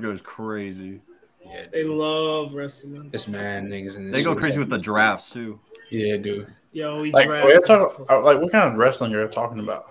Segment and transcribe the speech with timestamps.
[0.00, 1.00] Discord goes crazy.
[1.44, 3.10] Yeah, They love wrestling.
[3.12, 4.12] it's mad niggas in this.
[4.12, 5.58] They go crazy with the drafts too.
[5.90, 6.52] Yeah, dude.
[6.72, 9.86] Yo, we Like, draft we're talking, like what kind of wrestling are you talking about?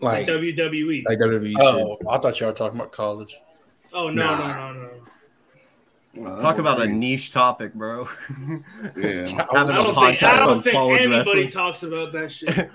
[0.00, 1.04] Like, WWE.
[1.08, 1.98] like WWE oh, shit.
[2.04, 3.36] Oh, I thought you were talking about college.
[3.92, 4.38] oh no, Nah.
[4.38, 4.90] no, no, no.
[6.16, 8.08] Well, Talk that about a niche topic, bro.
[8.96, 9.24] Yeah.
[9.50, 11.48] I don't think, I don't think anybody wrestling.
[11.48, 12.48] talks about that shit.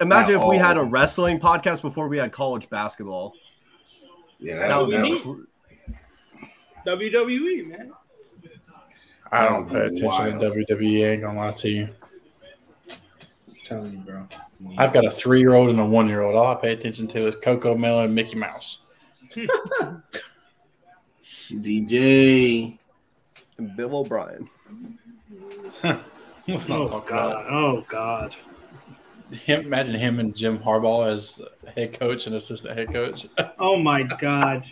[0.00, 3.32] Imagine Not if we had a wrestling podcast before we had college basketball.
[4.38, 5.46] Yeah, That's that what was, we need.
[6.86, 7.92] Was, WWE, man.
[9.32, 11.06] I don't pay That was attention to WWE.
[11.06, 11.88] I ain't gonna lie to you.
[13.64, 14.28] telling you, bro.
[14.78, 16.34] I've got a three year old and a one year old.
[16.34, 18.78] All I pay attention to is Cocomelon and Mickey Mouse.
[21.50, 22.78] DJ.
[23.58, 24.48] And Bill O'Brien.
[25.82, 27.32] Let's not Oh talk god.
[27.32, 27.52] about it.
[27.52, 28.34] Oh god.
[29.32, 31.40] Him, imagine him and Jim Harbaugh as
[31.74, 33.26] head coach and assistant head coach.
[33.58, 34.64] Oh my god.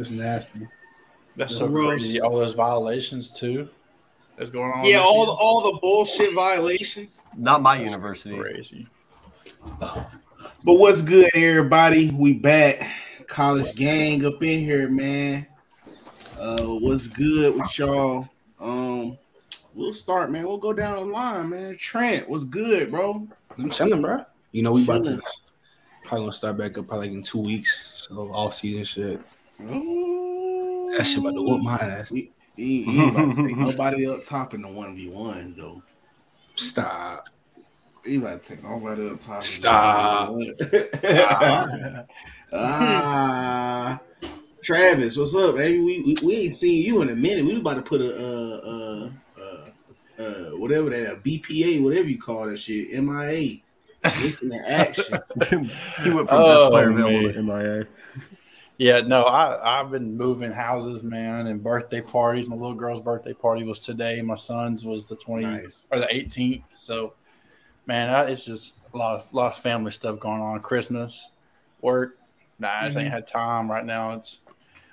[0.00, 0.66] It's nasty.
[1.36, 2.02] That's so Gross.
[2.02, 2.20] crazy.
[2.22, 3.68] All those violations too.
[4.38, 4.86] That's going on.
[4.86, 7.22] Yeah, this all the, all the bullshit violations.
[7.36, 8.38] Not my That's university.
[8.38, 8.86] Crazy.
[9.78, 10.08] But
[10.64, 12.10] what's good, everybody?
[12.12, 12.90] We back.
[13.26, 15.46] College gang up in here, man.
[16.38, 18.26] Uh, what's good with y'all?
[18.58, 19.18] Um,
[19.74, 20.44] we'll start, man.
[20.46, 21.76] We'll go down the line, man.
[21.76, 23.28] Trent, what's good, bro?
[23.58, 24.24] I'm telling, bro.
[24.52, 25.20] You know we about to
[26.04, 27.78] probably gonna start back up probably like in two weeks.
[27.96, 29.20] So off season shit.
[29.68, 30.94] Ooh.
[30.96, 32.08] That shit about to whoop my ass.
[32.08, 35.56] He, he, he ain't about to take nobody up top in the one v ones
[35.56, 35.82] though.
[36.54, 37.28] Stop.
[38.04, 39.42] He about to take nobody up top.
[39.42, 40.32] Stop.
[40.32, 42.06] 1v1.
[42.52, 44.00] ah,
[44.62, 45.78] Travis, what's up, baby?
[45.80, 47.44] We, we we ain't seen you in a minute.
[47.44, 52.18] We about to put a uh uh uh, uh whatever that a BPA, whatever you
[52.20, 53.58] call that shit, MIA.
[54.22, 55.18] Listen to action.
[55.48, 57.64] he went from Oh, best player available to man.
[57.64, 57.86] MIA.
[58.80, 62.48] Yeah, no, I I've been moving houses, man, and birthday parties.
[62.48, 64.22] My little girl's birthday party was today.
[64.22, 65.86] My son's was the twenty Nice.
[65.92, 66.64] or the eighteenth.
[66.70, 67.12] So,
[67.84, 70.60] man, I, it's just a lot of lot of family stuff going on.
[70.60, 71.32] Christmas,
[71.82, 72.16] work.
[72.58, 73.04] Nah, I just Mm-hmm.
[73.04, 74.14] ain't had time right now.
[74.14, 74.44] It's.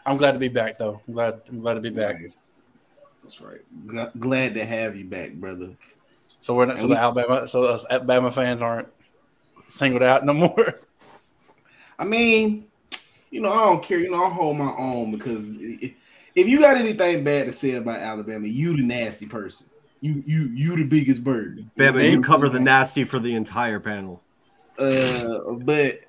[0.05, 0.99] I'm glad to be back though.
[1.07, 1.41] I'm glad.
[1.47, 2.19] I'm glad to be back.
[2.19, 2.35] Nice.
[3.23, 3.61] That's right.
[3.85, 5.69] Gl- Glad to have you back, brother.
[6.41, 6.79] So we're not.
[6.79, 7.47] So we- the Alabama.
[7.47, 8.89] So us Alabama fans aren't
[9.69, 10.75] singled out no more.
[11.97, 12.66] I mean,
[13.29, 13.99] you know, I don't care.
[13.99, 17.99] You know, I hold my own because if you got anything bad to say about
[17.99, 19.67] Alabama, you the nasty person.
[19.99, 21.65] You you you the biggest bird.
[21.75, 24.21] Bama, you cover the nasty for the entire panel.
[24.77, 26.01] Uh, but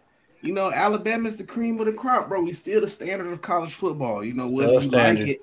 [0.42, 2.42] you know, Alabama's the cream of the crop, bro.
[2.42, 4.22] We still the standard of college football.
[4.22, 5.20] You know, Still whether a you standard.
[5.20, 5.40] like it,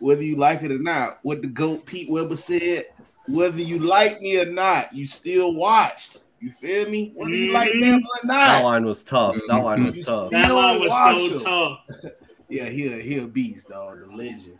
[0.00, 1.20] whether you like it or not.
[1.22, 2.86] What the goat Pete Weber said,
[3.28, 6.18] whether you like me or not, you still watched.
[6.44, 7.10] You feel me?
[7.14, 7.82] Whether you like Mhm.
[7.82, 8.64] Bama or That not.
[8.64, 9.34] line was tough.
[9.48, 10.30] That line was You tough.
[10.30, 11.38] That line was so them.
[11.38, 11.78] tough.
[12.50, 14.58] Yeah, he a, he a beast, dog, the legend.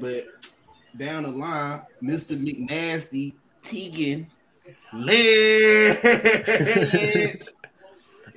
[0.00, 0.24] But
[0.96, 2.34] down the line, Mr.
[2.42, 4.26] McNasty, Tegan,
[4.94, 5.98] Lynch.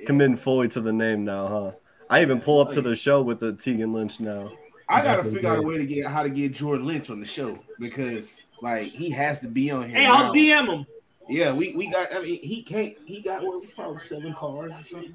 [0.06, 1.70] Committing fully to the name now, huh?
[2.10, 4.52] I even pull up to the show with the Tegan Lynch now.
[4.90, 7.26] I gotta figure out a way to get how to get Jordan Lynch on the
[7.26, 9.96] show because like he has to be on here.
[9.96, 10.26] Hey, now.
[10.26, 10.86] I'll DM him.
[11.28, 12.14] Yeah, we, we got.
[12.14, 12.94] I mean, he can't.
[13.06, 15.14] He got what probably seven cars or something.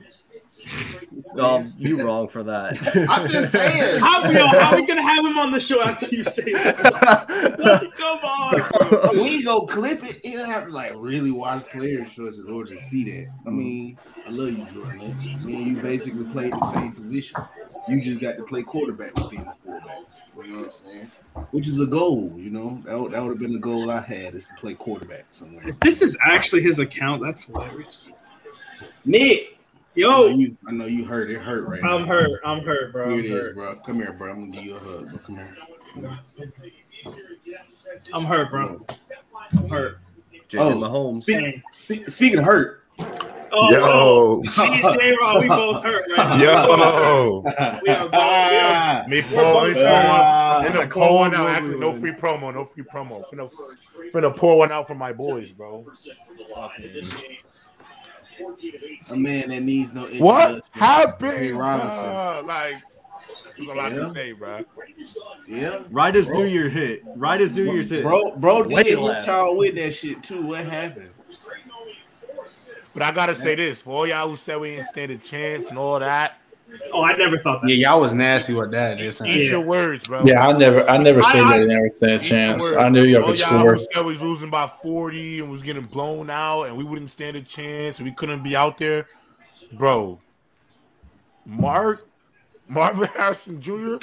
[1.40, 2.78] Um, you wrong for that.
[3.10, 4.00] I'm just saying.
[4.00, 7.92] How, yo, how we gonna have him on the show after you say that?
[7.98, 8.90] Come on.
[8.90, 9.24] bro.
[9.24, 10.26] we go clip it.
[10.26, 13.32] You don't have to like really watch players shows in order to see that.
[13.46, 15.44] I mean, I love you, Jordan Lynch.
[15.44, 17.40] I mean, you basically played the same position.
[17.90, 20.00] You just got to play quarterback with being a fullback.
[20.38, 21.12] You know what I'm saying?
[21.52, 22.34] Which is a goal.
[22.38, 24.74] You know that would, that would have been the goal I had is to play
[24.74, 25.68] quarterback somewhere.
[25.68, 28.12] If this is actually his account, that's hilarious.
[29.06, 29.58] Nick,
[29.98, 31.30] I know Yo, you, I know you hurt.
[31.32, 31.98] It hurt right now.
[31.98, 32.40] I'm hurt.
[32.46, 33.10] I'm hurt, bro.
[33.10, 33.56] Here I'm it is, hurt.
[33.56, 33.76] bro.
[33.78, 34.32] Come here, bro.
[34.32, 35.10] I'm gonna give you a hug.
[35.10, 35.18] Bro.
[35.20, 35.58] Come here.
[38.14, 38.86] I'm hurt, bro.
[39.52, 39.98] I'm hurt.
[40.48, 40.64] J.J.
[40.64, 40.72] Oh.
[40.74, 41.26] Mahomes.
[41.26, 41.62] Dang.
[41.84, 42.79] Spe- Speaking of hurt,
[43.72, 46.64] Yo, me and J-Rob, we both hurt right now.
[46.66, 47.42] yo.
[47.84, 49.86] We are both- we are- Me We're pour, me pour one.
[49.86, 51.50] Ah, It's a Finna pour one out.
[51.50, 52.54] Actually, no free promo.
[52.54, 53.24] No free promo.
[53.30, 53.50] Finna,
[54.14, 55.86] finna pour one out for my boys, bro.
[59.12, 61.38] a man that needs no What happened?
[61.38, 62.06] Hey, Robinson.
[62.06, 62.76] Uh, like,
[63.58, 63.98] there's a lot Yeah.
[64.00, 64.64] to say, bro.
[65.48, 67.04] Yeah, Right as New Year hit.
[67.16, 68.04] Right as New Year's hit.
[68.04, 70.46] bro, bro, Way did hit y'all with that shit too.
[70.48, 71.10] What happened?
[72.94, 75.70] But I gotta say this for all y'all who said we didn't stand a chance
[75.70, 76.36] and all that.
[76.94, 77.70] Oh, I never thought that.
[77.70, 78.98] Yeah, y'all was nasty with that.
[79.00, 79.52] This Eat Yeah.
[79.54, 80.24] your words, bro.
[80.24, 81.66] Yeah, I never, I never I- said I- that.
[81.68, 82.64] Never stand a chance.
[82.64, 82.78] words.
[82.78, 83.74] I knew y'all All could y'all score.
[83.76, 87.10] who said we was losing by 40 and was getting blown out and we wouldn't
[87.10, 89.08] stand a chance we couldn't be out there.
[89.74, 90.20] Bro,
[91.46, 92.06] Mark
[92.68, 93.96] Marvin Harrison Jr.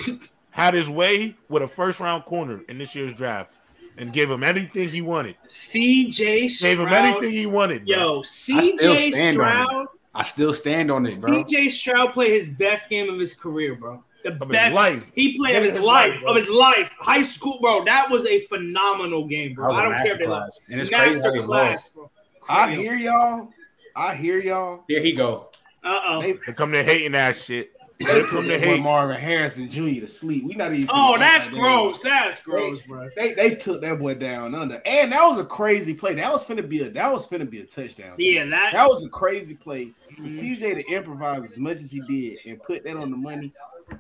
[0.51, 3.53] had his way with a first round corner in this year's draft
[3.99, 5.37] and gave him anything he wanted.
[5.47, 6.71] CJ Stroud.
[6.71, 7.87] Gave him anything he wanted.
[7.87, 7.97] Bro.
[7.97, 8.79] Yo, CJ
[9.13, 9.65] stand on it.
[9.65, 9.87] Stroud.
[10.15, 11.45] I still stand on this, bro.
[11.45, 14.03] CJ Stroud played his best game of his career, bro.
[14.25, 15.05] The Of his best life.
[15.15, 17.85] he played of his, his life, life, of his life, high school, bro.
[17.85, 19.73] That was a phenomenal game, bro.
[19.73, 20.63] I don't care if they lost.
[20.69, 20.73] masterclass.
[20.73, 21.95] And it's Master they class, lost.
[21.95, 22.11] bro.
[22.49, 23.49] I hear y'all.
[23.95, 24.85] I hear y'all.
[24.89, 25.51] Here he go.
[25.85, 26.23] Uh oh.
[26.23, 27.73] They, They come to hating that shit.
[27.99, 28.83] They They put come to that boy hate.
[28.83, 30.01] Marvin Harrison Jr.
[30.01, 30.45] to sleep.
[30.45, 30.89] We not even.
[30.93, 32.01] Oh, that's act like gross.
[32.01, 33.09] That's gross, They- bro.
[33.17, 36.15] They they took that boy down under, and that was a crazy play.
[36.15, 38.15] That was finna be a that was finna be a touchdown.
[38.19, 38.73] Yeah, that.
[38.75, 39.93] That was a crazy play.
[40.17, 40.31] For Mhm.
[40.31, 43.53] CJ to improvise as much as he did and put that on the money,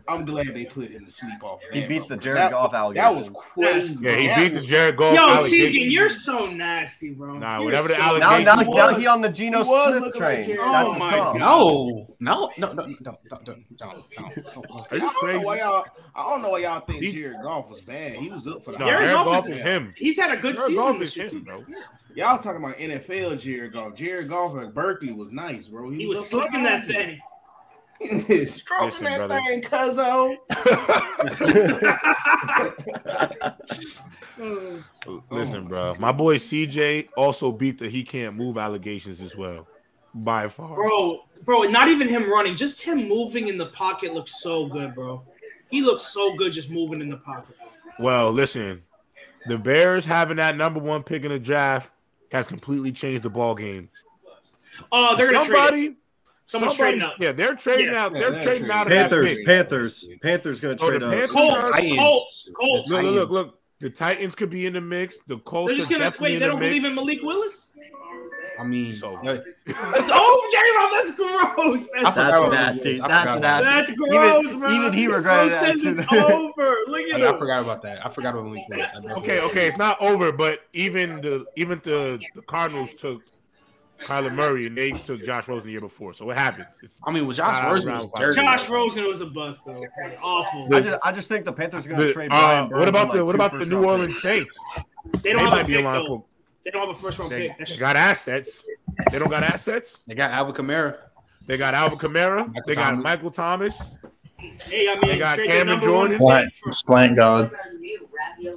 [0.08, 1.60] I'm glad they put him to sleep off.
[1.72, 3.96] He that, beat the Jared That- Goff That was crazy.
[4.00, 5.14] Yeah, he That beat the Jared Goff.
[5.14, 5.72] Yo, allegations.
[5.74, 7.38] Tegan, you're so nasty, bro.
[7.38, 10.02] Nah, You're whatever the allegation- now, now, He now he on the Geno Smith looking
[10.02, 10.56] like train.
[10.56, 11.38] That's oh his Oh my comp.
[11.38, 13.14] No, no, no, no, no, no, no,
[13.46, 13.92] no, no.
[14.70, 15.44] Are I you don't know crazy?
[15.44, 15.84] why y'all.
[16.14, 18.12] I don't know why y'all think He- Jared Goff was bad.
[18.16, 18.78] He was up for the.
[18.78, 19.94] Nah, Jared Jared Goff Goff is- is him.
[19.96, 21.64] He's had a good Jared season Goff this is year, him, bro.
[22.14, 23.94] Y'all talking about NFL Jared Goff.
[23.94, 25.90] Jared Goff at Berkeley was nice, bro.
[25.90, 27.20] He was up for slugging that thing.
[28.46, 29.40] Stroking Listen, that brother.
[29.46, 30.36] thing, cuzzo.
[35.30, 35.96] Listen, oh bro.
[35.98, 39.66] My boy CJ also beat the he can't move allegations as well.
[40.14, 40.74] By far.
[40.74, 44.94] Bro, bro, not even him running, just him moving in the pocket looks so good,
[44.94, 45.22] bro.
[45.70, 47.56] He looks so good just moving in the pocket.
[47.98, 48.82] Well, listen,
[49.46, 51.90] the Bears having that number one pick in the draft
[52.32, 53.90] has completely changed the ball game.
[54.92, 55.54] Oh, they're gonna trade.
[55.54, 55.56] it.
[55.56, 55.96] somebody,
[56.48, 57.14] Someone's somebody- trading up.
[57.18, 58.04] Yeah, they're trading Yeah.
[58.04, 58.12] out.
[58.12, 58.70] They're they're trading trading.
[58.70, 59.46] out of Panthers, pick.
[59.46, 61.12] Panthers, Panthers gonna Oh, trade the up.
[61.12, 61.98] Panthers- Colts, Titans.
[61.98, 62.90] Colts, Colts.
[62.90, 63.58] Look, look, look, look.
[63.78, 65.18] The Titans could be in the mix.
[65.26, 66.38] The Colts They're just are gonna wait.
[66.38, 66.68] They don't mix.
[66.70, 67.78] believe in Malik Willis.
[68.58, 69.36] I mean, So- yeah,
[69.68, 71.88] oh, J Rob, that's gross.
[71.96, 73.00] I That's, forgot That's nasty.
[73.02, 73.74] I That's forgot nasty.
[73.74, 74.70] that's gross, even, bro.
[74.72, 75.60] even he Bro regretted that.
[75.66, 76.76] says as soon it's over.
[76.86, 78.04] Look at I, I forgot about that.
[78.04, 78.90] I forgot about Malik Willis.
[79.18, 83.22] Okay, okay, it's not over, but even the even the the Cardinals took
[84.04, 86.78] Kyler Murray and they took Josh Rosen the year before, so it happens.
[86.82, 88.40] It's, I mean, well, Josh Nah, Rosen nah, was dirty.
[88.40, 89.82] Josh Rosen was a bust though.
[90.22, 90.74] Awful.
[90.74, 92.30] I just, I just think the Panthers are gonna trade.
[92.30, 94.20] uh, Brian Burns what about the like, what about the New round Orleans.
[94.22, 94.58] Saints?
[95.06, 96.06] They They don't have might a be pick in line though.
[96.06, 96.24] for.
[96.64, 97.68] They don't have a first round They, pick.
[97.68, 98.64] They got assets.
[99.12, 99.98] They don't got assets.
[100.06, 100.96] They got Alvin Kamara.
[101.46, 102.46] They got Alvin Kamara.
[102.48, 103.04] Michael They got Thomas.
[103.04, 103.82] Michael Thomas.
[104.38, 106.18] Hey, I mean, They got trade their Cameron Jordan.
[106.18, 107.50] pick for- Splant God.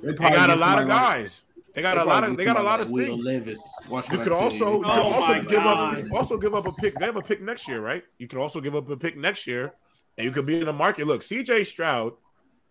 [0.03, 1.44] They got a lot of guys.
[1.79, 2.35] They got a lot of.
[2.35, 3.23] They got a lot of Will things.
[3.23, 3.73] Levis.
[3.89, 6.07] Watch You could also you could Oh also my give up God.
[6.07, 6.93] you also give up a pick.
[6.95, 8.03] They have a pick next year, right?
[8.17, 9.71] You could also give up a pick next year,
[10.17, 11.07] and you could be in the market.
[11.07, 12.13] Look, CJ Stroud.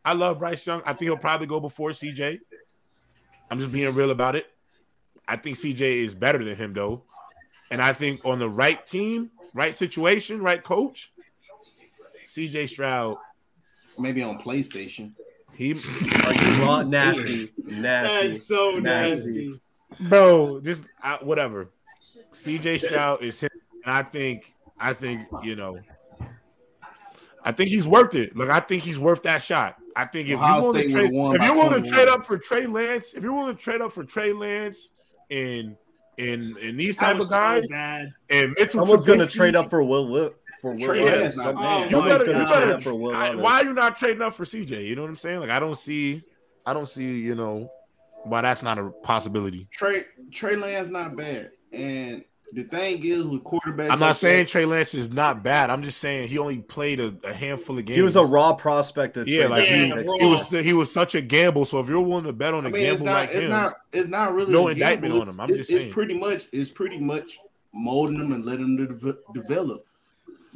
[0.05, 0.83] I love Bryce Young.
[0.85, 2.39] I think he'll probably go before CJ.
[3.51, 4.47] I'm just being real about it.
[5.27, 7.05] I think CJ is better than him though,
[7.71, 11.15] and I think on the right team, right situation, right coach,
[12.27, 13.17] CJ Stroud.
[13.99, 15.13] Maybe on PlayStation.
[15.57, 15.73] He,
[16.61, 18.29] Raw, nasty, nasty.
[18.29, 19.49] That's so nasty.
[19.49, 20.09] nasty.
[20.09, 21.71] bro, just I, whatever.
[22.33, 23.51] CJ Stroud is him,
[23.85, 25.79] and I think I think you know.
[27.45, 28.37] I think he's worth it.
[28.37, 29.77] Like I think he's worth that shot.
[29.97, 32.37] I think if Ohio you want to trade, if you're willing to trade up for
[32.39, 34.91] Trey Lance, if you want to trade up for Trey Lance
[35.31, 35.77] and
[36.19, 38.13] and and these type of was so guys bad.
[38.29, 40.09] and Mitchell, Someone's gonna trade up for Will.
[40.09, 40.81] Will for Will.
[40.87, 41.37] Trey Levis.
[41.37, 41.91] Lance not oh, Some- bad.
[41.91, 43.15] You better, you better, up for Will.
[43.15, 43.43] I- Levis.
[43.45, 44.87] why are you not trading up for CJ?
[44.87, 45.41] You know what I'm saying?
[45.41, 46.23] Like I don't see,
[46.67, 47.71] I don't see, you know,
[48.25, 49.69] why that's not a possibility.
[49.71, 53.91] Trey Trey Lance not bad, and the thing is with quarterbacks.
[53.91, 55.69] I'm not like saying Trey Lance is not bad.
[55.71, 57.97] I'm just saying he only played a, a handful of games.
[57.97, 59.17] He was a raw prospect.
[59.19, 61.67] At yeah, trade like Yeah, he, he was he was such a gamble.
[61.67, 63.13] So if you're willing to bet on a I mean, it's gamble not.
[63.21, 63.75] like it's him, not.
[63.93, 65.29] It's not really No a indictment gamble.
[65.29, 65.41] on him.
[65.41, 65.87] I'm It's- just saying.
[65.87, 66.47] It's pretty much.
[66.53, 67.39] It's pretty much
[67.75, 69.83] molding them and letting them de- develop.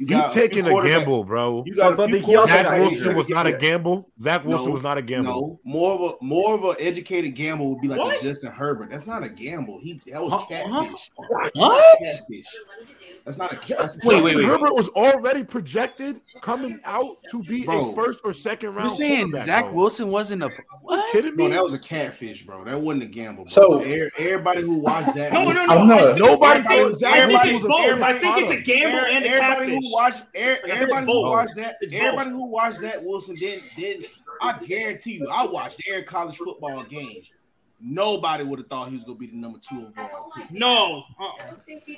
[0.03, 1.63] You you got few taking a quarterbacks- gamble, bro.
[1.65, 4.09] You got But- a few but he also Zach Wilson was not a gamble.
[4.21, 5.31] Zach Wilson No, was not a gamble.
[5.31, 8.19] No, more of a more of an educated gamble would be like What?
[8.19, 8.89] a Justin Herbert.
[8.91, 9.79] That's not a gamble.
[9.81, 10.45] He that was Huh?
[10.49, 11.11] catfish.
[11.15, 11.53] What?
[11.99, 12.45] Catfish.
[13.25, 14.45] That's not a that's Wait, Justin wait, wait.
[14.45, 17.91] Herbert was already projected coming out to be Bro.
[17.91, 18.89] a first or second round.
[18.89, 19.73] You're saying Zach bro.
[19.73, 21.11] Wilson wasn't a You what?
[21.13, 21.51] kidding No, me?
[21.51, 22.63] that was a catfish, bro.
[22.65, 23.45] That wasn't a gamble.
[23.45, 23.49] Bro.
[23.49, 25.61] So- everybody who watched that, No, no, no.
[25.69, 28.01] I'm not- I Nobody I think- thought Zach I think Wilson it's was a both.
[28.03, 29.91] I think it's a gamble and a everybody catfish.
[29.93, 33.35] Who watched, er- I think it's everybody who watched that, everybody who watched that Wilson
[33.35, 34.07] didn't didn't.
[34.41, 37.21] I guarantee you, I watched every college football game.
[37.85, 40.49] Nobody would have thought he was gonna be the number two overall pick.
[40.51, 41.03] No.
[41.19, 41.45] Uh-uh.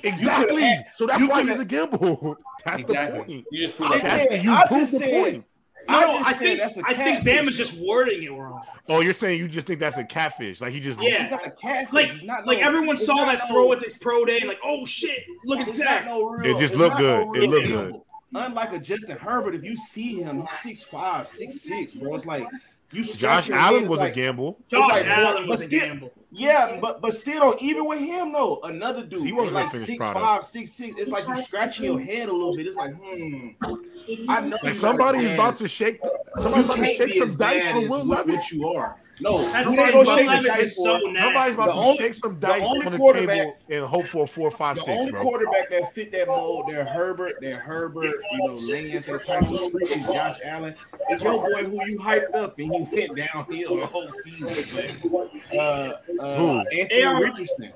[0.02, 0.84] Exactly.
[0.94, 2.36] So that's you why he's a gamble.
[2.64, 3.18] That's Exactly.
[3.20, 3.46] the point.
[3.52, 5.44] You just I proved That's- said- you I just the said- point.
[5.88, 7.24] No, no, just I think that's a I think.
[7.24, 8.62] Bam is just wording it wrong.
[8.88, 10.60] Oh, you're saying you just think that's a catfish?
[10.60, 11.22] Like he just Yeah.
[11.22, 11.92] He's not a catfish.
[11.92, 14.84] Like, He's not like everyone saw that no- throw with his pro day, like, oh
[14.86, 16.06] shit, look at It's Zach.
[16.06, 17.42] no real- It just looked not no good.
[17.44, 18.00] It looked good.
[18.34, 22.14] unlike a Justin Herbert, if you see him, he's six five, six six, bro.
[22.14, 22.46] It's like
[22.92, 24.58] you Josh scratch your head, Allen was like, a gamble.
[24.70, 26.12] Josh like, Allen but was a still- gamble.
[26.32, 29.64] Yeah, but but still, even with him though, another dude, He he wasn't was a
[29.64, 30.20] like finished six product.
[30.24, 31.00] five, six six.
[31.00, 32.66] It's like you're scratching your head a little bit.
[32.66, 35.98] It's like, hmm, I know Like you're somebody's about to shake.
[36.02, 36.10] You
[36.42, 38.34] Somebody's about to can't shake some dice for Will Levis.
[38.34, 38.96] what you are.
[39.18, 39.92] No, That's you can't it.
[39.92, 41.20] go Will shake the dice so for- nasty.
[41.24, 43.84] Somebody's about The to only- shake some the dice only on the quarterback- table and
[43.86, 45.22] hope for a four, five, The six, only bro.
[45.22, 49.48] quarterback that fit that mold, they're Herbert, they're Herbert, you know, Lance, they're type of
[49.72, 50.74] freaking Josh Allen.
[51.08, 54.96] It's your boy who you hyped up and you went downhill the whole season.
[55.10, 56.58] But, uh, uh, Who?
[56.78, 57.22] Anthony AR.
[57.22, 57.72] Richardson.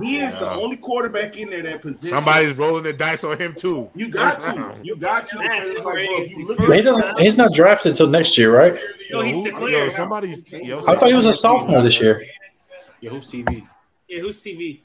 [0.00, 2.16] He is the only quarterback in there that position.
[2.16, 3.90] Somebody's rolling the dice on him too.
[3.94, 4.74] You got First to.
[4.82, 5.38] You got to.
[5.38, 6.40] That's because it's like, bro, if crazy.
[6.42, 7.18] you look But he doesn't.
[7.18, 8.78] He's not drafted until next year, right?
[9.10, 9.72] Yo, he's who- declared.
[9.72, 10.35] Yo, somebody's.
[10.62, 12.22] Yo, I thought he was a sophomore this year.
[13.00, 13.62] Yeah, who's TV?
[14.08, 14.80] Yeah, who's TV?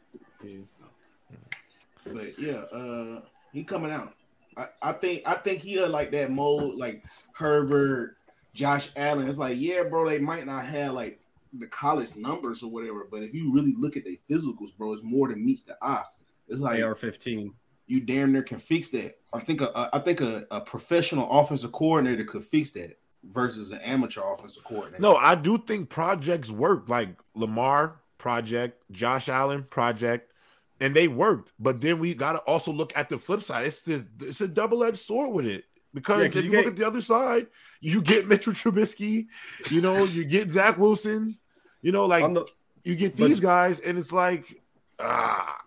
[2.06, 3.22] But yeah, uh,
[3.54, 4.14] he coming out.
[4.58, 8.18] I, I think I think he like that mold, like Herbert,
[8.54, 9.28] Josh Allen.
[9.30, 11.20] It's like, yeah, bro, they might not have like
[11.54, 15.04] the college numbers or whatever, but if you really look at their physicals, bro, it's
[15.04, 16.04] more than meets the eye.
[16.48, 17.54] It's like AR fifteen.
[17.88, 19.18] you damn near can fix that.
[19.34, 23.72] I think a, a I think a, a professional offensive coordinator could fix that versus
[23.72, 25.02] an amateur offensive coordinator.
[25.02, 26.90] No, I do think projects work.
[26.90, 30.32] Like Lamar project, Josh Allen project,
[30.80, 31.52] and they worked.
[31.60, 33.68] But then we got to also look at the flip side.
[33.68, 36.58] It's the it's a double edged sword with it because Yeah, 'cause if you you
[36.58, 37.48] look at the other side,
[37.80, 39.28] you get Mitchell Trubisky,
[39.70, 41.38] you know, you get Zach Wilson,
[41.82, 42.46] you know, like the
[42.84, 44.62] you get but- these guys, and it's like
[45.00, 45.58] ah,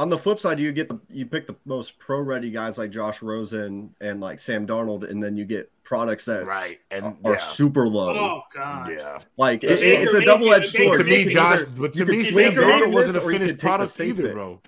[0.00, 2.90] on the flip side, you get the you pick the most pro ready guys like
[2.90, 7.34] Josh Rosen and like Sam Darnold, and then you get products that right and are
[7.34, 7.38] yeah.
[7.38, 8.16] super low.
[8.16, 8.90] Oh God.
[8.90, 11.00] Yeah, Like Baker it, it's a double edged sword.
[11.00, 13.60] to me, Josh, either- but to me, Sam Darnold wasn't a or you can finished
[13.60, 14.60] product either, bro.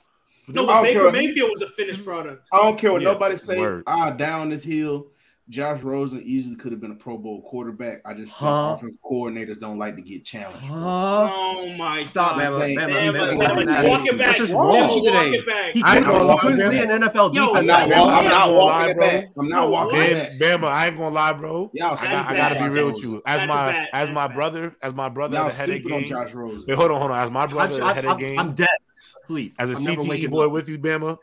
[0.49, 1.13] No, I but Baker care.
[1.13, 2.47] Mayfield was a finished product.
[2.53, 3.59] I don't care what Yeah, nobody say.
[3.59, 3.85] word.
[3.87, 5.07] Ah, down this hill.
[5.49, 8.01] Josh Rosen easily could have been a Pro Bowl quarterback.
[8.07, 8.75] I just think Huh?
[8.77, 10.65] offensive coordinators don't like to get challenged.
[10.67, 11.29] Huh?
[11.31, 12.39] Oh my Stop, God.
[12.39, 12.53] man.
[12.53, 14.27] Bama, man, Bama, man, Bama, Bama, Bama, Walk it back.
[14.27, 15.35] That's just Walk wrong.
[15.35, 15.75] it back.
[15.75, 16.71] He I ain't couldn't, gonna lie, he couldn't Bama.
[16.71, 17.57] be an NFL Yo, defense.
[17.59, 19.25] I'm not, Yeah, walking, I'm not walking it back.
[19.39, 20.29] I'm not walking it back.
[20.41, 21.71] Bama, I ain't gonna lie, bro.
[21.75, 23.17] Y'all I, got, I gotta be real with you.
[23.27, 23.89] As That's my bad.
[23.93, 26.09] as my brother, as my brother Y'all at the head of on game.
[26.09, 26.65] Josh Rosen.
[26.69, 27.19] Wait, hold on, hold on.
[27.19, 28.69] As my brother at the head I'm dead.
[29.25, 29.55] Sleep.
[29.59, 31.19] as a I'm never CTE boy with you, Bama,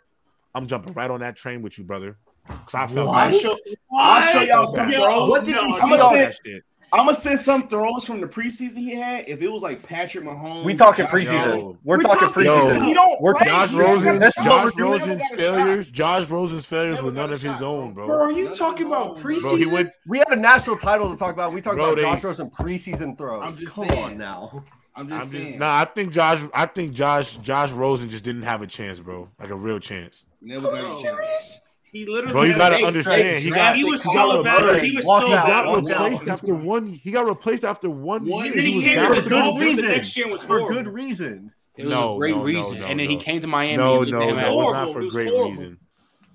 [0.53, 2.17] I'm jumping right on that train with you, brother.
[2.49, 3.17] Cause I felt what?
[3.17, 3.55] I'll show,
[3.93, 5.29] I'll show y'all some throws.
[5.29, 5.81] What did you no, see?
[5.81, 6.13] I'm gonna, no.
[6.13, 6.63] that shit.
[6.91, 9.29] I'm gonna send some throws from the preseason he had.
[9.29, 11.55] If it was like Patrick Mahomes, We talking preseason.
[11.57, 11.77] Yo.
[11.83, 12.85] We're, We're talking talking- preseason.
[12.85, 13.45] He don't We're play.
[13.47, 15.91] Josh Rosen, That's Josh He never Rosen's got a failures.
[15.91, 18.07] Josh Rosen's failures were none of his own, bro.
[18.07, 18.17] bro.
[18.17, 19.41] Bro, are you talking about preseason?
[19.41, 19.91] Bro, he went.
[20.07, 21.53] We have a national title to talk about.
[21.53, 23.43] We talk Bro, about they- Josh Rosen preseason throws.
[23.43, 24.03] I'm just Come saying.
[24.03, 24.63] on now.
[24.95, 25.59] I'm just I'm just saying.
[25.59, 25.79] nah.
[25.81, 26.41] I think Josh.
[26.55, 27.37] I think Josh.
[27.37, 29.29] Josh Rosen just didn't have a chance, bro.
[29.39, 30.25] Like a real chance.
[30.41, 31.59] Never got a serious?
[31.91, 32.31] He literally.
[32.33, 33.21] Bro, you gotta They- understand.
[33.21, 33.75] they He got.
[33.75, 34.83] He was so bad.
[34.83, 35.65] He was Walk so He got bad.
[35.83, 36.03] walk out.
[36.11, 36.87] replaced after one.
[36.87, 38.53] He got replaced after one, One year.
[38.53, 39.07] And then he was came bad.
[39.07, 39.85] For the good Dolphins reason.
[39.85, 40.69] the next year was For horrible.
[40.83, 41.51] good reason.
[41.77, 42.79] It was No, a great no, no, reason.
[42.79, 43.11] no, and then no.
[43.11, 43.77] he came to Miami.
[43.77, 45.49] No, and no, looked no, at it was not for was great horrible.
[45.51, 45.77] reason.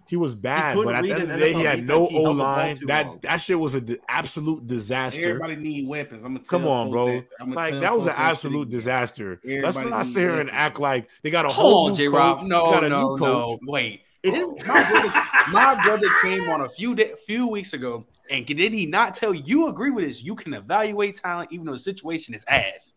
[0.06, 1.98] He was bad, couldn't but at the end of the day, he had no O
[1.98, 2.78] held the ball line.
[2.86, 3.18] That long.
[3.22, 5.28] that shit was an di- absolute disaster.
[5.30, 6.22] Everybody need weapons.
[6.24, 7.06] I'm gonna Come on, bro.
[7.06, 7.26] That.
[7.40, 8.70] I'ma Like tell that was an folks that shit absolute again.
[8.78, 9.40] disaster.
[9.44, 11.96] Let's not need sit here and act like they got a Hold whole on, new
[11.96, 12.04] J.
[12.06, 12.14] coach.
[12.14, 12.38] Rob.
[12.38, 13.58] got No, a no, new coach.
[13.62, 13.72] no.
[13.72, 14.00] Wait.
[14.32, 15.12] Didn't- my, brother,
[15.52, 19.34] my brother came on a few day, few weeks ago, and did he not tell
[19.34, 19.42] you?
[19.44, 20.22] You agree with this?
[20.22, 22.94] You can evaluate talent even though the situation is ass,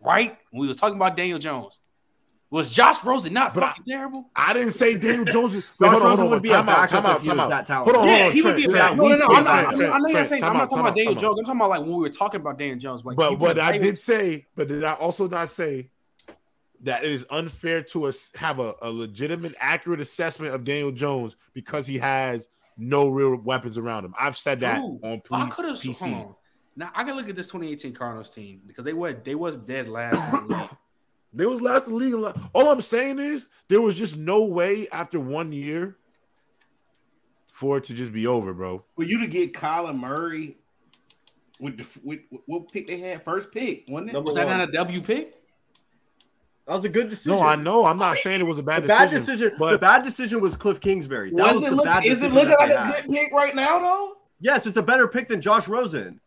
[0.00, 0.38] right?
[0.50, 1.80] When we was talking about Daniel Jones,
[2.50, 4.30] was Josh Rosen not But I- fucking terrible?
[4.34, 5.54] I didn't say Daniel Jones.
[5.54, 7.28] Wait, Josh hold on, Rosen on, would be a time out, time out, if he
[7.28, 7.48] time out.
[7.50, 7.68] that.
[7.68, 8.96] Hold on, Yeah, hold on, he would be a Trent, backup.
[8.96, 9.26] No, no, no.
[9.34, 11.14] I'm not, Trent, I'm I know you're saying I'm out, not talking about out, Daniel.
[11.14, 11.40] Jones.
[11.40, 13.04] I'm talking about like when we were talking about Daniel Jones.
[13.04, 15.90] Like, But he but I did say, but did I also not say
[16.82, 21.36] that it is unfair to us have a, a legitimate, accurate assessment of Daniel Jones
[21.54, 24.14] because he has no real weapons around him?
[24.18, 25.00] I've said that True.
[25.02, 25.74] on I P- could have.
[25.76, 26.34] PC.
[26.76, 29.88] Now I can look at this 2018 Cardinals team because they were they was dead
[29.88, 30.68] last in the league.
[31.34, 32.34] They was last in the league.
[32.54, 35.98] All I'm saying is there was just no way after one year
[37.52, 38.82] for it to just be over, bro.
[38.96, 40.56] For you to get Kyler Murray
[41.60, 44.12] with the with, with what pick they had first pick, wasn't it?
[44.14, 44.56] Number Was that one.
[44.58, 45.34] not a W pick?
[46.68, 47.32] That was a good decision.
[47.32, 47.86] No, I know.
[47.86, 49.08] I'm not saying it was a bad The decision.
[49.08, 49.52] bad decision.
[49.58, 51.30] but the bad decision was Cliff Kingsbury.
[51.30, 53.56] That Was was it the look, bad is it looking like a good pick right
[53.56, 54.16] now though?
[54.40, 56.20] Yes, it's a better pick than Josh Rosen.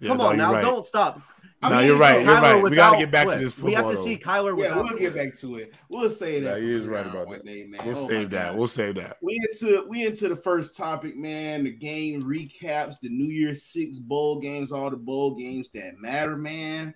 [0.00, 0.62] Yeah, Come no, on now, right.
[0.62, 1.20] don't stop.
[1.62, 2.24] I No, mean, you're right.
[2.24, 2.62] You're Kyler right.
[2.62, 4.30] We got to get back to this this We have to see though.
[4.30, 4.76] Kyler Yeah, without.
[4.90, 5.74] we'll get back to it.
[5.88, 6.60] We'll say that.
[6.60, 7.44] Yeah, he is right about that.
[7.44, 7.82] day, man.
[7.86, 8.50] We'll Oh, save that.
[8.52, 8.58] God.
[8.58, 9.18] We'll save that.
[9.22, 11.62] We into we into the first topic, man.
[11.64, 16.34] The game recaps, the New Year's Six bowl games, all the bowl games that matter,
[16.36, 16.94] man.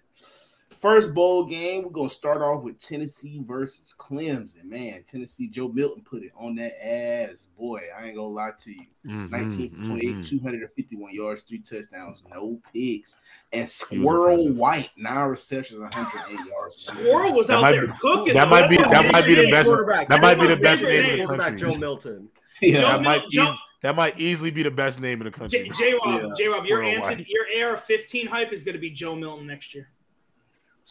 [0.84, 4.64] First bowl game, we're gonna start off with Tennessee versus Clemson.
[4.64, 7.46] Man, Tennessee Joe Milton put it on that ass.
[7.58, 8.84] Boy, I ain't gonna lie to you.
[9.06, 10.28] Mhm, 19 for 28, mhm.
[10.28, 13.18] 251 yards, three touchdowns, no picks.
[13.50, 14.50] And Squirrel.
[14.52, 16.76] White, nine receptions, 108 yards.
[16.76, 18.34] Squirrel was That out might there be- cooking.
[18.34, 18.50] that though.
[18.50, 20.08] might be- That's that my might be the best- quarterback.
[20.10, 21.60] that might be the best favorite name in the country.
[21.60, 22.28] Joe Milton.
[22.60, 22.74] Yeah.
[22.74, 25.70] Joe That Mil- might, Joe- that might easily be the best name in the country.
[25.78, 29.16] J Rob, J Rob, your Anthony, your AR 15 hype is going to be Joe
[29.16, 29.88] Milton next year.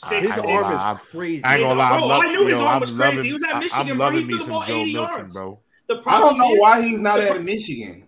[0.01, 1.43] I- Six, His arm is crazy.
[1.43, 1.91] I ain't gonna lie.
[1.93, 3.03] Oh, bro, lov- I knew his yo, arm I'm was crazy.
[3.15, 5.15] loving- He was at Michigan, I'm loving He me threw some about Joe 80 Milton,
[5.19, 5.35] yards.
[5.35, 5.59] bro.
[5.87, 8.07] The I don't know is, why he's not at Michigan.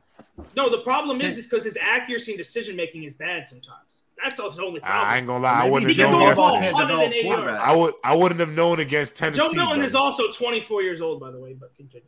[0.55, 4.01] no, the problem is, is because his accuracy and decision making is bad sometimes.
[4.23, 4.81] That's his only problem.
[4.81, 5.17] I problem.
[5.17, 5.51] ain't gonna lie.
[5.51, 6.11] I Maybe wouldn't have known.
[6.11, 7.61] throw a Against, ball Can't 108 develop yards.
[7.63, 7.93] I would.
[8.03, 9.41] I wouldn't have known against Tennessee.
[9.41, 9.85] Joe Milton bro.
[9.85, 12.07] is also 24 years old, by the way, but continue.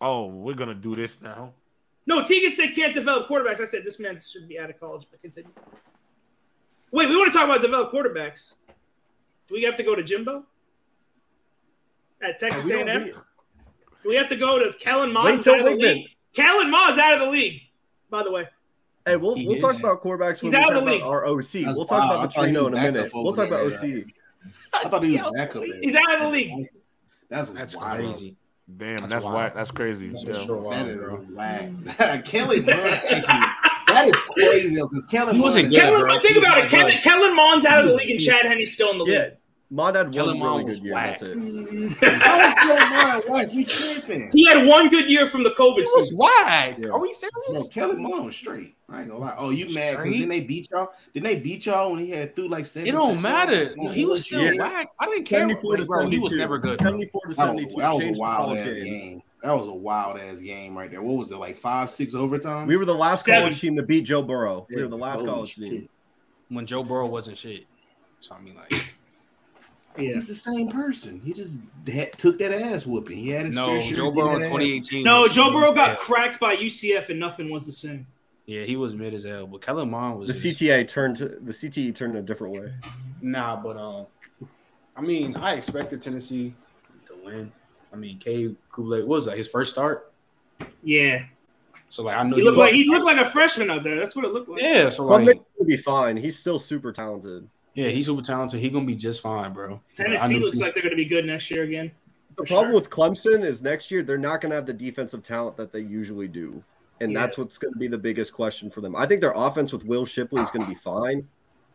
[0.00, 1.52] Oh, we're gonna do this now.
[2.06, 3.60] No, Tegan said can't develop quarterbacks.
[3.60, 5.50] I said this man should be out of college, but continue.
[6.90, 8.54] Wait, we want to talk about develop quarterbacks.
[9.48, 10.44] Do we have to go to Jimbo
[12.22, 13.04] at Texas We A&M?
[13.04, 15.26] we- Do we have to go to Kellen Mond?
[15.26, 15.94] Wait who's till out of the Wigman.
[15.94, 16.08] league?
[16.34, 17.62] Kellen Mond's out of the league,
[18.10, 18.48] by the way.
[19.06, 20.90] Hey, we'll, He we'll talk about quarterbacks when He's we out talk of the about
[20.92, 21.02] league.
[21.02, 21.64] our OC.
[21.64, 22.10] That's we'll talk wild.
[22.12, 23.10] I about thought he Petrino in a minute.
[23.14, 24.04] We'll talk about OC.
[24.72, 25.80] I thought he was back up there.
[25.80, 26.68] He's out of the league.
[27.28, 27.98] That's That's wild.
[27.98, 28.36] crazy.
[28.76, 29.36] Damn, That's that's wild.
[29.36, 29.54] whack.
[29.54, 30.08] That's crazy.
[30.08, 30.32] That's Yeah.
[30.32, 31.16] for sure That wild, is bro.
[31.16, 32.24] whack.
[32.24, 33.46] Kellen Mond actually,
[34.10, 36.18] that is crazy because Kelly He wasn't Mond good, Kellen, bro.
[36.20, 36.70] think about it.
[36.70, 38.24] He was Kellen, Kellen Mond's out of the league, and good.
[38.26, 39.32] Chad Henne's still in the Yeah, league.
[39.70, 40.94] Mond had Kellen one really was good year.
[40.94, 41.18] whack.
[41.20, 42.12] That's it.
[42.20, 43.54] How is Kellen Mond whack?
[43.54, 44.30] You tripping?
[44.32, 46.18] He had one good year from the COVID It was season.
[46.18, 46.76] whack.
[46.78, 46.88] Yeah.
[46.90, 47.32] Are we serious?
[47.48, 47.68] No, serious?
[47.68, 48.76] Kellen Mond was straight.
[48.90, 49.34] I ain't gonna lie.
[49.38, 49.92] Oh, you mad?
[49.92, 50.12] Because Straight?
[50.12, 50.88] didn't they beat y'all?
[51.14, 52.86] Didn't they beat y'all when he had threw like seven?
[52.88, 53.74] It don't matter.
[53.80, 54.52] Oh, He was still Yeah.
[54.60, 54.88] whack.
[55.00, 55.40] I didn't care.
[55.40, 56.22] 74 to Like, bro, he 72.
[56.22, 56.78] was never good.
[56.78, 57.80] 74 to That was, 72.
[57.80, 58.84] that was a wild college ass game.
[58.84, 59.22] game.
[59.44, 61.02] That was a wild ass game right there.
[61.02, 62.66] What was it like five, six overtimes?
[62.66, 63.42] We were the last Seven.
[63.42, 64.66] college team to beat Joe Burrow.
[64.70, 65.64] We Yeah, were the last college shit.
[65.70, 65.88] team.
[66.48, 67.66] When Joe Burrow wasn't shit.
[68.20, 68.70] So I mean, like,
[69.98, 70.14] Yeah.
[70.14, 71.20] He's the same person.
[71.22, 73.18] He just had, took that ass whooping.
[73.18, 75.04] He had his no, fair Joe Burrow in 2018.
[75.04, 75.98] No, Joe Burrow got bad.
[75.98, 78.06] cracked by UCF, and nothing was the same.
[78.46, 79.46] Yeah, he was mid as hell.
[79.46, 82.72] But Kellen Mond was The just- CTA turned to the CTE turned a different way.
[83.20, 84.06] Nah, but um,
[84.96, 86.54] I mean, I expected Tennessee
[87.08, 87.52] to win.
[87.94, 90.12] I mean, K Kuble what was that his first start?
[90.82, 91.24] Yeah,
[91.88, 93.96] So like, I knew he looked like he looked like a freshman out there.
[93.96, 94.60] That's what it looked like.
[94.60, 94.88] yeah.
[94.88, 96.16] So Well, like, Nick will be fine.
[96.16, 97.48] He's still super talented.
[97.74, 98.60] yeah, he's super talented.
[98.60, 99.80] He gonna be just fine, bro.
[99.96, 100.64] Tennessee looks too.
[100.64, 101.90] like they're going to be good next year again.
[102.36, 102.74] The problem sure.
[102.80, 105.80] with Clemson is next year they're not going to have the defensive talent that they
[105.80, 106.62] usually do,
[107.00, 107.20] and Yeah.
[107.20, 108.96] that's what's going to be the biggest question for them.
[108.96, 111.28] I think their offense with Will Shipley is going to be fine,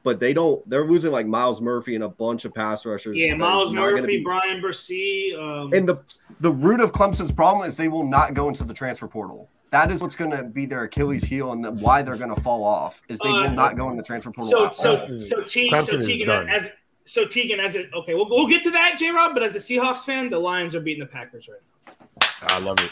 [0.03, 0.67] but they don't.
[0.69, 3.17] They're losing like Myles Murphy and a bunch of pass rushers.
[3.17, 5.37] Yeah, Myles Murphy, be- Bryan Bresee.
[5.37, 5.97] Um, And the
[6.39, 9.49] the root of Clemson's problem is they will not go into the transfer portal.
[9.71, 12.63] That is what's going to be their Achilles heel and why they're going to fall
[12.63, 14.51] off is they Uh, will not go in the transfer portal.
[14.51, 16.49] so at so so, Te- so Clemson is Tegan done.
[16.49, 16.69] as
[17.05, 19.33] so Tegan as it okay, we'll, we'll get to that, J Rob.
[19.35, 22.55] But as a Seahawks fan, the Lions are beating the Packers right now.
[22.55, 22.89] I love it.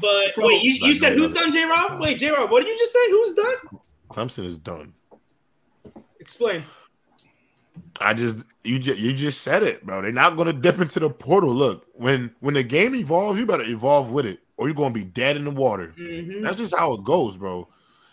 [0.00, 2.00] But So- wait, you, you said who's done, J Rob?
[2.00, 3.10] Wait, J Rob, what did you just say?
[3.10, 3.78] Who's done?
[4.12, 4.94] Clemson is done.
[6.20, 6.64] Explain.
[8.00, 10.02] I just you just you just said it, bro.
[10.02, 11.54] They're not gonna dip into the portal.
[11.54, 15.04] Look, when when the game evolves, you better evolve with it, or you're gonna be
[15.04, 15.94] dead in the water.
[15.96, 17.68] hmm That's just how it goes, bro.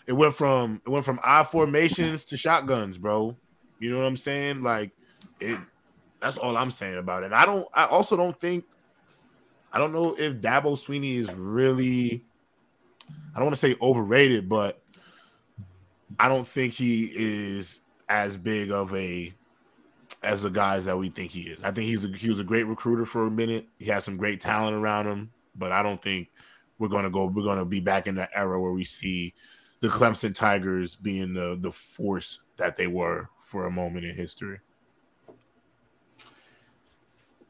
[0.06, 3.36] It went from it went from I formations to shotguns, bro.
[3.78, 4.62] You know what I'm saying?
[4.62, 4.92] Like
[5.40, 5.58] it.
[6.20, 7.26] That's all I'm saying about it.
[7.26, 7.66] And I don't.
[7.74, 8.64] I also don't think.
[9.72, 12.24] I don't know if Dabo Swinney is really.
[13.34, 14.82] I don't want to say overrated, but
[16.20, 17.80] I don't think he is
[18.10, 19.32] as big of a
[20.22, 21.62] as the guys that we think he is.
[21.62, 23.66] I think he's a, he was a great recruiter for a minute.
[23.78, 26.28] He has some great talent around him, but I don't think
[26.78, 27.24] we're gonna go.
[27.24, 29.32] We're gonna be back in the era where we see
[29.80, 34.58] the Clemson Tigers being the the force that they were for a moment in history.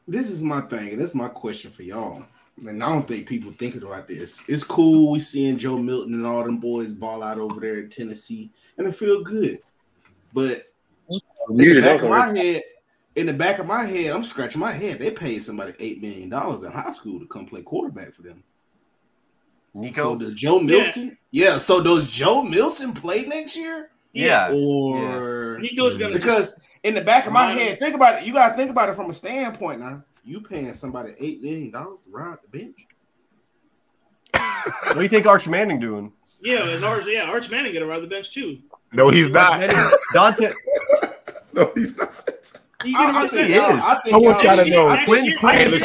[0.07, 2.23] This is my thing, and this is my question for y'all.
[2.67, 4.43] And I don't think people thinking about this.
[4.47, 7.89] It's cool we seeing Joe Milton and all them boys ball out over there in
[7.89, 9.59] Tennessee, and it feel good.
[10.33, 10.71] But
[11.09, 12.63] in the back of my head,
[13.15, 14.99] in the back of my head, I'm scratching my head.
[14.99, 18.43] They paid somebody eight million dollars in high school to come play quarterback for them.
[19.95, 21.17] So does Joe Milton?
[21.31, 21.57] Yeah.
[21.57, 27.01] So does Joe Milton play next year, yeah, or Nico's gonna just, because in the
[27.01, 28.25] back of my head, think about it.
[28.27, 31.99] You gotta think about it from a standpoint now you paying somebody eight million dollars
[31.99, 32.87] to ride the bench.
[34.85, 36.13] what do you think Arch Manning doing?
[36.41, 38.59] Yeah, is Arch yeah, Arch Manning gonna ride the bench too.
[38.93, 39.69] No, he's not.
[40.13, 40.51] Dante.
[41.53, 42.11] no, he's not.
[42.83, 43.59] You get what I'm saying?
[43.59, 44.87] I, I want y'all to know.
[45.05, 45.79] Quinn, Quinn,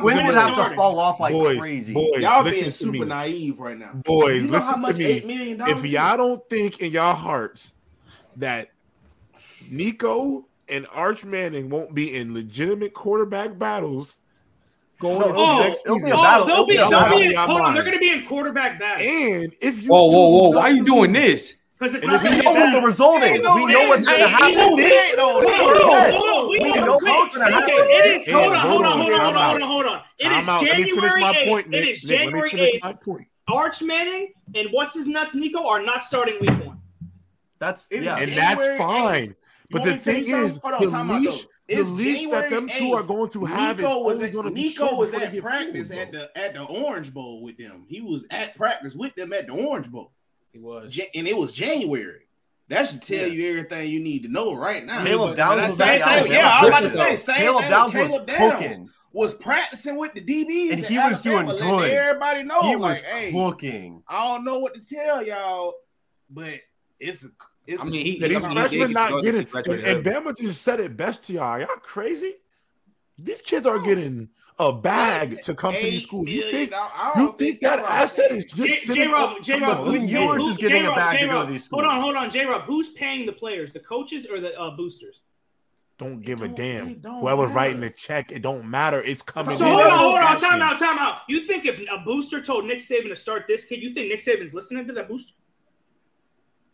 [0.00, 1.94] Quinn would have to fall off like boys, crazy.
[1.94, 3.92] Boys, y'all being super naive right now.
[3.92, 5.56] Boys, you know listen to me.
[5.68, 7.74] If y'all don't think in y'all hearts
[8.36, 8.70] that
[9.70, 14.18] Nico and Arch Manning won't be in legitimate quarterback battles
[14.98, 16.04] going no, oh, next season.
[16.04, 16.46] Be battle.
[16.46, 19.06] They'll be, they'll be in, hold on, they're going to be in quarterback battles.
[19.06, 21.56] And if you, whoa, whoa, whoa, why are you doing this?
[21.78, 23.32] Because it's and we know what the result is.
[23.32, 24.48] We know what's going to happen.
[24.48, 25.16] We know this.
[25.18, 27.70] No, no, no, we know what's going to happen.
[27.70, 28.30] It is.
[28.30, 30.02] Hold on, hold on, hold on, hold on, hold on.
[30.18, 31.74] It is January 8th.
[31.74, 33.26] It is January 8th.
[33.48, 36.80] Arch Manning and what's his nuts, Nico, are not starting week one.
[37.58, 38.16] That's yeah.
[38.16, 39.36] and that's fine.
[39.70, 43.02] But the thing is, Hold on, the leash, the leash that them 8th, two are
[43.02, 47.12] going to have Nico was at, Nico was at practice at the at the Orange
[47.12, 47.84] Bowl with them.
[47.88, 50.12] He was at practice with them at the Orange Bowl.
[50.52, 52.26] He was, and it was January.
[52.68, 53.32] That should tell yeah.
[53.32, 55.04] you everything you need to know right now.
[55.04, 56.32] Caleb Downs was same thing.
[56.32, 57.70] Yeah, I was about to say same Caleb thing.
[57.70, 58.90] Downs Caleb was Downs cooking.
[59.12, 61.90] was practicing with the DBs, and he was doing good.
[61.90, 64.02] Everybody know he like, was hey, cooking.
[64.08, 65.74] I don't know what to tell y'all,
[66.28, 66.54] but
[66.98, 67.28] it's a
[67.66, 69.46] it's, I mean, he, these I mean, freshmen not getting.
[69.52, 71.58] And, and Bama just said it best to y'all.
[71.58, 72.34] Y'all crazy?
[73.18, 76.28] These kids are getting a bag to come to these schools.
[76.28, 76.72] You think,
[77.16, 79.42] you think, that asset is just J Rob?
[79.42, 81.64] J Rob, who's yours who, is getting J-Rob, a bag J-Rob, to go to these
[81.64, 81.82] schools?
[81.82, 82.62] Hold on, hold on, J Rob.
[82.62, 85.20] Who's paying the players, the coaches, or the uh, boosters?
[85.98, 87.02] Don't give don't, a damn.
[87.02, 87.54] Whoever's matter.
[87.54, 89.02] writing the check, it don't matter.
[89.02, 89.56] It's coming.
[89.56, 91.22] So hold on, hold on, time out, time out.
[91.28, 94.20] You think if a booster told Nick Saban to start this kid, you think Nick
[94.20, 95.32] Saban's listening to that booster?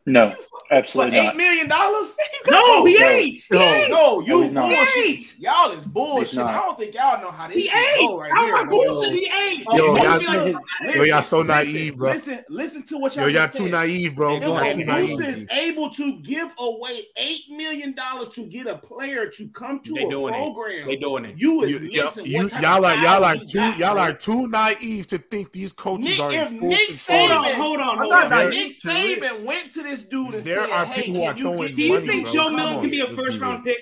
[0.05, 0.35] No,
[0.73, 1.35] absolutely for not.
[1.35, 2.17] Eight million dollars?
[2.51, 3.41] No, he no, ain't.
[3.53, 5.38] No, no, you no, bullshit.
[5.38, 6.41] Y'all is bullshit.
[6.41, 9.12] I don't think y'all know how this he right How am I bullshit?
[9.12, 9.65] He ain't.
[9.73, 10.61] Yo, y'all, listen,
[10.97, 12.12] yo, y'all so naive, listen, bro.
[12.12, 13.29] Listen, listen to what y'all.
[13.29, 13.71] Yo, y'all too said.
[13.71, 14.41] naive, bro.
[14.43, 19.49] If, Houston is able to give away eight million dollars to get a player to
[19.51, 20.87] come to they a doing program, it.
[20.87, 21.37] they doing it.
[21.37, 25.07] You is you, missing you, what y'all are y'all are too y'all are too naive
[25.09, 26.33] to think these coaches are.
[26.33, 28.51] If Nick Saban, hold on, hold on.
[28.51, 31.83] Nick Saban went to the this dude and there are hey, people can you, do
[31.83, 32.33] you think bro.
[32.33, 33.78] Joe Milton can be a first round pick?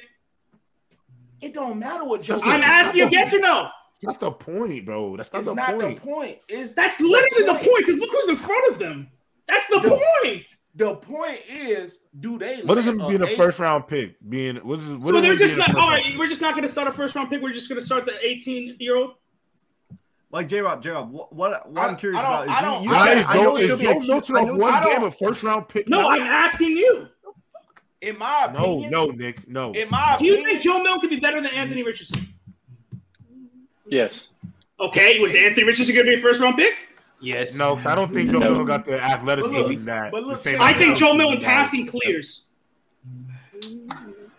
[1.41, 2.41] It don't matter what Joe.
[2.43, 3.71] I'm asking you, yes or no.
[4.03, 5.17] That's the point, bro.
[5.17, 6.01] That's not, the, not point.
[6.01, 6.39] the point.
[6.49, 7.87] It's that's literally the point.
[7.87, 9.09] Because look who's in front of them.
[9.47, 10.57] That's the, the point.
[10.75, 12.61] The point is, do they?
[12.63, 14.17] What is it being a first round pick?
[14.29, 14.89] Being what is?
[14.89, 15.75] What so they're just not.
[15.75, 17.43] All right, we're just not going to start a first round pick.
[17.43, 19.15] We're just going to start the 18 year old.
[20.33, 23.25] Like J Rob, J Rob, what, what, I'm curious about is I you, you said,
[23.25, 25.89] I know it's going to be a one game of first round pick.
[25.89, 27.09] No, I'm asking you.
[28.01, 29.73] In my opinion, no, no, Nick, no.
[29.73, 32.27] In my do you think Joe Milton could be better than Anthony Richardson?
[33.87, 34.29] Yes.
[34.79, 36.75] Okay, was Anthony Richardson going to be a first round pick?
[37.21, 37.57] Yes.
[37.57, 38.49] No, I don't think Joe no.
[38.49, 40.15] Milton got the athleticism look, that.
[40.15, 42.45] Look, I think Joe Milton passing clears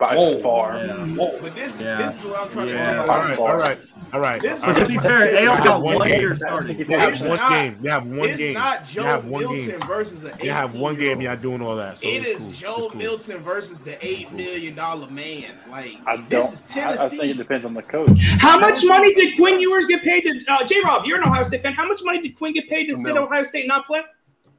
[0.01, 0.41] by Whoa.
[0.41, 0.83] far.
[0.83, 1.15] Yeah.
[1.15, 1.97] But this, yeah.
[1.97, 3.03] this is what I'm trying yeah.
[3.03, 3.11] to tell you.
[3.11, 3.77] All right, all right,
[4.13, 4.41] all right.
[4.41, 4.77] This, all right.
[4.77, 7.77] To be fair, they got one, one year have one not, game.
[7.83, 8.39] You have one game.
[8.39, 9.79] It's not Joe you have one Milton game.
[9.81, 10.39] versus an.
[10.39, 11.21] Have one game.
[11.21, 11.99] Y'all doing all that.
[11.99, 12.51] So it is cool.
[12.51, 12.97] Joe cool.
[12.97, 15.51] Milton versus the eight million dollar man.
[15.69, 16.99] Like I don't, this is Tennessee.
[16.99, 18.17] I, I think it depends on the coach.
[18.39, 20.43] How much money did Quinn Ewers get paid to?
[20.47, 20.81] Uh, J.
[20.83, 21.73] Rob, you're an Ohio State fan.
[21.73, 22.99] How much money did Quinn get paid to no.
[22.99, 24.01] sit Ohio State and not play?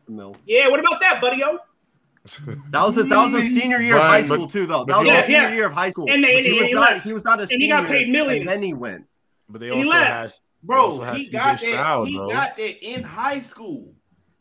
[0.06, 0.36] No.
[0.46, 0.68] Yeah.
[0.68, 1.42] What about that, buddy?
[1.42, 1.58] Oh.
[2.70, 4.84] That was his, that was his senior year Brian, of high school too, though.
[4.84, 5.54] That was yeah, his senior yeah.
[5.54, 6.06] year of high school.
[6.08, 7.76] And, they, and he, was he not, he was not a and senior.
[7.76, 8.46] And he got paid millions.
[8.46, 9.06] then he went.
[9.48, 11.00] But they also has bro.
[11.14, 11.60] He got that.
[11.60, 12.28] Stroud, he bro.
[12.28, 13.94] got that in high school.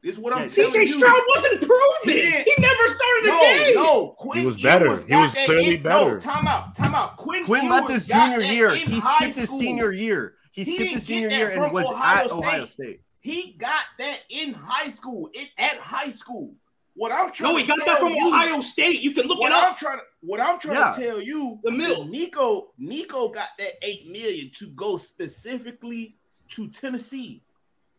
[0.03, 0.71] This is what I'm yeah, saying.
[0.71, 1.77] CJ Stroud wasn't proven.
[2.05, 3.75] He, he never started no, a game.
[3.75, 4.97] No, Quinn he was better.
[4.97, 6.13] He was clearly in, better.
[6.13, 6.75] No, time out.
[6.75, 7.17] Time out.
[7.17, 8.73] Quinn, Quinn left his junior year.
[8.73, 10.35] He skipped his senior year.
[10.51, 13.01] He skipped his senior year and was at Ohio State.
[13.19, 15.29] He got that in high school.
[15.33, 16.55] It at high school.
[16.93, 17.53] What I'm trying.
[17.53, 19.01] No, he got that from you, Ohio State.
[19.01, 19.69] You can look it up.
[19.71, 20.91] I'm trying to, what I'm trying yeah.
[20.91, 22.05] to tell you, the mill.
[22.05, 26.17] Nico, Nico got that eight million to go specifically
[26.49, 27.43] to Tennessee.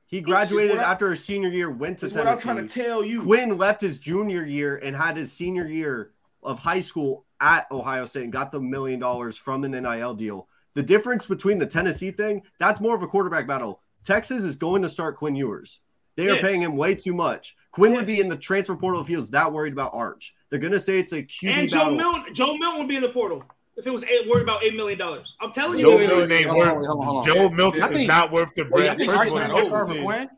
[0.07, 2.19] He graduated after I, his senior year, went to Tennessee.
[2.19, 5.67] What I'm trying to tell you, Quinn left his junior year and had his senior
[5.67, 10.15] year of high school at Ohio State and got the million dollars from an NIL
[10.15, 10.49] deal.
[10.75, 13.81] The difference between the Tennessee thing, that's more of a quarterback battle.
[14.05, 15.81] Texas is going to start Quinn Ewers.
[16.17, 16.39] They yes.
[16.39, 17.57] are paying him way too much.
[17.73, 20.35] Quinn would be in the transfer portal if he was that worried about Arch.
[20.51, 21.95] They're gonna say it's a QB and Joe battle.
[21.97, 22.35] Milton.
[22.35, 23.45] Joe Milton would be in the portal
[23.77, 25.37] if it was eight, worried about eight million dollars.
[25.41, 26.87] I'm telling Joe you, Milton ain't worth.
[26.87, 27.35] Hold on, hold on.
[27.35, 29.01] Joe Milton is not worth the bread.
[29.01, 30.29] Yeah, Arch gonna start over Quinn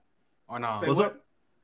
[0.48, 0.86] or not?
[0.86, 1.10] Nah?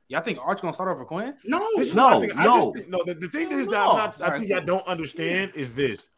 [0.09, 1.35] Y'all think Arch gonna start off Quinn?
[1.45, 2.19] No, no, no.
[2.19, 2.73] no.
[2.89, 3.95] No the, the, thing is that no.
[3.95, 6.09] not, i think I don't understand is this.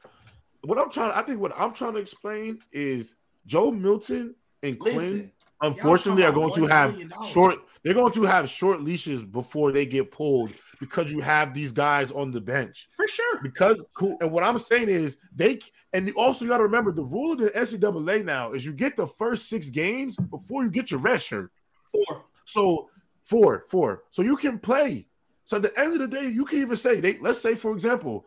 [0.64, 3.14] What I'm trying, I think what I'm trying to explain is
[3.46, 6.98] Joe Milton and Quinn, Listen, unfortunately, are going to have
[7.30, 7.58] short.
[7.84, 12.12] They're going to have short leashes before they get pulled because you have these guys
[12.14, 13.42] on the bench for sure.
[13.42, 13.78] Because.
[14.22, 15.60] And what I'm saying is they
[15.92, 18.96] and also you got to remember the rule of the NCAA now is you get
[18.96, 21.52] the first six games before you get your red shirt.
[21.92, 22.24] Four.
[22.46, 22.90] So
[23.24, 24.04] four, four.
[24.12, 25.08] So you can play.
[25.46, 27.18] So at the end of the day, you can even say they.
[27.20, 28.26] Let's say for example.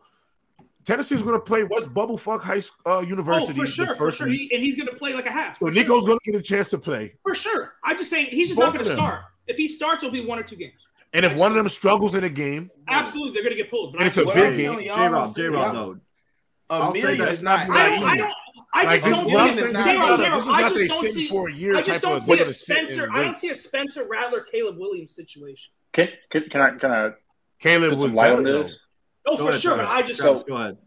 [0.85, 3.51] Tennessee's going to play West Bubble Fuck High uh, University.
[3.51, 4.27] Oh, for sure, for sure.
[4.27, 5.59] He, and he's going to play like a half.
[5.59, 6.07] So Nico's sure.
[6.07, 7.15] going to get a chance to play.
[7.23, 7.73] For sure.
[7.83, 9.23] I'm just saying he's just Both not going to start.
[9.47, 10.73] If he starts, it'll be one or two games.
[11.13, 13.93] And if one of them struggles in a game, Absolutely, they're going to get pulled.
[13.93, 14.79] But And I, it's a What big I'm game.
[14.81, 15.97] J Rob, J Rob, though.
[16.69, 17.29] A I'll say that.
[17.29, 17.69] is not.
[17.69, 18.03] I don't.
[18.03, 18.33] I don't.
[18.73, 19.59] I like just this, don't what I'm see.
[19.61, 21.15] saying, a- J-Rob, not, J a- Rob, this is I not just they don't sitting
[21.15, 21.27] see.
[21.29, 23.09] for a year I just don't see a gonna sit and Spencer.
[23.13, 25.71] I don't see a Spencer Rattler, Caleb Williams situation.
[25.93, 27.11] Can, can, can I can I
[27.59, 28.77] Caleb put was some light on this?
[29.25, 29.75] Oh, Go for ahead, sure.
[29.75, 29.89] Travis.
[29.89, 30.77] But I just Travis, go ahead.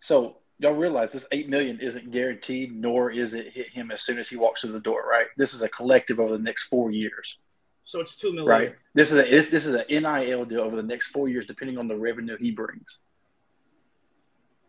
[0.00, 4.18] So y'all realize this eight million isn't guaranteed, nor is it hit him as soon
[4.18, 5.26] as he walks through the door, right?
[5.38, 7.38] This is a collective over the next four years,
[7.84, 8.46] so it's two million.
[8.48, 8.74] right?
[8.94, 11.78] This is a this, this is an NIL deal over the next four years, depending
[11.78, 12.98] on the revenue he brings.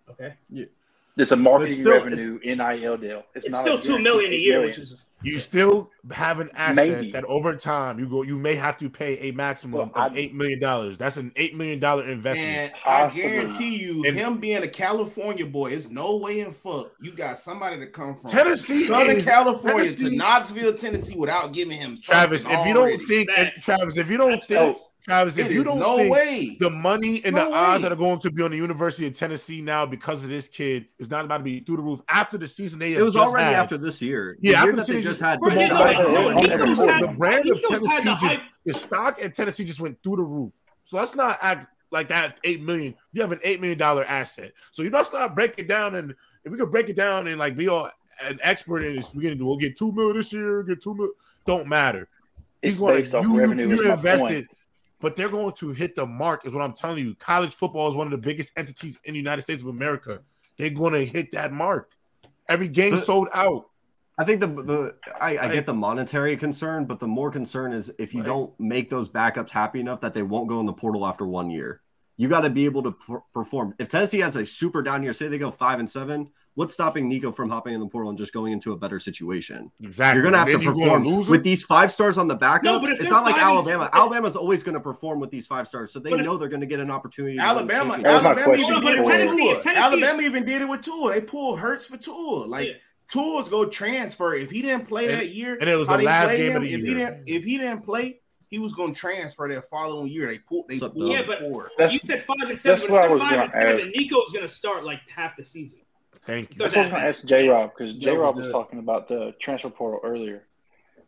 [0.10, 0.34] Okay.
[0.50, 0.66] Yeah.
[1.18, 3.24] It's a marketing still- revenue NIL deal.
[3.36, 4.70] It's, It's not still a two million a year, million.
[4.70, 7.12] which is You still have an asset Maybe.
[7.12, 10.18] that over time you go you may have to pay a maximum Well, of I-
[10.18, 10.98] eight million dollars.
[10.98, 12.48] That's an eight million dollar investment.
[12.48, 16.92] And I guarantee you, And- him being a California boy, it's no way in fuck
[17.02, 21.54] you got somebody to come from Tennessee Southern is- California Tennessee- to Knoxville, Tennessee, without
[21.54, 22.98] giving him Travis, if you already.
[22.98, 24.90] don't think, if, Travis, if you don't That's think, facts.
[25.04, 26.58] Travis, It if you don't no think way.
[26.62, 29.14] the money and No the odds that are going to be on the University of
[29.14, 32.38] Tennessee now because of this kid is not about to be through the roof after
[32.38, 33.56] the season they It was just already had.
[33.56, 34.38] after this year.
[34.42, 35.40] The Yeah, after year the that they season just just- had.
[35.42, 36.00] Bro, Come yeah, on, no, guys.
[36.00, 38.42] no, on, Nico's every- had- the brand of Tennessee the just hype.
[38.66, 40.54] the stock at Tennessee just went through the roof.
[40.86, 42.40] So let's not act like that.
[42.46, 42.96] Eight million.
[43.12, 44.54] You have an eight million dollar asset.
[44.72, 47.38] So you let's not break it down and if we could break it down and
[47.38, 47.90] like be all
[48.24, 49.46] an expert in this, we're gonna do.
[49.46, 50.64] We'll get two million this year.
[50.64, 51.14] Get two million.
[51.46, 52.08] Don't matter.
[52.62, 54.48] He's It's going to off you, revenue, you is invested, point.
[55.04, 56.46] But they're going to hit the mark.
[56.46, 57.14] Is what I'm telling you.
[57.16, 60.22] College football is one of the biggest entities in the United States of America.
[60.58, 61.92] They're going to hit that mark.
[62.48, 63.66] Every game But- sold out.
[64.18, 67.92] I think the the I, I get the monetary concern, but the more concern is
[67.98, 68.28] if you Right.
[68.28, 71.50] don't make those backups happy enough that they won't go in the portal after one
[71.50, 71.82] year.
[72.16, 73.74] You got to be able to per- perform.
[73.80, 77.08] If Tennessee has a super down year, say they go five and seven, what's stopping
[77.10, 79.72] Nico from hopping in the portal and just going into a better situation?
[79.82, 80.22] Exactly.
[80.22, 82.64] You're gonna have to then you're gonna perform with these five stars on the backups.
[82.64, 83.64] No, but if it's not like Alabama.
[83.86, 86.38] seven- Alabama's always going to perform with these five stars, so they But if- know
[86.38, 87.38] they're going to get an opportunity.
[87.38, 88.04] to Alabama, championship.
[88.04, 89.62] That was my Alabama even did it but with if Tennessee- Tua.
[89.62, 91.14] Tennessee Alabama is- even did it with Tua.
[91.14, 92.46] They pulled Hurts for Tua.
[92.46, 92.74] Like Yeah.
[93.10, 94.34] Tua's go transfer.
[94.36, 96.56] If he didn't play And- that year, and it was how the last game him,
[96.58, 96.88] of the if year.
[96.88, 100.28] He didn't, if he didn't play, he was going to transfer that following year.
[100.28, 100.68] They pulled.
[100.70, 100.96] They pulled.
[101.12, 101.72] Yeah, but- forward.
[101.90, 103.76] You said five and seven, that's but what I if they're was five and seven,
[103.76, 103.84] ask.
[103.84, 105.80] then Nico's going to start like half the season.
[106.26, 106.56] Thank you.
[106.58, 108.52] that's what I was going to ask J Rob because J Rob was good.
[108.54, 110.48] talking about the transfer portal earlier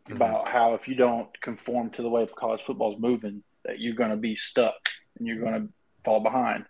[0.08, 0.16] Mhm.
[0.16, 3.94] about how if you don't conform to the way college football is moving, that you're
[3.94, 4.76] going to be stuck
[5.18, 5.72] and you're going to
[6.04, 6.64] fall behind.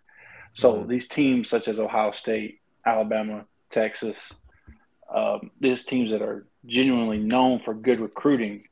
[0.54, 0.88] So Mhm.
[0.88, 4.32] these teams such as Ohio State, Alabama, Texas,
[5.12, 8.64] um, these teams that are genuinely known for good recruiting,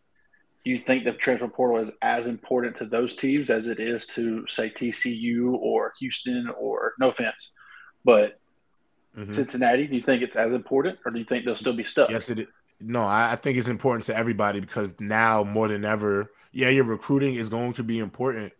[0.64, 4.06] do you think the transfer portal is as important to those teams as it is
[4.06, 7.50] to say TCU or Houston or no offense,
[8.04, 8.40] but
[9.16, 9.34] Mhm.
[9.34, 9.86] Cincinnati?
[9.86, 12.10] Do you think it's as important, or do you think they'll still be stuck?
[12.10, 12.46] Yes, it is.
[12.80, 16.84] No, I, I think it's important to everybody because now more than ever, yeah, your
[16.84, 18.52] recruiting is going to be important,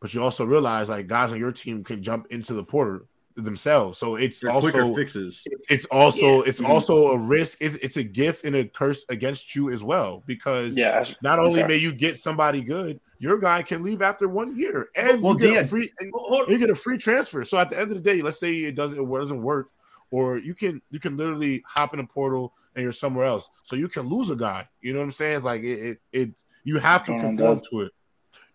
[0.00, 3.98] but you also realize like guys on your team can jump into the portal themselves.
[3.98, 5.42] So it's They're quicker also fixes.
[5.68, 6.42] it's also Yeah.
[6.46, 6.68] it's Mhm.
[6.68, 7.58] also a risk.
[7.60, 11.60] It's it's a gift and a curse against you as well because Yeah, not only
[11.60, 11.68] okay.
[11.68, 15.40] may you get somebody good, your guy can leave after one year and Well, you
[15.40, 16.12] get a free and
[16.48, 17.44] you get a free transfer.
[17.44, 19.68] So at the end of the day, let's say it doesn't it doesn't work,
[20.10, 23.48] or you can you can literally hop in a portal and you're somewhere else.
[23.62, 24.68] So you can lose a guy.
[24.80, 25.36] You know what I'm saying?
[25.36, 27.92] It's like it it, it you have to conform to it.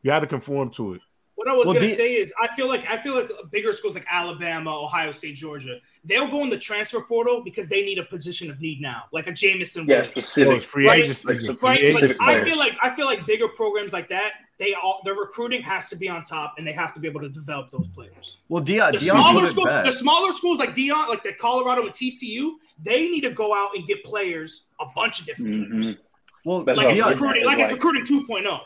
[0.04, 1.02] You have to conform to it.
[1.44, 3.74] What I was Well, gonna do- say is, I feel like I feel like bigger
[3.74, 7.98] schools like Alabama, Ohio State, Georgia, they'll go in the transfer portal because they need
[7.98, 9.86] a position of need now, like a Jameson.
[9.88, 10.08] yeah, Williams.
[10.16, 10.58] Well, specific.
[10.58, 11.28] it's free Right, agency.
[11.28, 14.34] like it's Right, like, Specific I feel like I feel like bigger programs like that,
[14.60, 17.22] they all their recruiting has to be on top, and they have to be able
[17.22, 18.38] to develop those players.
[18.48, 21.34] Well, Dion, The Dion smaller put it schools, the smaller schools like Dion, like the
[21.34, 22.52] Colorado and TCU,
[22.84, 25.96] they need to go out and get players, a bunch of different players.
[25.96, 25.98] Mhm.
[26.46, 28.62] Well, like it's I was Dion, recruiting, getting like at, it's recruiting 2.0.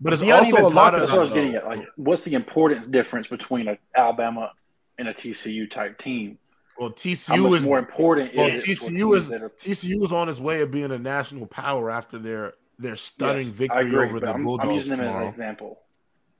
[0.00, 1.66] But it's Dion also a lot talked of That's what I was getting at.
[1.66, 4.52] Like, what's the importance difference between a Alabama
[4.98, 6.38] and a TCU type team?
[6.78, 10.60] well TCU is more important well is TCU is are- TCU is on its way
[10.60, 14.44] of being a national power after their their stunning Yes, victory agree, over the I'm,
[14.44, 15.80] Bulldogs I'm using them as an example.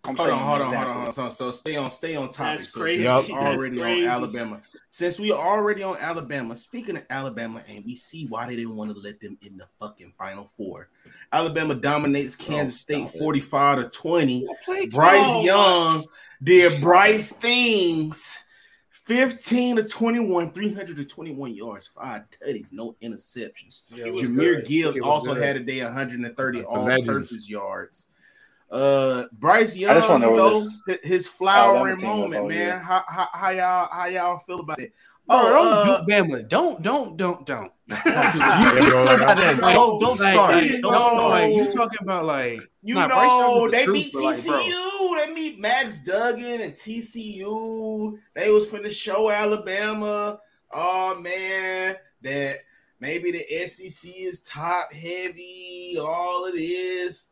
[0.09, 1.13] I'm Hold on, hold an on, hold on, hold on.
[1.13, 2.61] So, so stay on, stay on topic.
[2.61, 3.05] That's so crazy.
[3.05, 3.43] since we Yep.
[3.43, 4.07] already That's on crazy.
[4.07, 4.57] Alabama,
[4.91, 6.57] since we are already on Alabama.
[6.57, 9.67] Speaking of Alabama, and we see why they didn't want to let them in the
[9.79, 10.89] fucking Final Four.
[11.33, 14.47] Alabama dominates Kansas stop State forty-five to twenty.
[14.49, 16.05] Oh, Bryce Young
[16.43, 18.39] did Bryce things.
[19.09, 23.81] 15 to 21, 321 yards, five tutties, no interceptions.
[23.91, 24.67] He was Jahmyr good.
[24.67, 25.43] Gibbs also good.
[25.43, 28.09] had a day 130 all purpose yards.
[28.71, 32.57] Uh, Bryce Young, just wanna know though, his flowering Alabama team was moment, man.
[32.59, 32.79] year.
[32.79, 34.93] How, how how y'all how y'all feel about it?
[35.27, 36.49] Bro, Oh, don't uh, do Bama.
[36.49, 37.71] Don't, don't, don't, don't.
[37.91, 39.59] You, you slid that in.
[39.61, 40.55] Don't, don't Like, start.
[40.55, 41.31] like, Don't no, start.
[41.31, 44.37] like, you talking about like You nah, know, was the they truth, beat but, like.
[44.39, 45.27] TCU.
[45.27, 48.19] they beat Max Duggan and TCU.
[48.35, 50.39] They was finna show Alabama.
[50.73, 52.57] Oh man, that
[53.01, 55.99] maybe the SEC is top heavy.
[56.01, 57.31] All of this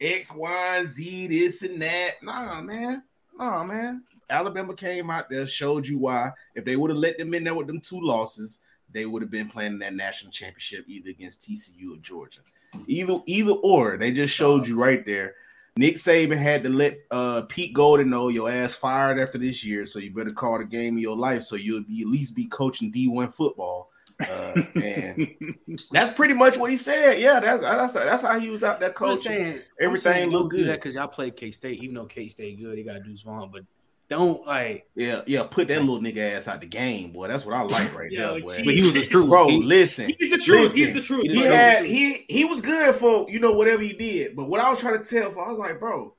[0.00, 2.14] X, Y, and Z, this and that.
[2.22, 3.02] Nah, man.
[3.38, 4.02] Nah, man.
[4.30, 6.32] Alabama came out there, showed you why.
[6.54, 8.60] If they would have let them in there with them two losses,
[8.92, 12.40] they would have been playing that national championship either against TCU or Georgia.
[12.86, 13.96] Either either or.
[13.96, 15.34] They just showed you right there.
[15.76, 19.84] Nick Saban had to let uh, Pete Golding know your ass fired after this year,
[19.86, 22.46] so you better call the game of your life so you'll be at least be
[22.46, 23.90] coaching D1 football.
[24.20, 25.26] Uh, and
[25.90, 27.20] that's pretty much what he said.
[27.20, 29.22] Yeah, that's that's that's how he was out there I'm coaching.
[29.22, 30.72] saying Everything look look good good.
[30.74, 33.62] because y'all play K State, even though K State good, they got Deuce Vaughn, but
[34.08, 34.86] don't like.
[34.94, 37.26] Yeah, yeah, put that little nigga ass out the game, boy.
[37.26, 38.48] That's what I like right Yo, there, boy.
[38.48, 38.62] geez.
[38.64, 39.28] But he was the truth.
[39.30, 40.12] Bro, He- listen.
[40.18, 40.74] He's the truth.
[40.74, 41.22] He's the truth.
[41.24, 41.90] He he had truth.
[41.90, 44.36] he he was good for you know whatever he did.
[44.36, 46.14] But what I was trying to tell, for I was like, bro,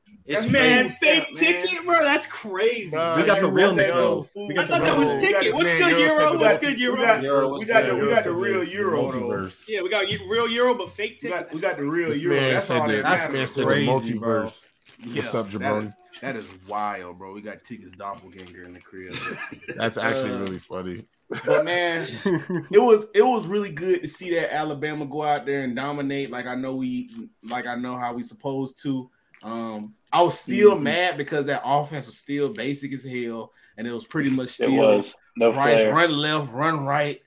[4.70, 5.42] the that was real- We got ticket.
[5.42, 6.30] this What's man good, Euro Euro?
[6.30, 6.96] said What's that- good, We Euro?
[6.96, 9.64] got, Euro, we got the we got the real Euro multiverse.
[9.68, 11.46] Yeah, we got real Euro, but fake We ticket.
[11.48, 12.36] got, we got the real This Euro.
[12.36, 12.92] man That's all that.
[12.96, 13.32] that matters.
[13.32, 14.66] man said the Crazy, multiverse.
[15.14, 15.92] What's up, that jabroni?
[16.20, 17.32] That is wild, bro.
[17.32, 19.14] We got Ticket's doppelganger in the crib.
[19.76, 21.04] That's actually Uh, really funny.
[21.46, 22.02] But man,
[22.70, 26.30] it was it was really good to see that Alabama go out there and dominate
[26.30, 29.10] like I know we like I know how we supposed to.
[29.42, 30.83] Um I was still Mhm.
[30.83, 35.03] mad because that offense was still basic as hell and it was pretty much still
[35.37, 35.94] no Bryce flair.
[35.94, 37.20] run left, run right.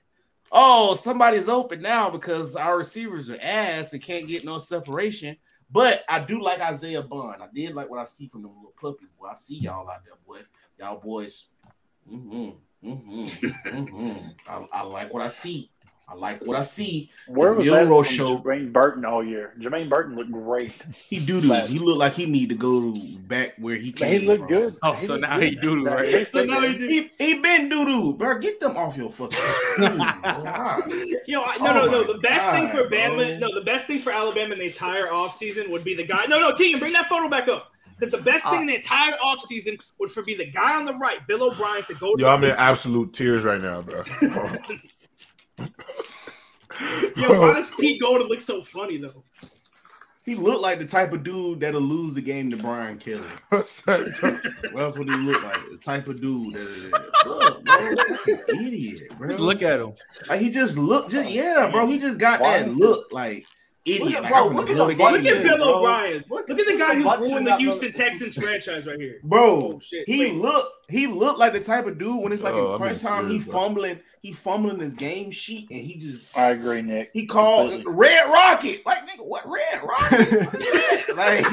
[0.52, 5.36] Oh, somebody's open now because our receivers are ass and can't get no separation.
[5.70, 7.42] But I do like Isaiah Bond.
[7.42, 9.08] I did like what I see from them little puppies.
[9.18, 10.40] Boy, I see y'all out there, boy.
[10.78, 11.46] Y'all boys.
[12.08, 14.28] Mm-hmm, mm-hmm, mm-hmm.
[14.46, 15.70] I, I like what I see.
[16.06, 17.10] I like what I see.
[17.26, 18.38] Where was Euro that show.
[18.38, 19.54] Jermaine Burton oh, all year?
[19.58, 20.72] Jermaine Burton looked great.
[21.08, 21.52] He do do.
[21.52, 24.20] He looked like he need to go back where he Man, came.
[24.20, 24.48] he looked from.
[24.48, 24.76] good.
[24.82, 25.48] Oh, He so now good.
[25.48, 26.04] he doo-doo, right?
[26.04, 28.38] K-State So now he He, he been doo doo, bro.
[28.38, 29.38] Get them off your fucking.
[29.38, 29.98] screen.
[31.26, 32.12] Yo, I, no, Oh no, no.
[32.12, 35.06] The best thing for God, Bama, no, the best thing for Alabama in the entire
[35.06, 36.26] offseason would be the guy.
[36.26, 37.70] No, no, Tegan, bring that photo back up.
[37.98, 40.94] Because the best thing in the entire offseason would for be the guy on the
[40.94, 44.02] right, Bill O'Brien, to go to Yo, I'm in absolute tears right now, bro.
[47.16, 49.22] Yo, why does Pete Golding look so funny though?
[50.24, 53.22] He looked like the type of dude that'll lose the game to Brian Kelly.
[53.50, 55.60] Well, that's what he looked like.
[55.70, 59.28] The type of dude that look, bro, fucking idiot, bro.
[59.28, 59.92] Just look at him.
[60.28, 61.86] like he just looked, just yeah, bro.
[61.86, 63.44] He just got Why that is look like
[63.84, 64.02] idiot.
[64.04, 65.74] Look at- like, bro, I'm look at the the game Look at Bill bro.
[65.78, 66.24] O'Brien.
[66.30, 67.94] Look Look at the guy who butt ruined the Houston motherfucker.
[67.96, 69.20] Texans franchise right here.
[69.24, 69.44] Bro,
[69.74, 70.08] Oh, shit.
[70.08, 70.34] he Wait.
[70.34, 73.28] looked he looked like the type of dude when it's like Oh, in crunch time,
[73.30, 73.52] he bro.
[73.52, 77.10] fumbling, he fumbling his game sheet, and he just I agree, Nick.
[77.12, 77.92] he called Completely.
[77.94, 78.86] Red Rocket.
[78.86, 80.46] Like nigga, what Red Rocket?
[80.52, 81.46] What is like,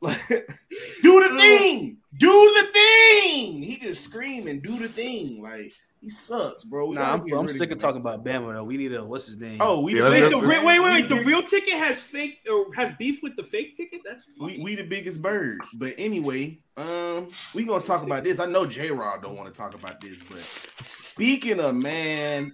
[0.00, 0.28] like,
[1.02, 3.62] do the thing, do the thing.
[3.62, 5.42] He just screaming, do the thing.
[5.42, 6.88] Like he sucks, bro.
[6.88, 8.64] We Nah, I'm, I'm sick of talking about Bama though.
[8.64, 9.58] We need a what's his name?
[9.60, 11.08] Oh, we Yeah, the Wait, the, wait, wait, wait, wait.
[11.08, 14.00] The real ticket has fake or has beef with the fake ticket?
[14.04, 14.58] That's funny.
[14.58, 15.60] we, we the biggest bird.
[15.74, 18.38] But anyway, um, we gonna talk about this.
[18.38, 20.40] I know J Rod don't want to talk about this, but
[20.86, 22.48] speaking of man,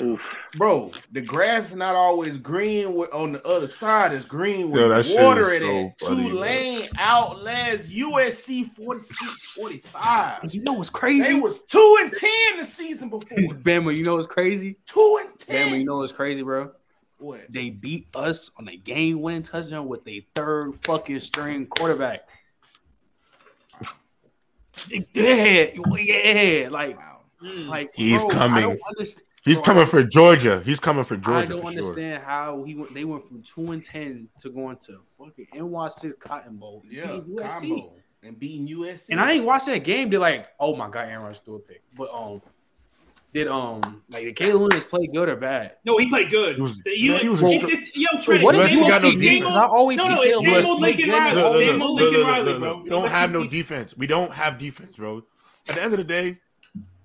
[0.00, 0.20] Oof.
[0.56, 4.12] bro, the grass is not always green with, on the other side.
[4.12, 5.94] It's green with Yo, that water in it.
[5.98, 10.52] so funny, Tulane outlast USC 46-45.
[10.52, 11.22] You know what's crazy?
[11.22, 13.38] They was two and ten the season before.
[13.38, 14.76] Bama, you know what's crazy?
[14.86, 15.68] two and ten.
[15.68, 16.72] Bama, you know what's crazy, bro?
[17.18, 17.40] What?
[17.48, 22.28] They beat us on a game winning touchdown with a third fucking string quarterback.
[25.14, 27.16] Yeah, yeah, like, Wow.
[27.40, 28.78] Like He's bro, I coming.
[29.54, 29.56] Don't understand.
[29.56, 30.62] He's bro, coming for Georgia.
[30.64, 31.38] He's coming for Georgia.
[31.38, 31.82] I don't for sure.
[31.82, 32.94] understand how he went.
[32.94, 36.82] They went from two and ten to going to fucking NY six Cotton Bowl.
[36.88, 37.48] Yeah, beating USC.
[37.60, 37.92] combo
[38.22, 39.10] and beating USC.
[39.10, 40.10] And I ain't watched that game.
[40.10, 41.82] They're like, oh my god, Aaron Rodgers threw a pick.
[41.96, 42.42] But um,
[43.32, 45.76] Did um like did Caleb Williams play good or bad?
[45.84, 46.56] No, he played good.
[46.56, 49.02] He was- you, man, he was it's, it's, yo, Trent, what it's is USC got
[49.02, 49.54] no same defense.
[49.54, 51.10] I always No, see no, it's Caleb same old Lincoln.
[51.10, 51.34] Riley.
[51.34, 52.80] Look, look, Same old Lincoln Riley, bro.
[52.82, 53.96] We don't have no defense.
[53.96, 55.22] We don't have defense, bro.
[55.68, 56.38] At the end of the day,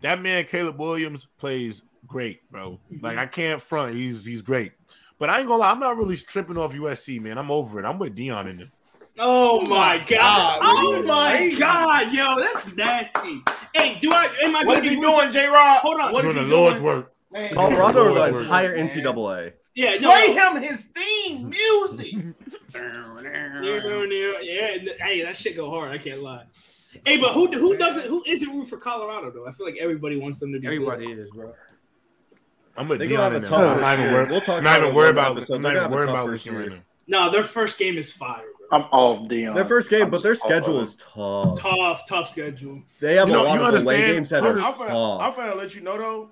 [0.02, 2.80] that man Caleb Williams plays great, bro.
[2.92, 3.06] Mm-hmm.
[3.06, 3.96] Like I can't front.
[3.96, 4.74] He's he's great.
[5.20, 7.38] But I ain't gonna lie, I'm not really tripping off USC, man.
[7.38, 7.86] I'm over it.
[7.86, 8.72] I'm with Deion in there.
[9.20, 10.60] Oh, oh my god!
[10.62, 13.44] Oh my god, yo, that's nasty.
[13.76, 14.30] Hey, do I?
[14.44, 15.80] Am I What gonna he be doing, J Rod?
[15.80, 16.14] Hold on.
[16.14, 16.86] What is Doing he the Lord's doing?
[16.86, 17.14] work.
[17.32, 18.90] Man, Colorado or the entire man.
[18.90, 19.54] NCAA?
[19.76, 20.12] Yeah, no.
[20.12, 20.56] Play no.
[20.56, 22.14] him his theme music.
[22.74, 23.82] Yeah,
[25.00, 25.92] hey, that shit go hard.
[25.92, 26.46] I can't lie.
[27.06, 29.48] Hey, but who who doesn't who isn't root for Colorado though?
[29.48, 30.68] I feel like everybody wants them to be.
[30.68, 31.20] Everybody good.
[31.20, 31.54] is, bro.
[32.82, 33.64] I'm with They Deion gonna in have there.
[33.64, 34.30] a I'm not even first worried.
[34.32, 35.38] We'll talk not even about worried it about.
[35.38, 35.54] episode.
[35.56, 36.78] I'm not even gonna worried about tough this right now.
[37.08, 38.44] No, their first game is fire.
[38.70, 38.80] Bro.
[38.80, 39.54] I'm all Deion.
[39.54, 41.60] Their first game, I'm but their just off of schedule is tough.
[41.60, 42.82] Tough, tough schedule.
[43.00, 45.20] They have You know- a lot you of away games that you are I'm finna,
[45.20, 45.38] I'm tough.
[45.38, 46.32] finna let you know though.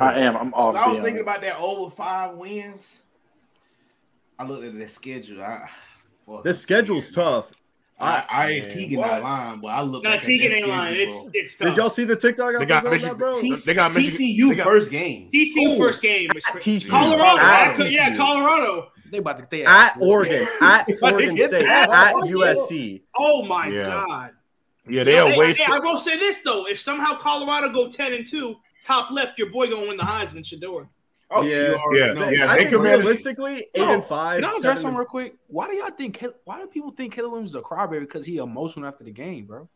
[0.00, 0.36] I am.
[0.36, 0.74] I'm off.
[0.74, 3.00] I was thinking about that over five wins.
[4.38, 5.42] I looked at the schedule.
[5.42, 5.68] I,
[6.26, 7.24] fuck, This schedule's man.
[7.24, 7.50] tough.
[8.00, 9.06] I, I ain't Man, Tegan what?
[9.08, 10.04] not lying, but I looked.
[10.04, 10.94] Nah, back at Tegan ain't lying.
[11.10, 12.58] schedule, It's it's Did y'all see the TikTok?
[12.58, 13.40] They got episode Michigan- that, bro?
[13.40, 15.30] T- They got TCU they got- first game.
[15.32, 15.78] TCU Ooh.
[15.78, 16.28] first game.
[16.30, 16.90] TCU.
[16.90, 17.38] Colorado.
[17.38, 18.88] At I could- yeah, Colorado.
[19.12, 21.88] They about to they At Oregon, at Oregon State, that.
[21.90, 22.14] at.
[22.16, 23.02] USC.
[23.16, 23.88] Oh my Yeah.
[23.90, 24.30] god.
[24.88, 25.66] Yeah, they Yo, are hey, wasted.
[25.70, 29.50] I will say this though: if somehow Colorado go ten and two, top left, your
[29.50, 30.42] boy gonna win the Heisman.
[30.44, 30.88] Shedeur.
[31.34, 31.56] Oh Yeah.
[31.92, 32.28] you Yeah, know.
[32.28, 34.36] yeah, I they think realistically, eight Bro, and five.
[34.36, 35.34] Can I seven address and- something real quick?
[35.48, 36.24] Why do y'all think?
[36.44, 39.46] Why do people think Caleb Williams is a crybaby because he emotional after the game,
[39.46, 39.68] bro?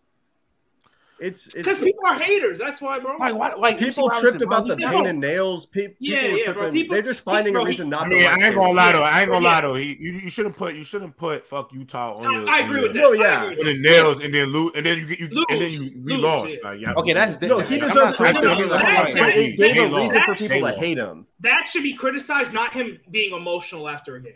[1.21, 2.59] It's Because people are haters.
[2.61, 3.17] That's why, bro.
[3.17, 3.55] Like, why?
[3.55, 5.67] Like MC people tripped about the he's- pain and nails.
[5.67, 6.55] Pe- people Yeah, were yeah, tripping.
[6.63, 6.71] bro.
[6.73, 8.15] People- They're just finding bro, a he- reason not I to.
[8.15, 9.03] mean, like I ain't gonna lie though.
[9.03, 9.75] I ain't gonna lie though.
[9.75, 12.49] He, you, you shouldn't put you shouldn't put fuck Utah on I, your.
[12.49, 13.01] I on agree your- with that.
[13.03, 13.43] No, yeah.
[13.43, 15.45] agree with on the nails, and then lose, and then you get you, Lose.
[15.51, 16.51] and then you we Lose, lost.
[16.51, 16.57] yeah.
[16.71, 16.93] Like, yeah.
[16.95, 18.49] Okay, that's No, he I'm deserved not criticism.
[18.59, 19.57] no, about no, That's no, what I'm no, saying.
[19.59, 22.73] no, It gave a reason for people to hate him, That should be criticized, not
[22.73, 24.33] him being emotional after a game.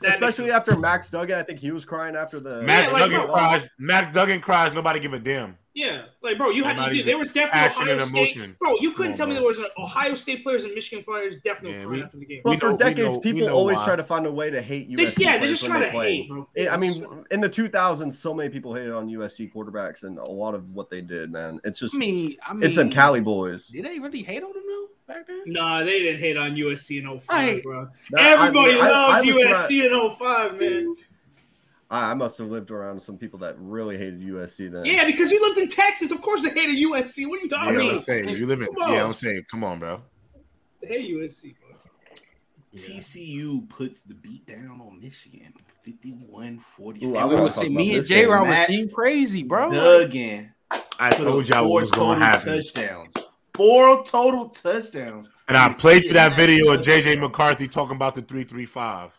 [0.00, 1.38] That especially after Max Duggan.
[1.38, 2.62] I think he was crying after the.
[2.62, 3.32] Max, Yeah, like, Duggan bro.
[3.34, 3.68] cries.
[3.78, 4.72] Matt Duggan cries.
[4.74, 5.56] Nobody give a damn.
[6.24, 8.16] Yeah, like bro, you had Nobody's dude, there was definitely passion Ohio and State.
[8.18, 8.56] emotion.
[8.58, 9.40] Bro, you couldn't on, tell me bro.
[9.40, 12.40] there was an Ohio State players and Michigan players definitely Yeah, we- after the game.
[12.44, 13.84] Well, We for know- we decades, know- we people know always why.
[13.84, 15.22] try to find a way to hate They, USC.
[15.22, 16.16] yeah, they players just when try to play.
[16.16, 16.48] hate, bro.
[16.54, 20.24] It- I mean, in the 2000s, so many people hated on USC quarterbacks and a
[20.24, 21.30] lot of what they did.
[21.30, 23.68] Man, it's just I mean, I mean, it's them Cali boys.
[23.68, 25.42] Did they really hate on them though back then?
[25.46, 27.62] Nah, they didn't hate on USC in 05, Right.
[27.62, 27.88] bro.
[28.10, 30.96] That- I Everybody I- I loved was USC in 05, man.
[31.90, 34.84] I, I must have lived around some people that really hated USC then.
[34.86, 36.10] Yeah, because you lived in Texas.
[36.10, 37.28] Of course they hated USC.
[37.28, 38.02] What are you Yeah, talking I'm about?
[38.02, 38.66] saying you live in.
[38.66, 38.92] Come on.
[38.92, 40.02] Yeah, I'm saying, come on, bro.
[40.82, 41.76] They hate USC, bro.
[42.76, 45.54] TCU puts the beat down on Michigan,
[45.84, 46.60] 51
[47.04, 48.24] Ooh, I We wanna would say me and this J.
[48.26, 49.70] Rod would Max seem crazy, bro.
[49.70, 50.52] Duggan.
[50.98, 53.14] I told y'all what was going to happen, touchdowns.
[53.54, 55.28] Four total touchdowns.
[55.48, 59.12] and I played you that video of JJ McCarthy talking about the three three five.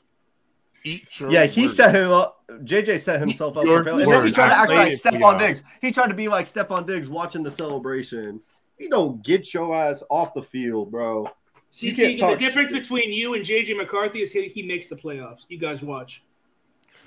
[0.85, 1.31] Eat your.
[1.31, 1.75] Yeah, he words.
[1.75, 2.43] set him up.
[2.49, 4.03] JJ set himself up Your for failure.
[4.03, 5.39] And then he tried to act like it for Stefon.
[5.39, 5.63] Diggs.
[5.81, 8.39] He tried to be like Stefon Diggs watching the celebration.
[8.77, 11.27] You don't get your ass off the field, bro.
[11.71, 12.83] See, You can't see, the talk difference shit.
[12.83, 15.45] between you and JJ McCarthy is he, he makes the playoffs.
[15.49, 16.23] You guys watch.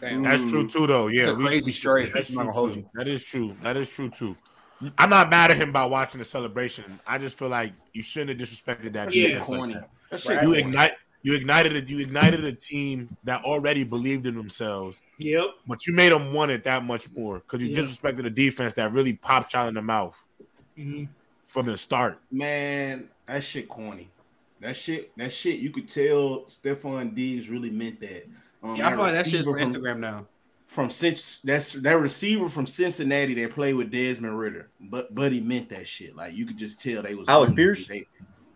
[0.01, 0.23] Damn.
[0.23, 0.73] That's true mm.
[0.73, 1.07] too, though.
[1.09, 2.13] Yeah, It's a we- crazy we- straight.
[2.13, 2.91] That's true not gonna hold too.
[2.95, 3.57] That is true.
[3.63, 4.37] That is true too.
[4.97, 7.01] I'm not mad at him about watching the celebration.
[7.07, 9.29] I just feel like you shouldn't have disrespected that Yeah.
[9.29, 9.49] defense.
[9.49, 9.75] like Corny.
[9.75, 9.91] that.
[10.11, 10.59] That shit You corny.
[10.61, 10.93] ignite.
[11.29, 11.89] You ignited it.
[11.91, 15.45] You ignited a team that already believed in themselves, Yep.
[15.67, 17.83] but you made them want it that much more because you Yeah.
[17.83, 20.27] disrespected a defense that really popped y'all in the mouth
[20.75, 21.05] hmm
[21.45, 22.19] from the start.
[22.31, 24.09] Man, that shit corny.
[24.61, 28.27] That shit, that shit, you could tell Stefon Diggs really meant that.
[28.63, 30.27] Um, Yeah, I feel like that shit receiver for from- Instagram now.
[30.67, 35.41] From since that's that receiver from Cincinnati that played with Desmond Ridder, but but he
[35.41, 36.17] meant that shit.
[36.17, 37.65] Like you could just tell they was Alec hungry.
[37.65, 37.87] Pierce?
[37.87, 38.07] They,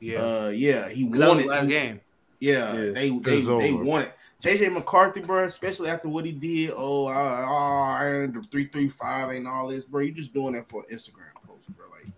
[0.01, 1.45] Yeah, uh, yeah, he 'Cause that wanted.
[1.45, 2.01] the last game.
[2.43, 2.91] Yeah, Yeah.
[2.91, 3.85] they they, they over.
[3.85, 4.13] wanted
[4.43, 5.45] JJ McCarthy, bro.
[5.45, 6.73] Especially after what he did.
[6.75, 10.01] Oh, I, ain't the three three five ain't all this, bro.
[10.01, 11.87] You just doing that for an Instagram post, bro.
[11.89, 12.09] Like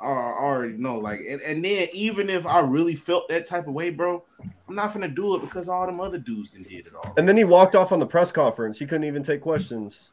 [0.00, 0.98] I already know.
[0.98, 4.24] Like, and, and then even if I really felt that type of way, bro,
[4.66, 7.12] I'm not gonna do it because all them other dudes did it all.
[7.18, 8.78] And then he walked off on the press conference.
[8.78, 10.12] He couldn't even take questions.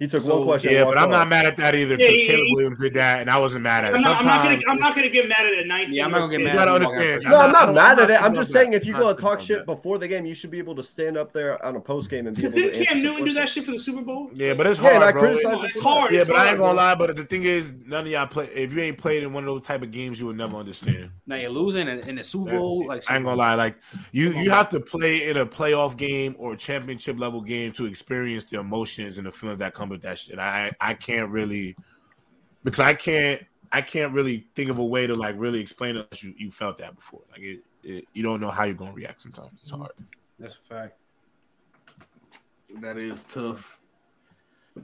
[0.00, 0.72] He took So, one question.
[0.72, 1.28] Yeah, but I'm not off.
[1.28, 3.92] mad at that either because he- Caleb Williams did that, and I wasn't mad at
[3.92, 3.96] it.
[3.96, 4.60] I'm not, I'm not gonna.
[4.70, 5.94] I'm not gonna get mad at a 19.
[5.94, 7.22] Yeah, I'm not gonna get You gotta understand.
[7.24, 8.22] No, I'm I'm not not- mad at it.
[8.22, 10.50] I'm just saying if you go not to talk shit before the game, you should
[10.50, 12.74] be able to stand up there on a post game and be Because able to
[12.78, 14.30] didn't Cam Newton do that shit for the Super Bowl?
[14.32, 15.20] Yeah, but it's Yeah, hard, I bro.
[15.20, 16.12] criticized It's hard.
[16.14, 16.94] Yeah, but I ain't gonna lie.
[16.94, 18.46] But the thing is, none of y'all play.
[18.54, 21.10] If you ain't played in one of those type of games, you would never understand.
[21.26, 22.86] Now you're losing in, in the Super Bowl.
[22.86, 23.54] Like I ain't gonna lie.
[23.54, 23.76] Like
[24.12, 27.84] you, you have to play in a playoff game or a championship level game to
[27.84, 30.38] experience the emotions and the feelings that come with that shit.
[30.38, 31.76] I, I can't really
[32.64, 36.00] because I can't I can't really think of a way to like really explain it
[36.00, 37.22] unless you, you felt that before.
[37.30, 39.52] Like it, it, you don't know how you're gonna react sometimes.
[39.60, 39.92] It's hard.
[40.38, 40.98] That's a fact.
[42.80, 43.78] That is tough.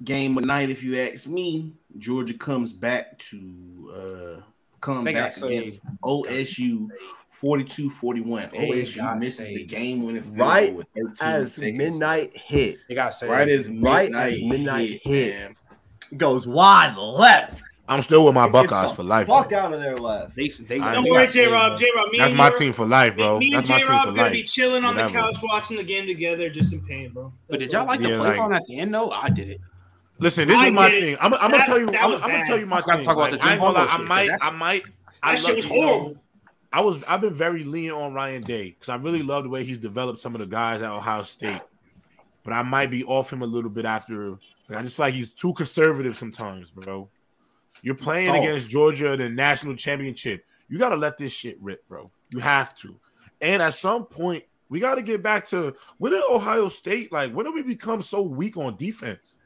[0.05, 1.73] Game of night, if you ask me.
[1.99, 4.41] Georgia comes back to uh
[4.87, 5.53] come back saved.
[5.53, 6.89] against OSU
[7.43, 8.53] 42-41.
[8.55, 11.79] OSU got misses the game winning field Right with 13 As seconds.
[11.79, 13.31] midnight hit They got saved.
[13.33, 15.35] Right as Right midnight, as midnight hit, hit.
[15.41, 15.57] man.
[16.19, 17.63] goes wide left.
[17.89, 19.29] I'm still with my Buckeyes for life.
[19.29, 19.59] Fuck bro.
[19.59, 20.35] out of there left.
[20.35, 21.79] They, they, I- Don't worry, J Rob.
[21.79, 23.39] J Rob, me That's and my team for life, bro.
[23.39, 26.07] Me, me and J team Rob gonna be chilling on the couch watching the game
[26.07, 27.33] together, just in pain, bro.
[27.49, 27.87] But did y'all all.
[27.87, 29.11] like the Yeah, play like- on at the end though?
[29.11, 29.61] I did it.
[30.19, 31.07] Listen, this I is my did it.
[31.07, 31.17] thing.
[31.21, 31.89] I'm, I'm gonna tell you.
[31.89, 33.05] I'm, I'm gonna tell you my I gotta thing.
[33.05, 33.87] talk about Like, the I ain't gonna lie.
[33.89, 34.31] I might.
[34.41, 34.85] I might.
[35.23, 36.17] I That shit love- was you know.
[36.73, 37.03] I was.
[37.05, 40.19] I've been very lenient on Ryan Day because I really love the way he's developed
[40.19, 41.61] some of the guys at Ohio State.
[42.45, 44.31] But I might be off him a little bit after.
[44.69, 47.09] Like, I just feel like he's too conservative sometimes, bro.
[47.83, 48.39] You're playing Soft.
[48.39, 50.45] against Georgia in the national championship.
[50.69, 52.11] You got to let this shit rip, bro.
[52.31, 52.99] You have to.
[53.41, 57.33] And at some point, we got to get back to when did Ohio State like?
[57.33, 59.39] When did we become so weak on defense?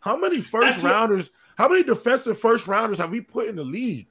[0.00, 1.30] How many first That's what- rounders?
[1.56, 4.06] How many defensive first rounders have we put in the league?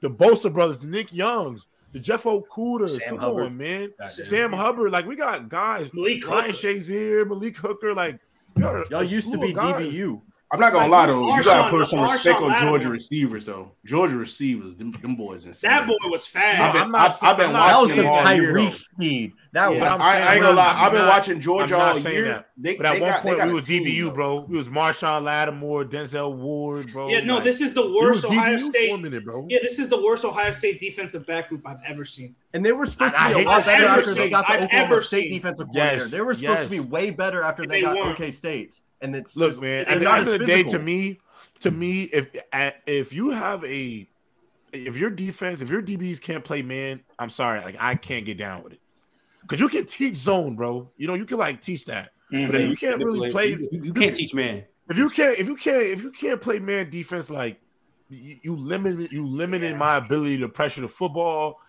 [0.00, 3.00] The Bosa brothers, the Nick Youngs, the Jeff Okudahs.
[3.00, 3.46] Sam Come Hubbard.
[3.46, 3.92] on, man.
[3.98, 4.26] Goddamn.
[4.26, 4.92] Sam Hubbard.
[4.92, 5.90] Like we got guys.
[5.94, 6.52] Malik Ryan Hooker.
[6.68, 7.94] Shazier, Malik Hooker.
[7.94, 8.20] Like
[8.54, 9.86] we got a- Y'all used to be guys.
[9.86, 10.20] DBU.
[10.54, 12.92] I'm not gonna Like, lie though, you gotta put some respect Marshon on Georgia Lattimore.
[12.92, 13.72] receivers though.
[13.84, 15.70] Georgia receivers, them, them boys insane.
[15.70, 16.60] That boy was fast.
[16.60, 18.52] I've been- I'm not I've- I've been I'm That was watching some them all year,
[18.54, 19.32] Tyreek speed.
[19.52, 19.78] That Yeah.
[19.80, 19.82] was.
[19.90, 21.94] I'm I, saying, I ain't gonna lie, I've been not- watching Georgia I'm not all
[21.94, 22.24] saying year.
[22.26, 22.48] that.
[22.56, 24.10] They, But at they one got, they point, got we a was team, DBU, though.
[24.12, 24.46] bro.
[24.48, 27.08] We was Marshon Lattimore, Denzel Ward, bro.
[27.08, 28.88] yeah, no, Like, this is the it was worst Ohio DBU State.
[28.90, 29.46] for a minute, bro.
[29.50, 32.34] Yeah, this is the worst Ohio State defensive back group I've ever seen.
[32.52, 33.88] And they were supposed I- I to be hate a lot to say better it,
[33.98, 35.30] after they got the I've Oklahoma ever State seen.
[35.32, 36.08] defensive Yes, coordinator.
[36.16, 38.08] They were supposed to be way better after they, They got weren't.
[38.20, 38.80] OK State.
[39.04, 39.84] And it's Look, just, man.
[39.84, 41.20] At the end of the day, to me,
[41.60, 42.34] to me, if
[42.86, 44.08] if you have a
[44.72, 48.38] if your defense, if your DBs can't play man, I'm sorry, like I can't get
[48.38, 48.80] down with it.
[49.46, 50.90] Cause you can teach zone, bro.
[50.96, 52.12] You know, you can like teach that.
[52.32, 52.50] Mm-hmm.
[52.50, 54.64] But if you can't really play, You, you can't teach man.
[54.88, 57.60] if you can't, if you can't, if you can't play man defense, like
[58.08, 61.60] you, you limit, you limited my ability to pressure the football,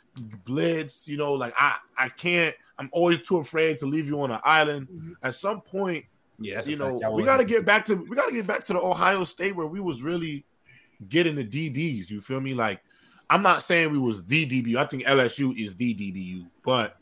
[0.46, 1.06] blitz.
[1.06, 2.56] You know, like I, I can't.
[2.80, 4.88] I'm always too afraid to leave you on an island.
[4.88, 5.14] Mm-hmm.
[5.22, 6.06] At some point,
[6.40, 8.64] Yeah, that's you know, we got to get back to we got to get back
[8.66, 10.46] to the Ohio State where we was really
[11.10, 12.10] getting the DBs.
[12.10, 12.54] You feel me?
[12.54, 12.82] Like
[13.30, 14.76] I'm not saying we was the DBU.
[14.76, 16.98] I think LSU is the DBU, but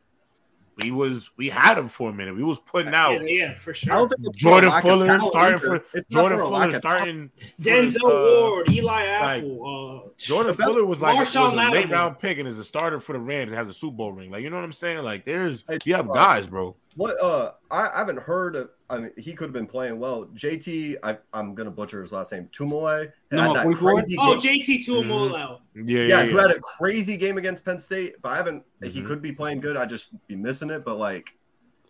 [0.78, 2.36] we was we had them for a minute.
[2.36, 3.94] We was putting out Yeah, yeah, for I sure.
[3.96, 5.80] don't think Jordan for a lack of Fuller starting either.
[5.80, 6.82] for It's Jordan for Fuller of talent.
[6.82, 7.32] starting.
[7.60, 12.18] for, Denzel uh, Ward, Eli Apple, uh, Jordan Fuller was like was a late round
[12.18, 13.50] pick and is a starter for the Rams.
[13.52, 14.32] and Has a Super Bowl ring.
[14.32, 15.04] Like you know what I'm saying?
[15.04, 16.76] Like there's you have uh, guys, bro.
[16.96, 20.26] What uh I, I haven't heard of I mean he could have been playing well.
[20.36, 22.50] JT, I I'm gonna butcher his last name.
[22.58, 23.94] Tumole had No, that 24?
[23.96, 24.62] crazy oh game.
[24.62, 25.60] JT Tuimoloau.
[25.76, 29.02] Yeah, yeah, yeah, who had a crazy game against Penn State, but I haven't he
[29.02, 29.06] Mhm.
[29.08, 29.76] could be playing good.
[29.78, 30.86] I just be missing it.
[30.86, 31.34] But like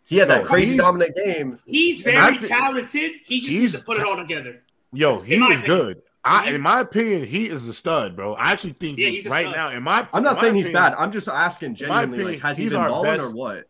[0.06, 1.60] he had that No, crazy dominant game.
[1.66, 3.12] He's And I very talented.
[3.26, 4.62] He just needs to put it all together.
[4.92, 5.66] Yo, he in is opinion.
[5.78, 6.02] good.
[6.26, 8.34] I, in my opinion, he is a stud, bro.
[8.36, 10.72] I actually think Yeah, he's right now, in my, I'm not in my saying he's
[10.72, 10.94] bad.
[10.98, 13.66] I'm just asking genuinely, opinion, like, has he been our balling best- or what?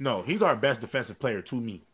[0.00, 1.84] No, he's our best defensive player to me.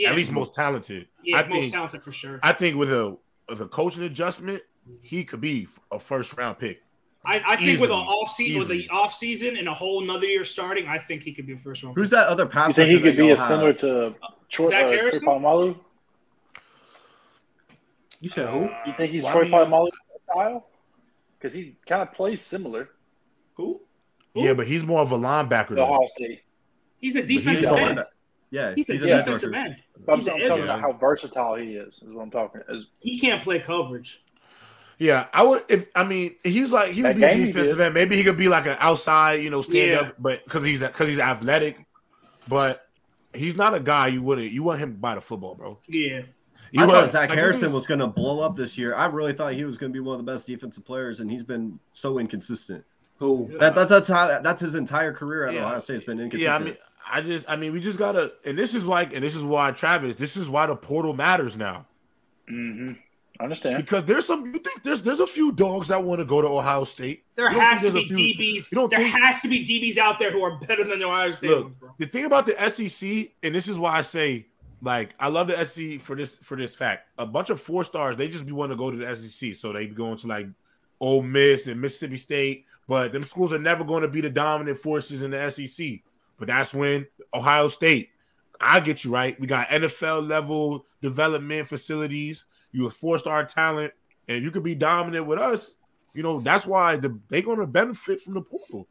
[0.00, 1.08] Yeah, At least most talented.
[1.22, 1.72] yeah, I most think.
[1.74, 2.40] talented for sure.
[2.42, 3.18] I think with a
[3.50, 4.62] with a coaching adjustment,
[5.02, 6.80] he could be a first round pick.
[7.22, 10.24] I, I think with an off season, with the off season and a whole another
[10.24, 11.96] year starting, I think he could be a first round.
[11.98, 12.68] Who's that other pass?
[12.68, 12.86] You passer?
[12.86, 14.14] think he could be y'all similar to
[14.48, 15.22] Troy, Zach uh, Harrison?
[15.22, 15.78] Troy Polamalu?
[18.20, 18.70] You said who?
[18.86, 19.88] You think he's Why Troy do Polamalu
[20.30, 20.66] style?
[21.38, 22.88] Because he kind of plays similar
[23.54, 23.82] Who?
[24.34, 25.74] Yeah, but he's more of a linebacker.
[25.74, 26.40] to Ohio State.
[27.00, 28.04] He's a he's defensive a end.
[28.52, 28.68] Linebacker.
[28.70, 29.76] Yeah, He's a he's, a defensive defensive end.
[30.06, 30.64] But I'm, He's an I'm talking edge.
[30.64, 31.94] about how versatile he is.
[31.96, 32.60] Is what I'm talking.
[32.68, 34.22] Is He can't play coverage.
[34.98, 35.64] Yeah, I would.
[35.68, 37.84] If I mean, he's like he would That be a defensive did.
[37.86, 37.94] end.
[37.94, 40.00] Maybe he could be like an outside, you know, stand Yeah.
[40.00, 41.78] up, but because he's because he's athletic.
[42.48, 42.86] But
[43.32, 45.78] he's not a guy you wouldn't you want him by the football, bro.
[45.88, 46.22] Yeah.
[46.72, 48.94] You I want- thought Zach like, Harrison this was going to blow up this year.
[48.94, 51.28] I really thought he was going to be one of the best defensive players, and
[51.30, 52.84] he's been so inconsistent.
[53.16, 53.50] Who?
[53.58, 55.64] That, that that's how that's his entire career at Yeah.
[55.66, 56.42] Ohio State has been inconsistent.
[56.42, 56.76] Yeah, I mean,
[57.10, 59.70] I just, I mean, we just gotta, and this is like, and this is why
[59.72, 61.86] Travis, this is why the portal matters now
[62.48, 62.92] mm-hmm.
[63.38, 63.78] I understand.
[63.78, 64.46] because there's some.
[64.46, 67.24] You think there's there's a few dogs that want to go to Ohio State.
[67.36, 68.70] There You has to be a few- DBs.
[68.70, 71.06] you don't There think- has to be DBs out there who are better than the
[71.06, 71.94] Ohio State Look, ones, bro.
[71.98, 74.46] the thing about the SEC, and this is why I say,
[74.82, 77.08] like, I love the SEC for this for this fact.
[77.18, 79.72] A bunch of four stars, they just be wanting to go to the SEC, so
[79.72, 80.46] they be going to like
[81.00, 84.76] Ole Miss and Mississippi State, but them schools are never going to be the dominant
[84.78, 86.00] forces in the SEC.
[86.40, 88.08] But that's when Ohio State,
[88.60, 89.38] I get you right.
[89.38, 92.46] We got NFL level development facilities.
[92.72, 93.92] You a four star talent,
[94.26, 95.76] and if you could be dominant with us,
[96.14, 98.88] You know, that's why the, they're going to benefit from the portal.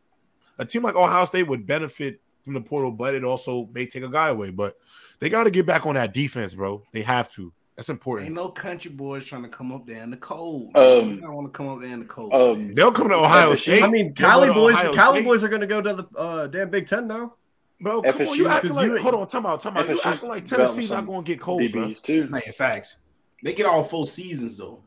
[0.57, 4.03] A team like Ohio State would benefit from the portal, but it also may take
[4.03, 4.51] a guy away.
[4.51, 4.77] But
[5.19, 6.83] they got to get back on that defense, bro.
[6.93, 7.51] They have to.
[7.75, 8.25] That's important.
[8.27, 10.75] Ain't no country boys trying to come up there in the cold.
[10.75, 12.33] Um, I don't want to come up there in the cold.
[12.33, 12.73] um.
[12.75, 13.83] They'll come to Ohio State.
[13.83, 15.25] I mean, Cali boys, Cali State.
[15.25, 17.35] boys are going to go to the uh, damn Big Ten now.
[17.81, 18.35] Bro, come on.
[18.37, 19.87] You acting like, you- hold on, time out, time out.
[19.89, 21.87] You acting like Tennessee's not going to get cold, bro.
[21.87, 22.27] DBs too.
[22.27, 22.97] Man, facts.
[23.43, 24.83] they get all four seasons though.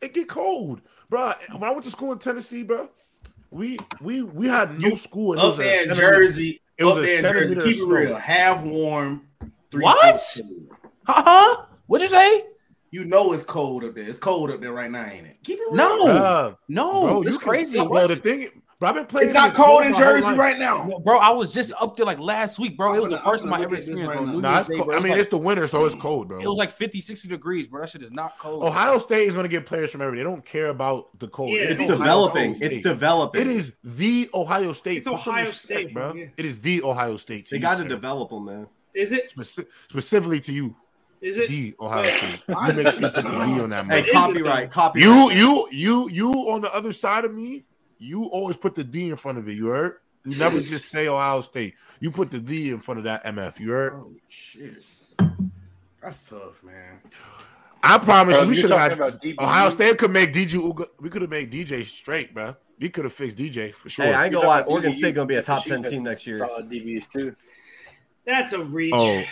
[0.00, 0.80] It get cold,
[1.10, 1.32] bro.
[1.52, 2.88] When I went to school in Tennessee, bro,
[3.50, 5.32] we we we had no You- school.
[5.32, 7.74] it Up there in centimeter- Jersey, it was up a there in Jersey.
[7.74, 8.14] Keep it real.
[8.16, 9.22] Half warm.
[9.70, 10.10] three What?
[10.12, 10.78] fourths cold.
[11.06, 11.64] Huh?
[11.88, 12.44] What'd you say?
[12.90, 14.04] You know it's cold up there.
[14.08, 15.36] It's cold up there right now, ain't it?
[15.42, 15.74] Keep it real.
[15.74, 17.78] No, Bruh, no, bro, it's you can- crazy.
[17.86, 19.28] Bro, the thing, bro, I've been playing.
[19.28, 20.84] It's not cold in Jersey right now.
[20.88, 22.94] No, bro, I was just up there like last week, bro.
[22.94, 24.24] It was I'm the first time I ever look at this experienced, right bro.
[24.26, 24.32] now.
[24.32, 24.86] New Nah, Year's it's Day, cold.
[24.88, 24.96] bro.
[24.96, 26.38] I mean, like- it's the winter, so it's cold, bro.
[26.40, 27.80] It was like 50, 60 degrees, bro.
[27.80, 28.62] That shit is not cold.
[28.64, 30.24] Ohio State is going to get players from everywhere.
[30.24, 31.50] They don't care about the cold.
[31.50, 32.56] Yeah, It's Ohio developing.
[32.60, 33.40] It's developing.
[33.42, 34.98] It is the Ohio State.
[34.98, 36.14] It's Put some Ohio respect, State, bro.
[36.14, 36.26] yeah.
[36.36, 37.48] It is the Ohio State.
[37.50, 38.66] They got to develop them, man.
[38.94, 39.32] Is it?
[39.36, 40.74] Speci- specifically to you,
[41.20, 41.48] Is it?
[41.48, 42.42] the Ohio State.
[42.56, 43.28] I You make me put the D
[43.60, 44.12] on that Hey, man.
[44.12, 45.04] copyright, copyright.
[45.06, 47.64] You, you, you, you on the other side of me.
[47.98, 49.52] You always put the D in front of it.
[49.54, 49.96] You heard?
[50.24, 51.74] You never just say Ohio State.
[52.00, 53.58] You put the D in front of that MF.
[53.58, 53.92] You heard?
[53.94, 54.82] Oh shit.
[56.02, 57.00] That's tough, man.
[57.82, 59.14] I promise Bro, you, we should talking have.
[59.14, 60.54] about Ohio State could make DJ.
[60.60, 62.56] Uga- We could have made DJ straight, bro.
[62.78, 64.06] We could have fixed DJ for sure.
[64.06, 64.60] Hey, I ain't gonna lie.
[64.62, 66.38] Oregon State gonna be a top ten team next year.
[66.38, 67.34] Solid DBs too.
[68.24, 68.92] That's a reach.
[68.94, 69.22] oh,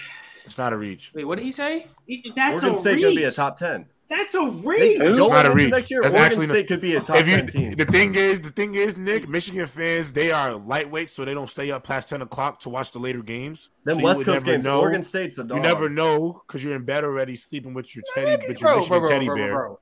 [0.44, 1.12] it's not a reach.
[1.14, 1.86] Wait, what did he say?
[2.34, 3.02] That's Oregon a State reach.
[3.04, 3.86] gonna be a top ten.
[4.08, 4.98] That's a Hey, reach.
[5.00, 5.16] Who?
[5.16, 5.70] going Not a into reach.
[5.72, 7.70] next year, That's Oregon actually State could be a top If you, ten team.
[7.72, 11.50] the thing is, the thing is, Nick, Michigan fans, they are lightweight, so they don't
[11.50, 13.70] stay up past ten o'clock to watch the later games.
[13.84, 14.80] Them so you West would Coast never games, know.
[14.80, 15.56] Oregon State's a dog.
[15.58, 18.76] You never know because you're in bed already, sleeping with your teddy, with your Bro,
[18.78, 19.34] Michigan bro, bro, teddy bear.
[19.52, 19.80] bro, bro.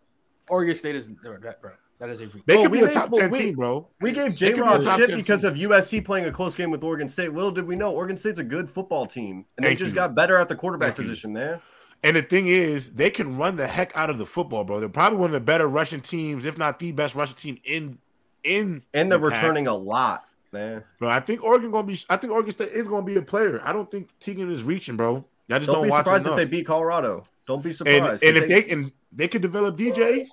[0.48, 1.72] Oregon State is bro, that, bro.
[2.00, 2.42] That is a reach.
[2.46, 3.88] They could be a top ten we- team, bro.
[4.00, 5.50] We gave They J could be a Rod shit because team.
[5.50, 7.32] of USC playing a close game with Oregon State.
[7.32, 9.94] Little did we know Oregon State's a good football team, and Thank they just you.
[9.96, 11.04] got better at the quarterback Thank you.
[11.12, 11.60] position, man.
[12.04, 14.78] And the thing is, they can run the heck out of the football, bro.
[14.78, 17.98] They're probably one of the better rushing teams, if not the best rushing team in
[18.44, 19.42] in And they're the pack.
[19.42, 20.84] returning a lot, man.
[20.98, 21.98] Bro, I think Oregon gonna be.
[22.10, 23.60] I think Oregon State is gonna be a player.
[23.64, 25.24] I don't think Tegan is reaching, bro.
[25.50, 26.38] I just Don't, don't, be watch surprised enough.
[26.40, 27.24] if they beat Colorado.
[27.46, 28.22] Don't be and surprised.
[28.22, 30.26] and 'cause if they can, they could develop DJ.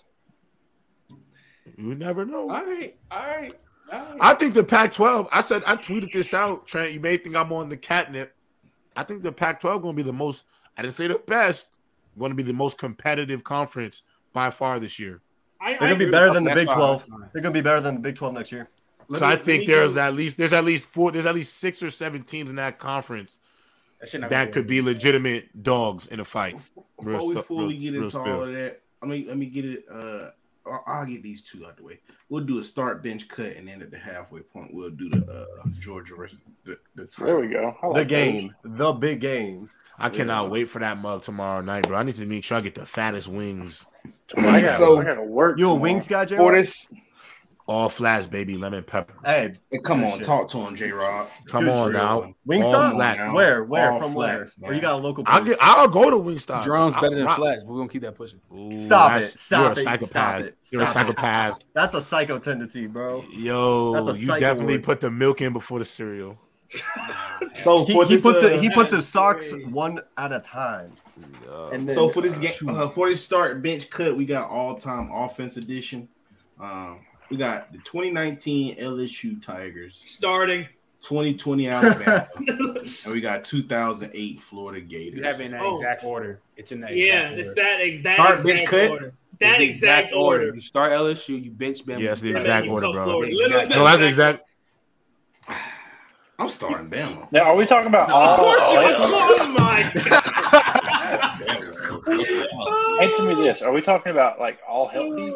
[1.78, 2.50] You never know.
[2.50, 3.54] All right, all right,
[3.92, 4.18] all right.
[4.20, 5.28] I think the Pac-12.
[5.32, 6.68] I said I tweeted this out.
[6.68, 8.36] Trent, you may think I'm on the catnip.
[8.96, 10.44] I think the Pac-12 going to be the most.
[10.78, 11.70] I didn't say the best.
[12.20, 14.04] Going to be the most competitive conference
[14.34, 15.22] by far this year.
[15.60, 17.08] I, they're gonna be better than the Big Twelve.
[17.32, 18.68] They're gonna be better than the Big Twelve next year.
[19.08, 21.12] Let so me- I think there's go- at least there's at least four.
[21.12, 23.40] There's at least six or seven teams in that conference
[24.00, 26.56] That, that gonna could be legitimate dogs in a fight.
[26.58, 28.22] Before Real we fully real- get real into spill.
[28.36, 29.86] all of that, let me let me get it.
[29.90, 30.32] Uh,
[30.66, 32.00] I'll, I'll get these two out the way.
[32.30, 35.26] We'll do a start bench cut, and then at the halfway point, we'll do the
[35.32, 36.40] uh, Georgia rest.
[36.66, 37.76] The, the There we go.
[37.84, 38.06] Like The those.
[38.08, 39.70] game, the big game.
[40.04, 40.50] I cannot Yeah.
[40.50, 41.98] wait for that mug tomorrow night, bro.
[41.98, 43.86] I need to make sure I get the fattest wings.
[44.38, 45.60] I gotta, So- I gotta work.
[45.60, 46.38] You a wings guy, J.
[46.38, 46.88] For this,
[47.68, 49.14] All flats, baby, lemon pepper.
[49.24, 50.24] Hey, hey, come on, shit.
[50.24, 50.92] talk to him, J.
[50.92, 51.28] Rod.
[51.48, 52.20] Come Dude, on real now.
[52.20, 52.36] one.
[52.50, 52.92] Wingstop?
[52.96, 53.18] Flat.
[53.18, 53.34] now.
[53.34, 54.72] where, where, All from flats, where?
[54.72, 55.24] Or you got a local?
[55.28, 55.58] I'll get.
[55.62, 56.64] I'll go to Wingstop.
[56.66, 58.42] Drone's I'll better than flats, but we're gonna keep that pushing.
[58.54, 59.28] Ooh, Stop it.
[59.28, 59.64] Stop it.
[59.64, 60.10] You're a psychopath.
[60.10, 60.58] Stop it.
[60.72, 61.08] You're a Stop it.
[61.10, 61.58] psychopath.
[61.74, 63.24] That's a psycho tendency, bro.
[63.38, 64.84] Yo, you definitely word.
[64.84, 66.38] put the milk in before the cereal.
[67.64, 69.66] So He, for he this, puts uh, it, he puts his socks crazy.
[69.66, 70.94] one at a time.
[71.72, 74.50] And then, so for this uh, game, uh, for this start bench cut, we got
[74.50, 76.08] all time offense edition.
[76.60, 77.00] Um,
[77.30, 80.68] we got the 2019 LSU Tigers, starting.
[81.04, 85.18] 2020 Alabama, and we got 2008 Florida Gators.
[85.20, 85.72] You have it in that Oh.
[85.74, 86.40] exact order.
[86.58, 87.62] It's in that yeah, exact it's order.
[87.64, 88.90] that that Start bench exact cut?
[88.92, 89.14] order.
[89.40, 90.54] That the exact order.
[90.54, 92.00] You start LSU, you bench Bama.
[92.00, 93.04] Yeah, it's the exact order, bro.
[93.04, 93.32] Florida.
[93.32, 94.44] Exact- Literally, No, that's exact.
[96.42, 97.32] I'm starting Bama.
[97.32, 98.30] Now, are we talking about all?
[98.30, 98.80] Of course you.
[98.80, 99.92] all- Oh my.
[100.10, 100.24] God.
[103.02, 105.34] Answer me this: Are we talking about like all healthy?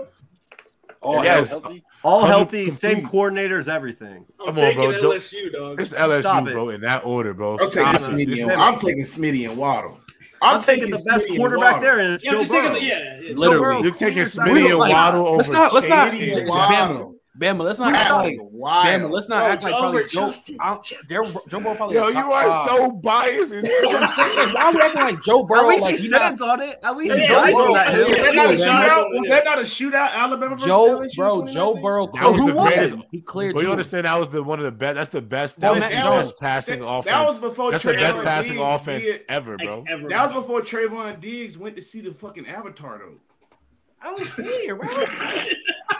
[1.01, 1.49] All Yes.
[1.51, 1.83] healthy?
[2.03, 3.11] all healthy, same complete.
[3.49, 4.25] coordinators, everything.
[4.39, 4.99] I'm Come on, taking bro.
[5.11, 5.79] LSU, dog.
[5.81, 6.53] It's LSU, Stop it.
[6.53, 7.57] bro, in that order, bro.
[7.59, 8.41] I'm taking Smitty.
[8.43, 9.99] And, I'm taking Smitty and Waddle.
[10.41, 11.81] I'm, taking the best Smitty and quarterback Waddle.
[11.81, 12.79] there, and it's Yeah, I'm Joe just taking Burrow.
[12.79, 13.19] the yeah.
[13.21, 13.33] yeah.
[13.35, 13.59] Literally.
[13.63, 16.49] Burrow, You're taking Smitty and Like, Waddle over let's not- let's not- Chase and and-
[16.49, 17.14] Waddle.
[17.39, 17.99] Bama, let's not Wow.
[17.99, 18.87] act like Wild.
[19.01, 19.09] Bama.
[19.11, 20.31] Let's not Bro, act like probably Joe.
[20.61, 20.79] I'm,
[21.09, 21.95] Joe, Joe Burrow probably.
[21.97, 22.67] Yo, a you are five.
[22.69, 23.51] so biased.
[23.51, 24.53] And You know what I'm saying?
[24.53, 25.67] Why are we acting like Joe At Burrow?
[25.67, 26.79] least Like he he not, stands on it.
[26.81, 28.07] At least he Yeah, dies bro, on that hill.
[28.09, 29.19] Was that not a shootout?
[29.19, 30.11] Was that not a shootout?
[30.11, 32.05] Alabama versus Joe, LSU bro, Joe Burrow.
[32.07, 32.67] That Oh, was who the won?
[32.73, 32.95] greatest.
[33.11, 34.95] He cleared But you understand that was the one of the best.
[34.95, 35.59] That's the best.
[35.59, 36.29] That Well, was Mac the Jones.
[36.31, 37.27] best passing That offense.
[37.27, 39.79] was before That's the best passing Diggs offense did- ever, bro.
[39.79, 40.07] Like, ever.
[40.09, 43.15] That was before Trevon Diggs went to see the fucking Avatar though.
[44.05, 44.79] I was here.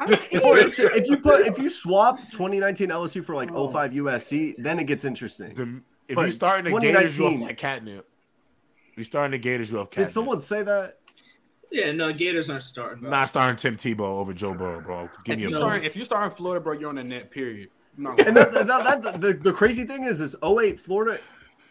[0.08, 4.78] If you, if you put if you swap 2019 LSU for like 05 USC, then
[4.78, 5.56] it gets interesting.
[5.56, 8.08] The, if but you start in the Gators, you have like catnip.
[8.95, 9.89] You start in the Gators, you have.
[9.89, 10.10] catnip.
[10.10, 10.99] Did someone say that?
[11.72, 13.01] Yeah, no, Gators aren't starting.
[13.01, 13.10] Bro.
[13.10, 15.10] Not starting Tim Tebow over Joe Burrow, bro.
[15.24, 17.03] Give if me a you start, if you start in Florida, bro, you're on the
[17.03, 17.32] net.
[17.32, 17.70] Period.
[17.97, 21.20] and that, that, that, the, the crazy thing is, is 08 Florida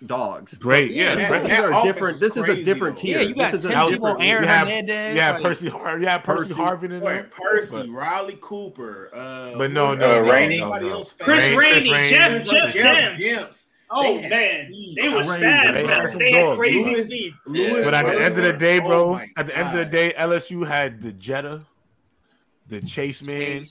[0.07, 0.55] dogs.
[0.55, 1.17] Great, yeah.
[1.17, 1.41] yeah.
[1.41, 2.21] These, that are different.
[2.21, 3.03] This is a different though.
[3.03, 3.21] tier.
[3.21, 5.17] Yeah, you got this is a Aaron you have, Hernandez.
[5.17, 5.69] Yeah, like, Percy.
[5.69, 7.25] Har- yeah, Percy, Harvin in there.
[7.25, 9.11] Percy, Riley Cooper.
[9.13, 10.61] Uh, but no, no, uh, no, Rainey.
[10.61, 11.05] No, no.
[11.19, 13.69] Chris Rainey, Jeff, Jeff, Jeff Gibbs.
[13.91, 15.41] Oh they man, they was fast.
[15.41, 17.35] They, had, they had crazy Lewis, speed.
[17.47, 19.85] Lewis, but at the end of the day, bro, oh at the end of the
[19.85, 21.65] day, LSU had the Jetta,
[22.67, 23.63] the Chase Man,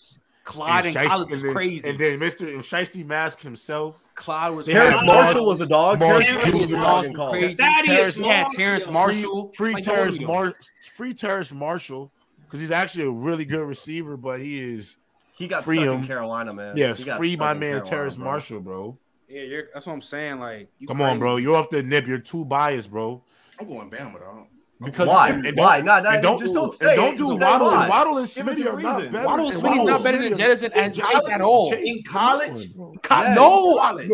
[0.44, 1.90] Clyde and, and College was crazy.
[1.90, 2.58] And then Mr.
[2.58, 4.03] Shiesty Mask himself.
[4.16, 5.02] Clyde was Terrence.
[5.04, 6.00] Marshall was a dog.
[6.00, 7.56] Marshall Terrence, was a dog and crazy.
[7.56, 9.52] Terrence, yeah, Terrence Marshall.
[9.54, 10.54] Free, free like, Terrence Mar-
[10.96, 12.12] free Terrence Marshall
[12.46, 14.98] because he's actually a really good receiver, but he is
[15.36, 16.02] he got free stuck him.
[16.02, 16.78] in Carolina, man.
[16.78, 18.26] Yes, free my man Carolina, Terrence bro.
[18.26, 18.98] Marshall, bro.
[19.28, 20.40] Yeah, that's what I'm saying.
[20.40, 21.12] Like, come crazy.
[21.12, 22.06] on, bro, you're off the nip.
[22.06, 23.24] You're too biased, bro.
[23.60, 24.48] I'm going Bama, though.
[24.82, 25.30] Because why?
[25.30, 25.82] And, why?
[25.82, 26.96] No, no, don't, just don't say.
[26.96, 27.68] Don't do Waddle.
[27.68, 27.88] Why.
[27.88, 29.26] Waddle and Smitty are not better.
[29.26, 31.72] Waddle and Smitty's not better than Jefferson and Chase at all.
[31.74, 34.12] In college, no, college, no,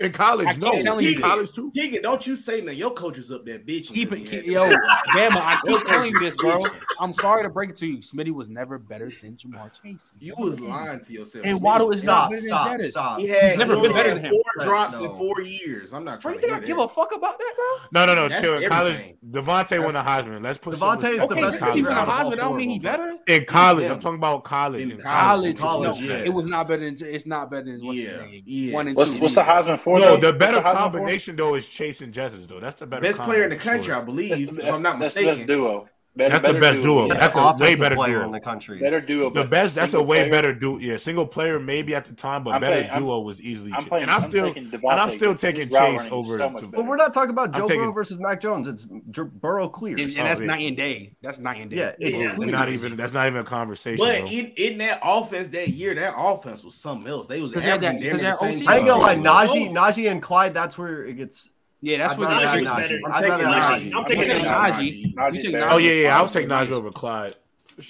[0.00, 1.70] in college, no, in college too.
[1.72, 3.88] Keegan, don't you say man, your coach is up there bitch?
[3.88, 5.36] Keep it, yo, Bama.
[5.36, 6.62] I keep telling you this, bro.
[7.00, 7.98] I'm sorry to break it to you.
[7.98, 10.12] Smitty was never better than Jamar Chase.
[10.18, 11.46] You was lying to yourself.
[11.46, 13.20] And Waddle is not better than Jefferson.
[13.20, 14.32] He's never been better than him.
[14.32, 15.92] Four drops in four years.
[15.92, 16.34] I'm not trying.
[16.34, 18.04] You think I give a fuck about that, bro?
[18.04, 18.40] No, no, no.
[18.40, 18.68] Chill.
[18.68, 20.42] College DeVonta won the Heisman.
[20.42, 21.58] Let's put DeVonta is the okay, best.
[21.58, 23.18] Just because he won the Heisman, I don't mean he better.
[23.26, 23.90] In college.
[23.90, 24.82] I'm talking about college.
[24.82, 26.24] In, college, college, college no, yeah.
[26.24, 26.96] it was not better than.
[27.06, 28.24] It's not better than what's yeah.
[28.44, 28.72] yeah.
[28.72, 29.98] One and what's, two, what's the Heisman for?
[29.98, 30.32] No, though?
[30.32, 31.42] the better the combination for?
[31.42, 32.60] though is Chase and Jeffers though.
[32.60, 33.02] That's the better.
[33.02, 35.36] Best player in the country, I believe, if I'm not mistaken.
[35.36, 35.88] Best duo.
[36.18, 36.82] Better, that's the best duo.
[36.82, 37.08] duo.
[37.08, 38.24] That's, that's a way better player duo.
[38.24, 38.80] in the country.
[38.80, 39.30] Better duo.
[39.30, 39.76] The best.
[39.76, 40.30] That's a way player.
[40.30, 40.78] better duo.
[40.78, 43.72] Yeah, single player maybe at the time, but I'm better playing, duo I'm, was easily.
[43.72, 46.38] I'm playing, and I'm, I'm still and I'm still taking Chase over.
[46.38, 48.66] So but we're not talking about Joe taking, Burrow versus Mac Jones.
[48.66, 51.14] It's Burrow clear, and, and that's oh, night and day.
[51.22, 51.76] That's night and day.
[51.76, 52.34] Yeah, it, yeah.
[52.36, 54.04] That's not even that's not even a conversation.
[54.04, 57.26] But in, in, that offense that year, that offense was something else.
[57.26, 57.56] They was.
[57.56, 60.52] I ain't gonna lie, Najee, Najee and Clyde.
[60.52, 61.48] That's where it gets
[61.80, 62.68] yeah, that's I'd what I'm taking
[63.94, 65.70] I'm taking Najee.
[65.70, 66.18] Oh yeah, yeah.
[66.18, 67.36] I'll take Najee over Clyde.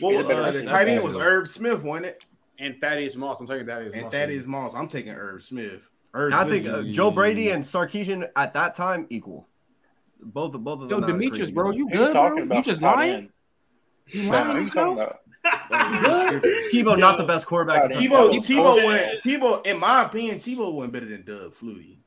[0.01, 2.25] Well, uh, the tight end was Herb Smith, wasn't it?
[2.59, 3.41] And Thaddeus Moss.
[3.41, 3.95] I'm taking Thaddeus.
[3.95, 4.75] And Thaddeus Moss.
[4.75, 5.81] I'm taking Herb Smith.
[6.13, 9.49] Herb Smith I think uh, Joe Brady and Sarkisian at that time equal.
[10.21, 11.01] Both of both of them.
[11.01, 12.57] Yo, Demetrius, bro, you good, bro?
[12.57, 13.31] You just lying?
[14.09, 15.17] You lying yourself?
[15.71, 17.85] Tebow not the best quarterback.
[17.93, 21.99] Tebow, Tebow, Tebow, in my opinion, Tebow went better than Doug Flutie.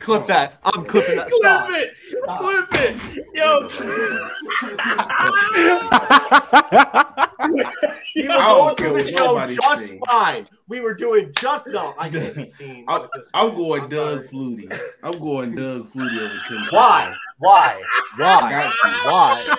[0.00, 0.58] Clip that.
[0.64, 1.28] I'm clipping that.
[1.28, 1.94] Clip it.
[2.38, 2.96] Clip it.
[3.34, 3.68] Yo.
[8.16, 10.48] we were going through the show just fine.
[10.68, 11.94] We were doing just no.
[11.98, 12.84] I can't be seen.
[12.88, 14.26] I, am going Doug.
[14.26, 14.72] Flutie.
[15.02, 16.62] I'm going Doug Flutie over Tim.
[16.70, 17.14] Why?
[17.38, 17.82] Why?
[18.16, 18.72] Why?
[19.04, 19.56] Why?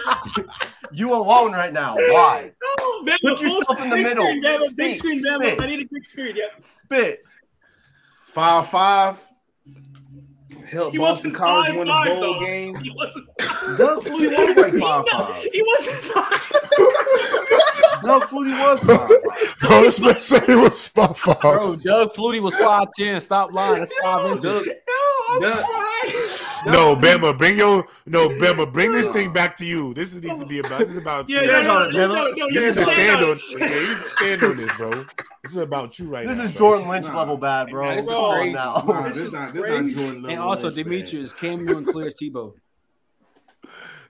[0.91, 1.95] you alone right now.
[1.95, 2.51] Why?
[2.80, 4.41] No, man, Put yourself in the middle.
[4.41, 5.61] Devil, spit, spit.
[5.61, 6.36] I need a big screen.
[6.36, 6.45] Yeah.
[6.59, 7.26] Spit.
[8.32, 9.27] Five five.
[10.69, 12.39] Help he Boston College five, win the bowl though.
[12.39, 12.75] game.
[12.75, 13.27] He wasn't.
[13.77, 15.43] Doug Flutie was like five five.
[15.51, 16.51] He wasn't five.
[18.03, 19.59] Doug Flutie was five.
[19.59, 21.41] Bro, this man said he was five five.
[21.41, 23.19] Bro, Doug Flutie was five ten.
[23.19, 23.79] Stop lying.
[23.79, 24.65] That's five inches.
[24.65, 25.90] No, no, I'm Doug, five
[26.66, 29.93] no, Bama, bring your no, Bama, bring this thing back to you.
[29.93, 30.80] This needs to be about.
[30.80, 31.30] This is about.
[31.30, 33.38] Yeah, stand no, no, no, no, you need to stand on.
[33.57, 35.05] Yeah, you need to stand on this, bro.
[35.43, 36.43] This is about you right this now.
[36.43, 37.88] This is Jordan Lynch nah, level bad, bro.
[37.88, 38.53] Man, this, this is crazy.
[38.53, 38.74] Now.
[38.74, 39.84] Nah, this, this is not, crazy.
[39.84, 40.30] This not Jordan level.
[40.30, 42.53] And also, Lynch, Demetrius, Cameo and Clears Tebow.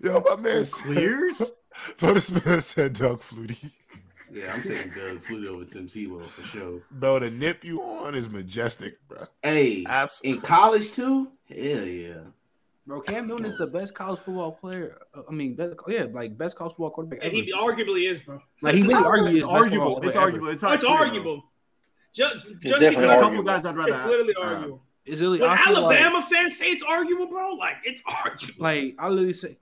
[0.02, 1.54] Yo, my man Clears.
[1.98, 3.72] Brother Smith said Doug Flutie.
[4.34, 6.82] Yeah, I'm taking Doug Flutie over Tim Tebow for sure.
[6.92, 9.24] Bro, the nip you on is majestic, bro.
[9.44, 10.38] Hey, Absolutely.
[10.38, 11.32] in college too.
[11.48, 12.22] Hell yeah.
[12.92, 14.98] Bro, Cam Newton is the best college football player.
[15.14, 17.24] Uh, I mean, best, yeah, like best college football quarterback.
[17.24, 18.42] And he arguably is, bro.
[18.62, 20.02] Like he really arguably is arguable.
[20.02, 20.48] It's arguable.
[20.50, 21.44] It's, it's arguable.
[22.12, 23.94] Just, just because a couple guys I'd rather.
[23.94, 24.52] It's literally have.
[24.52, 24.84] arguable.
[25.06, 27.52] It's literally when Alabama like, fans say it's arguable, bro.
[27.52, 28.62] Like it's arguable.
[28.62, 29.58] Like I literally say,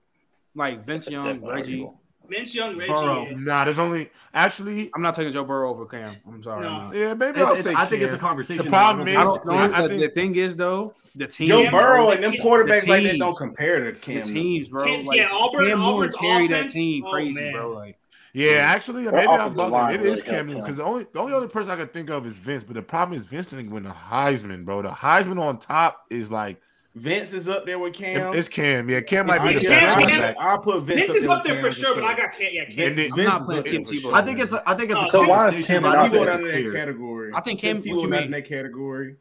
[0.56, 1.88] like Vince Young, Reggie.
[2.30, 2.92] Vince Young, Reggie.
[2.92, 3.24] Burrow.
[3.30, 4.90] Nah, there's only actually.
[4.94, 6.14] I'm not taking Joe Burrow over Cam.
[6.26, 6.62] I'm sorry.
[6.62, 6.92] No.
[6.94, 7.74] Yeah, maybe I'll say.
[7.76, 8.64] I think it's a conversation.
[8.64, 11.48] The problem is, I don't, I don't, I think, the thing is though, the team.
[11.48, 14.14] Joe Burrow and them quarterbacks the like that don't compare to Cam.
[14.14, 14.84] The teams, bro.
[14.84, 15.66] Like, yeah, Auburn.
[15.66, 17.72] Cam Auburn's carry offense, that team oh, crazy, bro.
[17.72, 17.98] Like.
[18.32, 19.94] Yeah, actually, maybe I'm bugging.
[19.94, 22.24] It is Cam Newton because the only the only other person I can think of
[22.26, 22.62] is Vince.
[22.62, 24.82] But the problem is Vince didn't win the Heisman, bro.
[24.82, 26.62] The Heisman on top is like
[26.96, 28.34] Vince is up there with Cam.
[28.34, 28.90] It's Cam.
[28.90, 30.36] Yeah, Cam might be I the guess best Cam- I'll, running Cam- back.
[30.40, 32.52] I'll put Vince, Vince is up there with for Cam sure, but I got can't.
[32.52, 32.96] Yeah, And Cam.
[32.96, 34.00] then- I'm not playing Tim for Tebow.
[34.00, 34.14] sure.
[34.14, 35.98] I think it's a, I think it's a So why is conversation, Cam but not
[35.98, 36.72] I Tebow think not it's in that clear.
[36.72, 37.32] category.
[37.34, 39.16] I think Tim Cam- what Tebow you not in that category.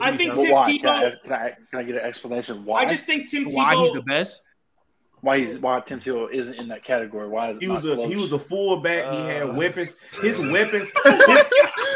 [0.00, 0.78] I think Tim why?
[0.78, 2.80] Can I, Tebow- can, I, can I get an explanation why?
[2.82, 4.40] I just think Tim why he's the best.
[5.20, 7.28] Why he's why Tim Tebow isn't in that category.
[7.28, 8.08] Why is He was a close?
[8.10, 9.04] he was a fullback.
[9.12, 9.24] He Uh.
[9.26, 9.98] had weapons.
[10.22, 10.92] His weapons.
[11.04, 11.48] His,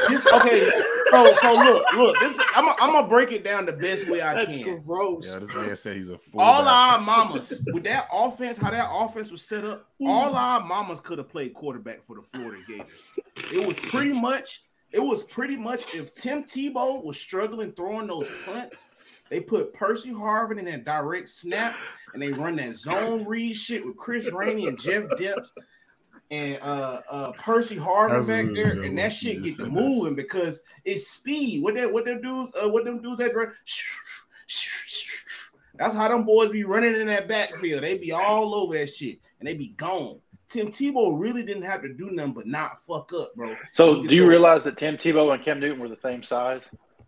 [0.09, 0.70] his, okay.
[1.11, 2.20] So so look look.
[2.20, 4.81] This I'm i I'm gonna break it down the best way I That's can.
[4.83, 5.31] gross.
[5.33, 6.41] Yeah, this man said he's a fool.
[6.41, 11.01] All our mamas with that offense, how that offense was set up, all our mamas
[11.01, 13.11] could have played quarterback for the Florida Gators.
[13.53, 18.29] It was pretty much, it was pretty much if Tim Tebow was struggling throwing those
[18.47, 18.89] punts,
[19.33, 21.74] they put Percy Harvin in that direct snap
[22.12, 25.53] and they run that zone read shit with Chris Rainey and Jeff Demps
[26.30, 29.72] and uh uh Percy Harvin back Absolutely there, and that shit gets just to said
[29.72, 31.62] moving because it's speed.
[31.62, 33.53] What that what them dudes uh what them dudes that run
[35.76, 37.85] that's how them boys be running in that backfield.
[37.85, 40.20] They be all over that shit and they be gone.
[40.49, 43.57] Tim Tebow really didn't have to do nothing but not fuck up, bro.
[43.72, 46.61] So, do you could- realize that Tim Tebow and Cam Newton were the same size?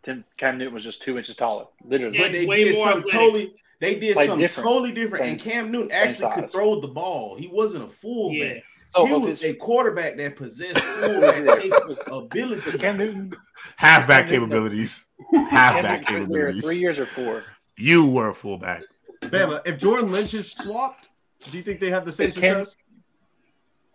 [0.05, 2.19] Tim Cam Newton was just two inches taller, literally.
[2.19, 3.13] But they did more something athletic.
[3.13, 3.55] totally.
[3.81, 4.69] They did Like something different.
[4.69, 5.25] totally different.
[5.25, 7.37] and Cam Newton actually could throw the ball.
[7.37, 8.39] He wasn't a fullback.
[8.57, 8.61] Yeah.
[8.95, 11.65] So, he but was a quarterback that possessed fullback
[12.11, 12.79] ability.
[12.79, 13.33] Cam Newton,
[13.77, 15.09] halfback Cam capabilities.
[15.33, 16.65] Cam Halfback capabilities.
[16.65, 17.43] three years or four.
[17.77, 18.85] You were a fullback.
[19.23, 21.09] Bama, if Jordan Lynch is swapped,
[21.51, 22.77] do you think they have the same Is success?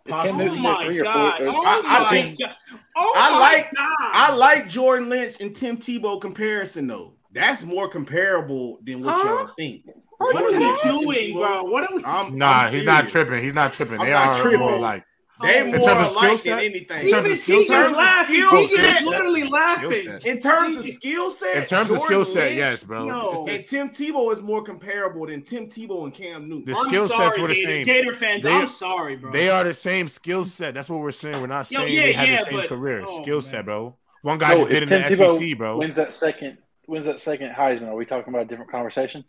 [0.06, 0.48] Is Cam Possibly.
[0.48, 1.38] Oh my three or god!
[1.38, 1.48] four?
[1.48, 2.54] Oh I- I my think- god!
[2.96, 4.10] Oh I my like- god!
[4.12, 7.12] I like Jordan Lynch and Tim Tebow comparison though.
[7.32, 9.28] That's more comparable than what Huh?
[9.28, 9.84] y'all think.
[10.18, 11.64] What Jordan are Lynch we doing, bro?
[11.64, 12.04] What are we?
[12.04, 13.42] I'm, Nah, I'm he's not tripping.
[13.42, 14.00] He's not tripping.
[14.00, 14.58] I'm They not are tripping.
[14.60, 15.04] more like
[15.42, 17.00] They Oh, more terms of skill alike than anything.
[17.00, 17.86] In Even of skill Tegan set?
[17.90, 18.46] is laughing.
[18.46, 20.20] Skill is literally laughing.
[20.24, 23.06] In terms of skill set, in terms of skill set, Lynch yes, bro.
[23.06, 23.30] Yo.
[23.30, 26.64] It's the- And Tim Tebow is more comparable than Tim Tebow and Cam Newton.
[26.66, 27.86] The I'm skill sorry, sets were the Gator, same.
[27.86, 29.32] Gator fans, They- I'm sorry, bro.
[29.32, 30.74] They are the same skill set.
[30.74, 31.40] That's what we're saying.
[31.40, 33.04] We're not Yo, saying yeah, they have yeah, the same but- career.
[33.06, 33.42] oh, skill man.
[33.42, 33.96] set, bro.
[34.22, 35.76] One guy So just did if in Tim the Tebow SEC, bro.
[35.78, 39.24] wins that second wins that second Heisman, are we talking about a different conversation?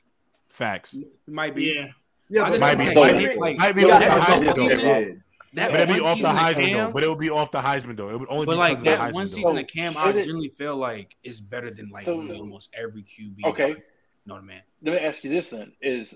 [0.49, 0.95] Facts.
[1.28, 1.74] Might be.
[1.76, 1.88] yeah.
[2.30, 3.86] Yeah, I Might be- might be- like, might be
[5.54, 5.84] that off the one Heisman, though, season- bro.
[5.84, 6.91] That But it'd be off the season of Heisman Cam, though.
[6.93, 8.10] But it would be off the Heisman though.
[8.10, 9.91] It would only But be like that of the Heisman, one season So, of Cam,
[9.93, 13.43] should I it- generally feel like it's better than like So- almost every QB.
[13.45, 13.70] Okay.
[13.70, 13.76] You
[14.28, 14.62] know what I mean?
[14.84, 16.14] Let me ask you this then: Is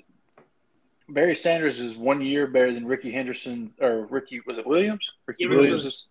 [1.10, 5.04] Barry Sanders is one year better than Ricky Henderson or Ricky was it Williams?
[5.26, 6.08] Ricky Yeah, Williams' Williams.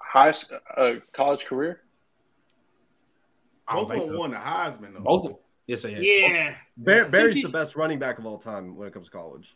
[0.00, 1.82] highest uh, college career.
[3.66, 4.20] I don't Both of think them so.
[4.20, 5.00] won the Heisman though.
[5.00, 5.40] Both of them.
[5.66, 6.02] Yes, I am.
[6.02, 6.54] Yeah.
[6.76, 9.54] Barry's the best running back of all time when it comes to college.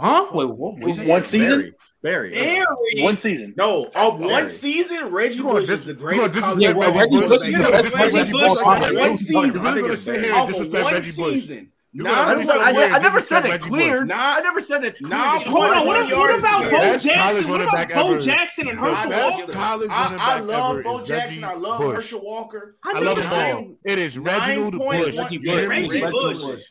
[0.00, 0.28] Huh?
[0.32, 0.74] Wait, what?
[0.78, 1.06] what you say?
[1.06, 2.30] One season, Barry.
[2.30, 2.30] Barry.
[2.32, 3.02] Barry.
[3.02, 3.54] one season.
[3.56, 4.48] No, of one Barry.
[4.48, 7.38] season, Reggie Bush dis- is the greatest gonna college disrespect well, Reggie Reggie Bush?
[7.38, 8.56] Bush- You gonna disrespect Reggie Reggie Bush- Bush?
[8.56, 9.26] Reggie Off Bush- of One one season.
[9.26, 9.52] season.
[9.54, 11.32] You're really gonna sit here and disrespect one Reggie Bush?
[11.34, 11.70] season.
[11.96, 13.70] Nah, gonna I I'm never, I, never said it clear.
[13.92, 14.08] cleared.
[14.08, 14.36] Bush.
[14.36, 14.96] I never said it.
[15.00, 15.38] Nah.
[15.44, 15.86] Hold on.
[15.86, 16.68] What, what about.
[16.68, 17.48] Bo Jackson?
[17.48, 18.20] What about Bo ever.
[18.20, 19.52] Jackson and The Herschel Walker?
[19.52, 21.44] college I, I love Bo Jackson.
[21.44, 21.94] I love Bush.
[21.94, 22.74] Herschel Walker.
[22.84, 23.56] I I love the them same.
[23.56, 23.76] all.
[23.84, 25.16] It is Reginald Bush.
[25.16, 26.62] Reggie Bush.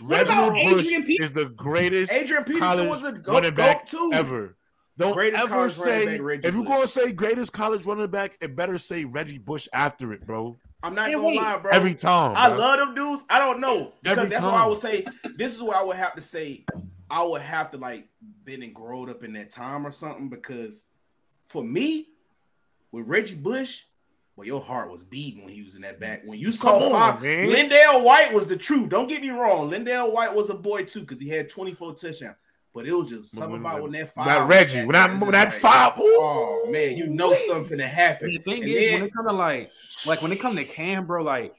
[0.00, 0.32] Reggie Reggie Bush.
[0.32, 0.32] Bush.
[0.32, 3.54] What about Reginald Bush Pe- is the greatest Adrian Peterson college was a go, running
[3.54, 4.10] back too.
[4.14, 4.56] ever.
[4.98, 8.76] Don't Greatest ever say back, if you're gonna say greatest college running back, it better
[8.78, 10.58] say Reggie Bush after it, bro.
[10.82, 11.36] I'm not Hey, gonna wait.
[11.36, 11.70] lie, bro.
[11.72, 12.34] Every time.
[12.36, 12.58] I bro.
[12.58, 13.22] love them dudes.
[13.30, 15.04] I don't know because Every that's why I would say
[15.36, 16.64] this is what I would have to say.
[17.10, 18.08] I would have to like
[18.44, 20.86] been and growed up in that time or something because
[21.48, 22.08] for me,
[22.90, 23.82] with Reggie Bush,
[24.42, 26.22] well, your heart was beating when he was in that back.
[26.24, 27.22] When you saw Come on, five.
[27.22, 28.88] LenDale White was the truth.
[28.88, 29.70] Don't get me wrong.
[29.70, 32.36] LenDale White was a boy too because he had 24 touchdowns.
[32.74, 34.26] But it was just something when- about when that five.
[34.26, 38.30] That was Reggie, when that when that five, Oh man, you know something to happen.
[38.30, 39.70] The thing And is, then- when it come to like,
[40.06, 41.52] like when it come to Cam, bro, like,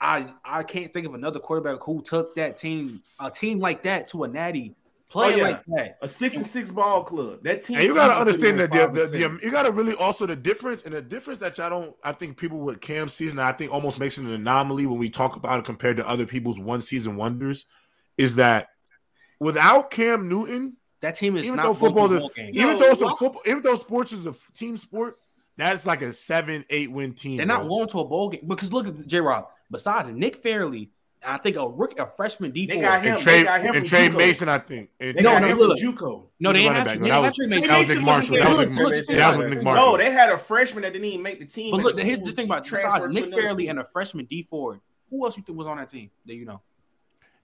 [0.00, 4.08] I I can't think of another quarterback who took that team, a team like that,
[4.08, 4.74] to a natty,
[5.12, 5.42] playing Oh, yeah.
[5.44, 5.98] like that.
[6.00, 7.44] a six and six ball club.
[7.44, 7.76] That team.
[7.76, 10.94] And you gotta understand that the, the, the, you gotta really also the difference and
[10.94, 14.18] the difference that y'all don't I think people with Cam season I think almost makes
[14.18, 17.66] it an anomaly when we talk about it compared to other people's one season wonders
[18.16, 18.68] is that
[19.38, 22.90] without Cam Newton, That team is even not though football is a, even Yo, though
[22.90, 25.18] it's a football even though sports is a team sport,
[25.56, 27.36] that's like a seven, eight win team.
[27.36, 29.20] They're not going to a bowl game because look at J.
[29.20, 29.48] Rob.
[29.70, 30.90] Besides Nick Fairley,
[31.26, 32.82] I think a rook, a freshman D They four.
[32.82, 33.14] got him.
[33.14, 34.90] and Trey him and Tre Mason, I think.
[34.98, 35.78] And, They No, got no, him look.
[35.78, 36.26] JUCO.
[36.40, 36.98] No, they He's a ain't have back.
[36.98, 37.68] Trey- No, they that ain't was- have Tre Mason.
[37.70, 38.34] that was Mason Nick wasn't Marshall.
[38.34, 38.42] there.
[38.42, 39.14] That was Look, Nick look, Marshall.
[39.14, 39.86] look, That was Nick Marshall.
[39.92, 41.70] No, they had a freshman that didn't even make the team.
[41.70, 43.70] But look, the here's the thing about transferred besides to Nick another Fairley school.
[43.70, 46.44] and a freshman Dee Ford, who else you think was on that team that you
[46.44, 46.60] know?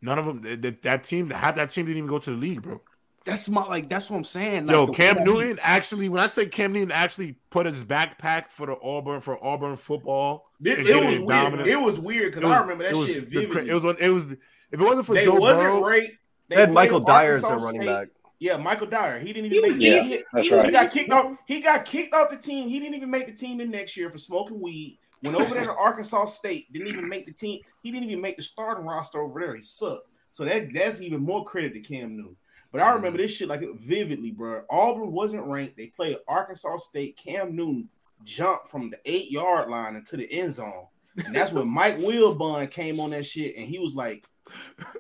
[0.01, 0.61] None of them.
[0.61, 2.81] That, that team, half that team didn't even go to the league, bro.
[3.29, 3.89] That's my like.
[3.91, 4.67] That's what I'm saying.
[4.67, 7.67] Like, Yo, Cam way that he- Newton actually, when I say Cam Newton actually put
[7.67, 11.29] his backpack for the Auburn for Auburn football, It, it was it weird.
[11.29, 11.69] dominant.
[11.69, 13.43] It was weird because I remember that it was shit the.
[13.69, 14.39] It was one- it was If
[14.73, 16.17] it wasn't for They Joe wasn't Burrow, ranked.
[16.49, 17.93] They had Michael Dyer as Arkansas their running State.
[17.93, 18.09] back.
[18.41, 19.19] Yeah, Michael Dyer.
[19.19, 20.11] He didn't He even was make the decent.
[20.13, 20.23] team.
[20.33, 20.65] That's he, right.
[20.65, 21.37] he got kicked off.
[21.47, 22.69] He got kicked off the team.
[22.69, 24.99] He didn't even make the team the next year for smoking weed.
[25.23, 26.73] Went over there to Arkansas State.
[26.73, 27.61] Didn't even make the team.
[27.83, 29.55] He didn't even make the starting roster over there.
[29.57, 30.07] He sucked.
[30.33, 32.37] So that that's even more credit to Cam Newton.
[32.71, 33.23] But I remember mm.
[33.23, 34.63] this shit like vividly, bro.
[34.71, 35.77] Auburn wasn't ranked.
[35.77, 37.17] They played Arkansas State.
[37.17, 37.89] Cam Newton
[38.25, 40.87] jumped from the eight yard line into the end zone.
[41.25, 44.25] And that's when Mike Wilbon came on that shit, and he was like,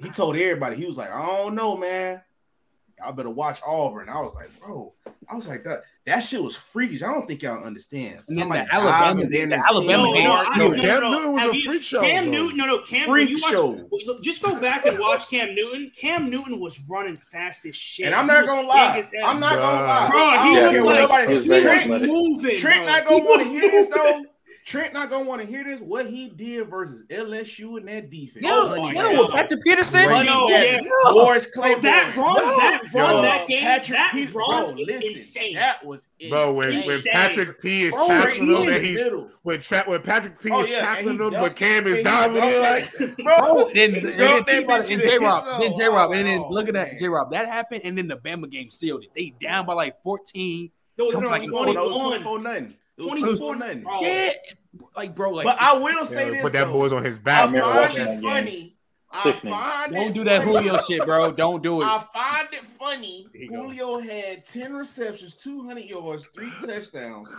[0.02, 2.20] he told everybody, he was like, I don't know, man.
[2.98, 4.08] Y'all better watch Auburn.
[4.08, 4.92] I was like, bro,
[5.28, 5.82] I was like that.
[6.08, 7.02] That shit was freakish.
[7.02, 8.20] I don't think y'all understand.
[8.28, 10.70] And then the Alabama- diving in the and Alabama ten game no, yards I- Yo,
[10.70, 10.86] to no, it.
[10.86, 12.32] Cam no, Newton was Have a you- freak show, Cam bro.
[12.32, 13.08] Newton, no, no, Cam.
[13.08, 13.88] freak you watch- show.
[14.06, 15.92] Look, just go back and watch Cam Newton.
[15.96, 18.06] Cam Newton was running fast as shit.
[18.06, 19.02] And I'm not gonna lie.
[19.24, 20.08] I'm not gonna lie.
[20.10, 21.34] Bro, he don't was like- he nobody.
[21.36, 22.56] was very Trent Trent, moving.
[22.56, 24.24] Trent not gonna want to hear this though.
[24.68, 25.80] Trent not gonna want to hear this.
[25.80, 28.44] What he did versus LSU and that defense.
[28.44, 29.30] Yeah, Oh, my yeah, God.
[29.30, 30.10] Patrick Peterson.
[30.10, 30.90] Money Yo, Bag, yes.
[31.10, 31.82] Morris Bro, Claiborne.
[31.84, 35.54] that run, that run, Yo, that game, Patrick that Peterson- run bro, is listen, insane.
[35.54, 36.30] That was insane.
[36.30, 39.30] bro, when, when Patrick P is Bro, tackling he him in and the he middle.
[39.42, 42.42] when, tra- when Patrick P Oh, is yeah, tackling he him, but Cam is diving
[42.44, 42.92] in like,
[43.24, 43.70] Bro, bro.
[43.74, 45.10] then, then, Yo, then, they think about it, mentioned and.
[45.10, 46.98] J Rob, So, then J Rob, and then oh, look at that.
[46.98, 47.30] J Rob.
[47.30, 49.10] That happened, and then the Bama game sealed it.
[49.16, 50.70] They down by like 14.
[50.98, 52.08] No, no, Come no, back No, no, it was 21.
[52.22, 52.64] 24 nothing.
[52.64, 53.82] It was 24 24 nothing.
[53.82, 54.00] bro.
[54.02, 54.30] Yeah,
[54.96, 56.42] like bro, like But I will say Yeah, this.
[56.42, 56.72] put that though.
[56.72, 57.46] boys on his back.
[57.46, 58.22] remember find it that game.
[58.30, 58.74] funny.
[59.10, 60.52] I find don't it do that funny.
[60.68, 61.32] Julio shit, bro.
[61.32, 61.86] Don't do it.
[61.86, 63.26] I find it funny.
[63.32, 63.62] There go.
[63.68, 67.34] Julio had 10 receptions, 200 yards, three touchdowns.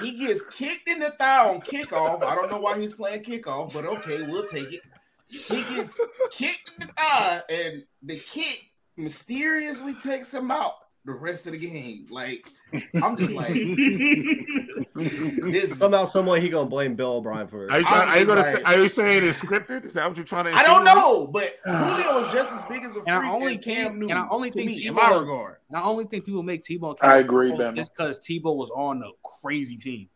[0.00, 2.20] He gets kicked in the thigh on kickoff.
[2.24, 4.80] I don't know why he's playing kickoff, but okay, we'll take it.
[5.28, 6.00] He gets
[6.32, 8.58] kicked in the thigh, and the kick
[8.96, 10.72] mysteriously takes him out
[11.04, 12.06] the rest of the game.
[12.10, 12.44] Like,
[13.02, 13.52] I'm just like,
[14.94, 15.78] this.
[15.78, 17.86] Somehow, some way, he gonna blame Bill O'Brien for Are you, it.
[17.88, 18.62] trying, are you gonna Like- say?
[18.62, 19.84] Are you saying it's scripted?
[19.84, 20.52] Is that what you're trying to?
[20.52, 23.30] I don't know, but uh, Julio is just as big as a freak And I
[23.30, 24.16] only as Cam think- Newton.
[24.16, 25.56] and I only think me, in my regard.
[25.68, 26.96] And I only think people make Tebow.
[27.00, 27.76] I agree, Bama.
[27.76, 29.08] Just because Tebow was on a
[29.42, 30.08] crazy team,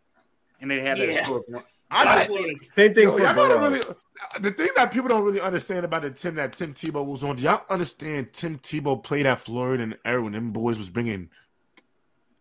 [0.61, 1.61] and they had that Yeah.
[1.91, 1.91] Historic.
[1.91, 2.69] I just Absolutely.
[2.77, 6.03] Same thing Yo, for y'all really, uh, the thing that people don't really understand about
[6.03, 7.37] the Tim that Tim Tebow was on.
[7.37, 11.31] Do y'all understand Tim Tebow played at Florida and era when them boys was bringing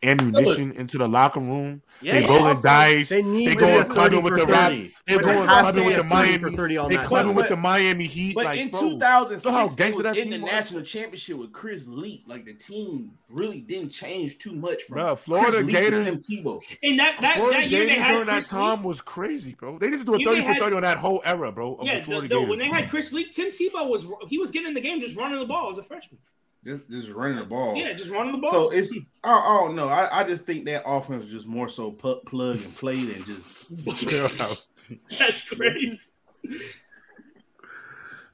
[0.04, 1.82] ammunition into the locker room?
[2.02, 2.38] Yeah, they yeah.
[2.38, 3.10] rolling dice.
[3.10, 4.72] They need They to going be a 30 clubbing with the rap.
[4.72, 6.38] They But going it has to clubbing with the Miami.
[6.38, 8.36] for 30 on They clubbing with the Miami Heat.
[8.36, 10.52] But like, in bro, 2006, know how they was in the was?
[10.52, 12.24] national championship with Chris Leak.
[12.28, 16.04] Like the team really didn't change too much from Bro, Florida Chris Leak to Gators-
[16.04, 16.62] Tim Tebow.
[16.84, 18.86] And that that, Florida that year they had during that time Leak.
[18.86, 19.80] was crazy, bro.
[19.80, 21.80] They need to do a thirty they for thirty on that whole era, bro.
[21.82, 22.50] Yeah, the no, Florida no, Gators.
[22.50, 25.16] when they had Chris Leak, Tim Tebow was he was getting in the game just
[25.16, 26.20] running the ball as a freshman.
[26.64, 27.76] This, this is running the ball.
[27.78, 28.52] Yeah, just running the ball.
[28.52, 29.88] So it's I, I don't know.
[29.88, 33.24] I, I just think that offense is just more so pu- plug and play than
[33.26, 34.72] just Jailhouse
[35.18, 35.98] that's crazy.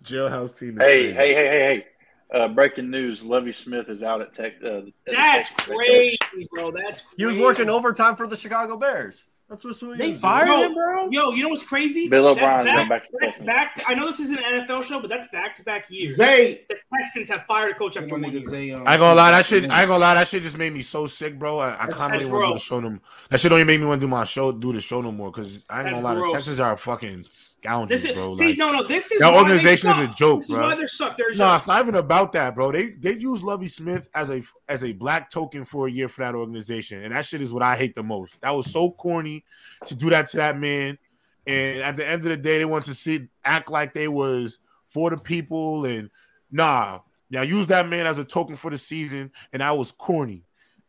[0.03, 0.79] Jailhouse team.
[0.81, 1.17] is Hey, crazy.
[1.17, 1.85] hey, hey, hey, hey.
[2.33, 4.53] Uh, breaking news: Lovie Smith is out at Tech.
[4.65, 6.47] Uh, That's Texas Tech crazy, Coach.
[6.51, 6.71] bro.
[6.71, 9.25] That's He was working overtime for the Chicago Bears.
[9.53, 10.63] That's what Sweeney They was fired doing.
[10.63, 11.09] him, bro.
[11.11, 12.07] Yo, you know what's crazy?
[12.09, 13.83] Bill That's O'Brien's back- going back to That's back.
[13.87, 16.15] I know this is an NFL show, but that's back to back years.
[16.15, 16.63] Zay.
[16.67, 18.49] The Texans have fired a coach My after one nigga year.
[18.49, 19.69] Zay, um, I ain't gonna lie, that shit.
[19.69, 21.59] I ain't gonna lie, that shit just made me so sick, bro.
[21.59, 22.63] I, I kind of want to do the gross.
[22.63, 22.99] show them.
[23.29, 25.11] That shit don't even make me want to do my show, do the show no
[25.11, 25.29] more.
[25.29, 26.31] Because I ain't That's gonna lie, gross.
[26.31, 27.25] the Texans are fucking
[27.63, 28.31] scoundrels, This is bro.
[28.31, 28.83] see, Like, no, no.
[28.83, 31.17] This is that organization is a joke, This is why they suck.
[31.17, 32.71] They're no, it's not even about that, bro.
[32.71, 36.23] They they use Lovie Smith as a as a black token for a year for
[36.23, 38.39] that organization, and that shit is what I hate the most.
[38.41, 39.43] That was so corny
[39.85, 40.97] to do that to that man.
[41.45, 44.59] And at the end of the day, they want to see act like they was
[44.87, 46.09] for the people, and
[46.51, 46.99] nah,
[47.29, 50.43] now use that man as a token for the season, and that was corny.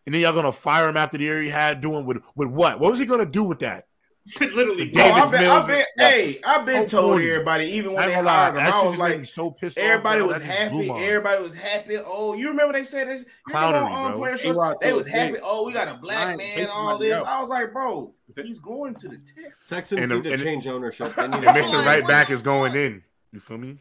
[0.07, 2.79] And then y'all gonna fire him after the year he had doing with with what?
[2.79, 3.87] What was he gonna do with that?
[4.41, 4.87] literally.
[4.91, 7.31] Davis I've been, Mills I've been, hey, I've been told corny.
[7.31, 9.85] everybody, even when ain't they gonna lie, hired him, I was like, so pissed off.
[9.85, 10.29] everybody bro.
[10.29, 11.05] was That just blew happy.
[11.05, 11.97] Everybody was happy.
[12.05, 13.21] Oh, you remember they said this?
[13.21, 14.21] You Clownery, remember on bro.
[14.21, 14.57] player shows?
[14.57, 15.33] A-Rod They was told happy.
[15.35, 17.13] Jake, Oh, we got a black Ryan man, hates all this.
[17.13, 17.29] else.
[17.29, 19.67] I was like, bro, he's going to the Texans.
[19.69, 21.15] Texans And need the- to change ownership.
[21.15, 21.85] They, need And Mr.
[21.85, 23.03] Right Back is going in.
[23.33, 23.77] You feel me?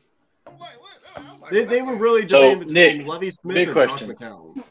[0.45, 0.91] I'm like, what?
[1.15, 4.09] I'm like, They, they were really So, between Nick, Lovie Smith big or question.
[4.09, 4.63] Josh McCown.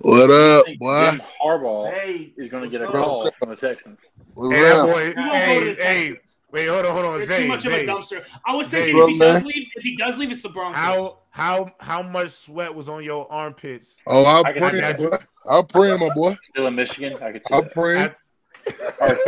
[0.00, 1.10] What up, boy?
[1.10, 3.04] Jim Harbaugh Hey, is going to get a what's up?
[3.04, 3.98] call from the Texans.
[4.34, 4.86] What's Hey, up?
[4.88, 5.04] boy.
[5.08, 6.20] He won't go to Hey, hey.
[6.52, 7.18] Wait, hold on, hold on.
[7.18, 7.82] They're Zay, too much Zay.
[7.84, 8.24] of a dumpster.
[8.46, 8.92] I was Zay.
[8.92, 9.46] thinking if he does man.
[9.46, 10.76] leave, if he does leave, it's the Broncos.
[10.76, 13.96] How how how much sweat was on your armpits?
[14.06, 15.16] Oh, I'll I pray, I got boy.
[15.48, 16.34] I'll pray, my boy.
[16.42, 17.72] Still in Michigan, I could see I'll that.
[17.72, 17.98] pray.
[17.98, 18.16] At-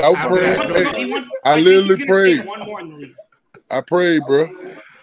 [0.02, 0.44] I'll I pray.
[0.44, 2.46] He was- wants Hey, to go- he wants- I literally he's gonna stay prayed.
[2.46, 3.14] One more in the league.
[3.70, 4.48] I prayed, bro.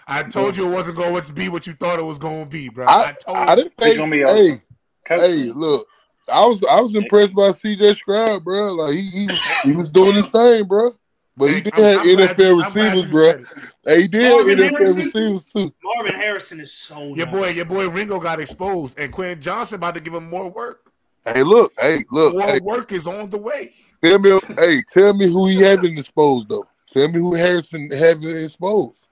[0.07, 2.49] I told you it wasn't going to be what you thought it was going to
[2.49, 2.85] be, bro.
[2.85, 3.97] I, I, told I didn't He's think.
[3.97, 4.59] gonna be Hey, coach.
[5.07, 5.87] Hey, look.
[6.31, 8.73] I was I was impressed by CJ Stroud, bro.
[8.73, 10.91] Like he he was, he was doing his thing, bro.
[11.37, 12.57] But he did I'm- have I'm NFL glad
[12.95, 13.43] receivers, bro.
[13.85, 14.97] Hey, he did Marvin have NFL Harrison?
[15.03, 15.73] receivers too.
[15.83, 17.35] Marvin Harrison is so Your nice.
[17.35, 20.91] boy, your boy Ringo got exposed, and Quinn Johnson about to give him more work.
[21.25, 23.73] Hey, look, hey, look, More hey, work is on the way.
[24.03, 26.65] tell me, hey, tell me who he hasn't exposed though.
[26.87, 29.07] Tell me who Harrison hasn't exposed.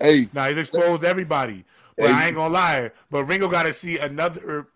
[0.00, 1.64] Hey, Now he's exposed everybody.
[1.96, 2.12] But Hey.
[2.12, 2.90] I ain't gonna lie.
[3.10, 4.66] But Ringo got to see another.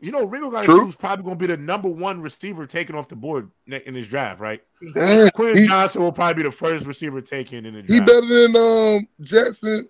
[0.00, 0.76] You know, Ringo got to True.
[0.78, 4.06] see who's probably gonna be the number one receiver taken off the board in his
[4.06, 4.62] draft, right?
[4.94, 7.92] damn, Quinn he, Johnson will probably be the first receiver taken in the draft.
[7.92, 8.08] he draft.
[8.28, 9.86] better than um Jaxon,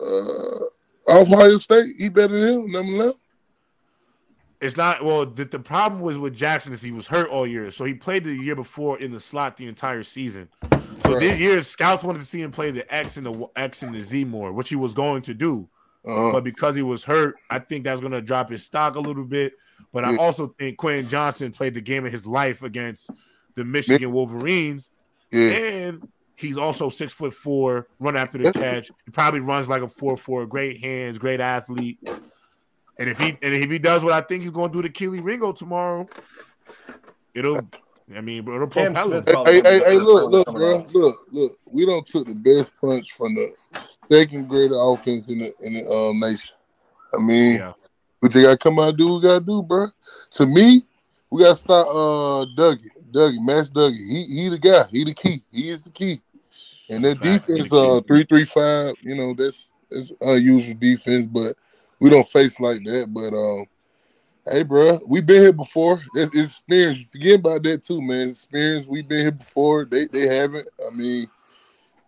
[0.00, 1.86] uh, Ohio State.
[1.98, 2.72] He better than him.
[2.72, 3.14] Number eleven.
[4.60, 5.26] It's not well.
[5.26, 8.24] The, the problem was with Jaxon is he was hurt all year, so he played
[8.24, 10.48] the year before in the slot the entire season.
[11.04, 11.20] So Right.
[11.20, 14.00] this year, scouts wanted to see him play the X and the X and the
[14.04, 15.68] Z more, which he was going to do.
[16.04, 16.32] Uh-huh.
[16.32, 19.24] But because he was hurt, I think that's going to drop his stock a little
[19.24, 19.54] bit.
[19.92, 23.10] But I also think Quinn Johnson played the game of his life against
[23.54, 24.90] the Michigan Wolverines,
[25.30, 28.90] Yeah, and he's also six foot four, run after the catch.
[29.04, 31.98] He probably runs like a four four, great hands, great athlete.
[32.98, 34.92] And if he and if he does what I think he's going to do to
[34.92, 36.08] Kelee Ringo tomorrow,
[37.34, 37.60] it'll.
[38.16, 38.94] I mean, it'll Cam.
[38.94, 40.92] Smith Hey, probably hey, hey, hey, look, look, bro, out.
[40.92, 41.52] look, look.
[41.66, 43.54] We don't took the best punch from the
[44.10, 46.54] second greatest offense in the in the um nation.
[47.14, 47.72] I mean, Yeah,
[48.20, 49.86] what they gotta come out and do, we gotta do, bro.
[50.32, 50.82] To me,
[51.30, 53.96] we gotta start uh Dougie, Dougie, Max Dougie.
[53.96, 54.84] He he the guy.
[54.90, 55.42] He the key.
[55.50, 56.20] He is the key.
[56.88, 58.94] And that Fact, defense, uh, three three five.
[59.02, 61.54] You know, that's that's unusual defense, but
[62.00, 63.06] we don't face like that.
[63.12, 63.66] But um,
[64.50, 66.02] hey, bro, we been here before.
[66.14, 66.98] It's, it's experience.
[66.98, 68.22] You Forget about that too, man.
[68.22, 68.86] It's experience.
[68.86, 69.84] We've been here before.
[69.84, 70.68] They they haven't.
[70.86, 71.26] I mean,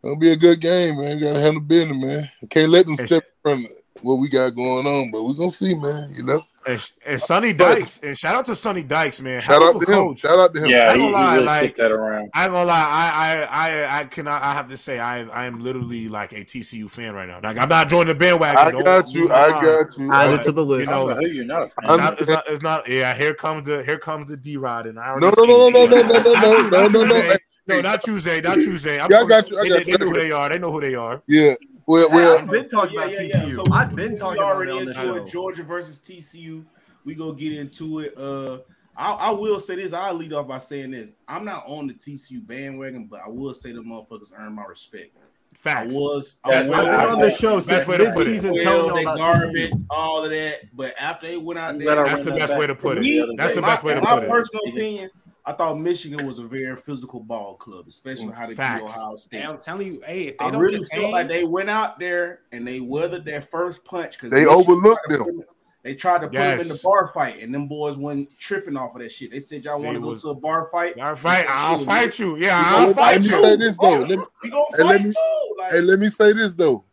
[0.02, 1.18] it'll be a good game, man.
[1.18, 2.30] gotta handle business, man.
[2.50, 3.72] Can't let them step in front of
[4.02, 6.12] what we got going on, but we gonna see, man.
[6.14, 6.42] You know.
[6.66, 9.42] And, and Sonny Dykes, and shout out to Sonny Dykes, man.
[9.42, 10.16] Shout out of a to him.
[10.16, 10.70] Shout out to him.
[10.70, 12.30] Yeah, I he, ain't gonna lie, really like- that around.
[12.34, 14.42] I ain't gonna lie, I I I I cannot.
[14.42, 17.40] I have to say, I I am literally like a TCU fan right now.
[17.42, 18.58] Like I'm not joining the bandwagon.
[18.58, 19.28] I don't got you.
[19.28, 19.64] my I mind.
[19.64, 20.12] got you.
[20.12, 20.90] Add it to the list.
[20.90, 22.44] I know, don't know you're not It's not, it's not.
[22.48, 22.88] It's not.
[22.88, 25.68] Yeah, here comes the here comes the D Rod, and I already No, no, no,
[25.68, 27.34] no, no, no, no, no, no, no, no, no.
[27.66, 29.00] No, not Tuesday, not Tuesday.
[29.00, 30.48] I'm Yeah, I got you, I got they, you, they I know who they are.
[30.50, 31.22] They know who they are.
[31.26, 31.54] Yeah.
[31.86, 33.66] Well, well, I've been talking about TCU.
[33.70, 35.16] I've been we talking about it already on the into show.
[35.16, 35.28] it.
[35.30, 36.64] Georgia versus TCU.
[37.04, 38.14] We go get into it.
[38.16, 38.58] Uh,
[38.96, 39.92] I, I will say this.
[39.92, 41.12] I'll lead off by saying this.
[41.28, 45.16] I'm not on the TCU bandwagon, but I will say the motherfuckers earn my respect.
[45.16, 45.20] I
[45.56, 45.94] Facts.
[45.94, 46.38] was.
[46.44, 48.30] I That's was I've been on the show since way to put it.
[48.30, 49.84] mid-season well, telling they y'all garbage, TCU.
[49.90, 50.60] all of that.
[50.74, 53.36] But after they went out there, That's the best way to put it.
[53.36, 54.28] That's the best way to put it.
[54.28, 55.10] My personal opinion,
[55.46, 58.82] I thought Michigan was a very physical ball club, especially how they beat Facts.
[58.82, 59.40] Ohio State.
[59.40, 61.68] Hey, I'm telling you, hey, if they I don't really contain, felt like they went
[61.68, 65.44] out there and they weathered their first punch because They overlooked them.
[65.82, 68.94] They tried to put them in the bar fight, and them boys went tripping off
[68.94, 69.30] of that shit.
[69.30, 70.98] They said y'all want to go to a bar fight.
[70.98, 72.36] All right, I'll Shit, fight you.
[72.38, 73.40] Yeah, we I'll gonna let fight me you.
[73.42, 73.98] say this though.
[73.98, 75.54] Let me, We gonna Hey, let fight me- too.
[75.58, 76.84] Like, hey, let me say this though.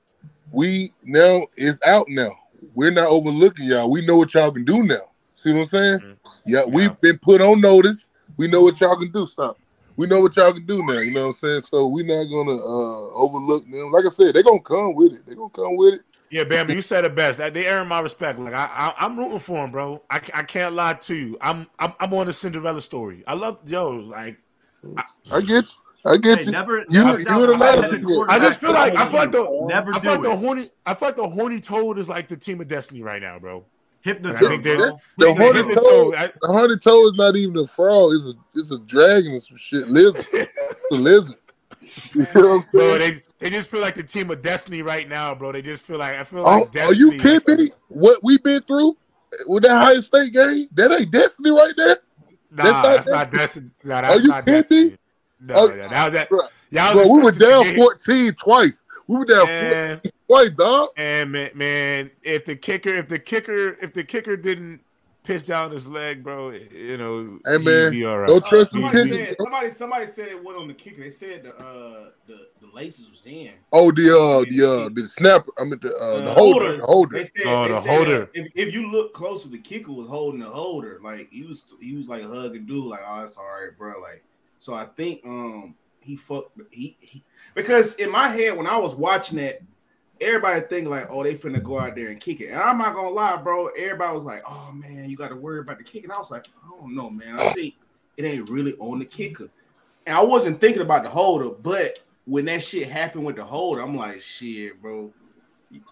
[0.51, 2.31] We now it's out now.
[2.75, 3.89] We're not overlooking y'all.
[3.89, 4.95] We know what y'all can do now.
[5.35, 5.99] See what I'm saying?
[5.99, 6.17] Mhm.
[6.45, 6.65] Yeah, Yeah.
[6.73, 8.09] we've been put on notice.
[8.41, 9.27] We know what y'all can do.
[9.27, 9.59] Stop.
[9.95, 10.99] We know what y'all can do now.
[10.99, 11.61] You know what I'm saying?
[11.61, 13.91] So we're not gonna uh overlook them.
[13.91, 15.25] Like I said, they're gonna come with it.
[15.27, 16.01] They're gonna come with it.
[16.31, 17.37] Yeah, Bama, you said it best.
[17.37, 18.39] They earn my respect.
[18.39, 20.01] Like I, I I'm rooting for them, bro.
[20.09, 21.37] I, I can't lie to you.
[21.41, 23.23] I'm I'm I'm on the Cinderella story.
[23.27, 23.91] I love yo.
[23.91, 24.37] Like
[25.31, 26.11] I get you.
[26.11, 26.51] I get Hey, you.
[26.51, 28.29] never, You- never you doubt would a have let high-headed do it.
[28.29, 30.39] I just feel like I feel like the never I feel like the it.
[30.39, 33.37] horny I feel like the horny toad is like the team of destiny right now,
[33.37, 33.65] bro.
[34.01, 34.77] Hypnotism, I think bro.
[34.77, 38.11] they're- The The horny hypnotoad, toad, I- the horny toad is not even a frog.
[38.13, 39.87] It's a it's a dragon or some shit.
[39.89, 40.25] Lizard.
[40.33, 40.51] It's
[40.91, 41.35] a lizard.
[42.13, 42.25] You know
[42.55, 45.51] what I'm bro, they they just feel like the team of destiny right now, bro.
[45.51, 47.69] They just feel like I feel Oh, like are you kidding me?
[47.89, 48.95] What we been through
[49.47, 50.67] with that high State game?
[50.73, 51.97] That ain't destiny right there.
[52.49, 53.69] Nah, That's not that's not destiny.
[53.83, 54.83] That's Are you kidding destiny.
[54.91, 54.97] me?
[55.41, 56.29] No, Oh, yeah, that, that,
[56.69, 58.83] y'all Bro, we were down get- 14 twice.
[59.11, 60.89] We were down And, 14 dog.
[60.95, 64.79] and man, man, if the kicker, if the kicker, if the kicker didn't
[65.23, 68.29] piss down his leg, bro, you know, Hey, he'd man, be all right.
[68.29, 69.25] Don't trust the somebody He- kicker.
[69.25, 71.01] said somebody somebody said it went on the kicker.
[71.03, 73.51] They said the uh the, the laces was in.
[73.73, 75.51] Oh, the uh, the uh, the snapper.
[75.59, 76.77] I mean the uh, the Uh, holder, holder.
[76.77, 77.17] the holder.
[77.17, 78.23] They said, Oh, they the said, holder.
[78.23, 81.01] uh, if, if you look closer, the kicker was holding the holder.
[81.03, 83.99] Like he was he was like hugging dude, like, oh, it's all right, bro.
[83.99, 84.23] Like,
[84.57, 87.21] so I think um he fucked he, he
[87.55, 89.63] because in my head when I was watching it,
[90.19, 92.47] everybody think like, oh, they finna go out there and kick it.
[92.49, 93.67] And I'm not gonna lie, bro.
[93.67, 96.03] Everybody was like, oh man, you got to worry about the kick.
[96.03, 97.39] And I was like, I don't know, man.
[97.39, 97.73] I think
[98.17, 99.49] it ain't really on the kicker.
[100.05, 103.81] And I wasn't thinking about the holder, but when that shit happened with the holder,
[103.81, 105.11] I'm like, shit, bro.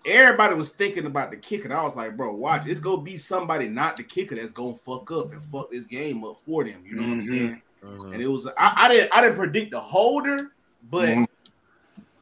[0.06, 1.66] Everybody was thinking about the kicker.
[1.66, 4.76] And I was like, bro, watch, it's gonna be somebody not the kicker that's gonna
[4.76, 6.84] fuck up and fuck this game up for them.
[6.86, 7.28] You know what I'm Mhm.
[7.28, 7.62] saying?
[7.84, 8.14] Mhm.
[8.14, 10.52] And it was I, I didn't I didn't predict the holder,
[10.92, 11.28] But Mhm.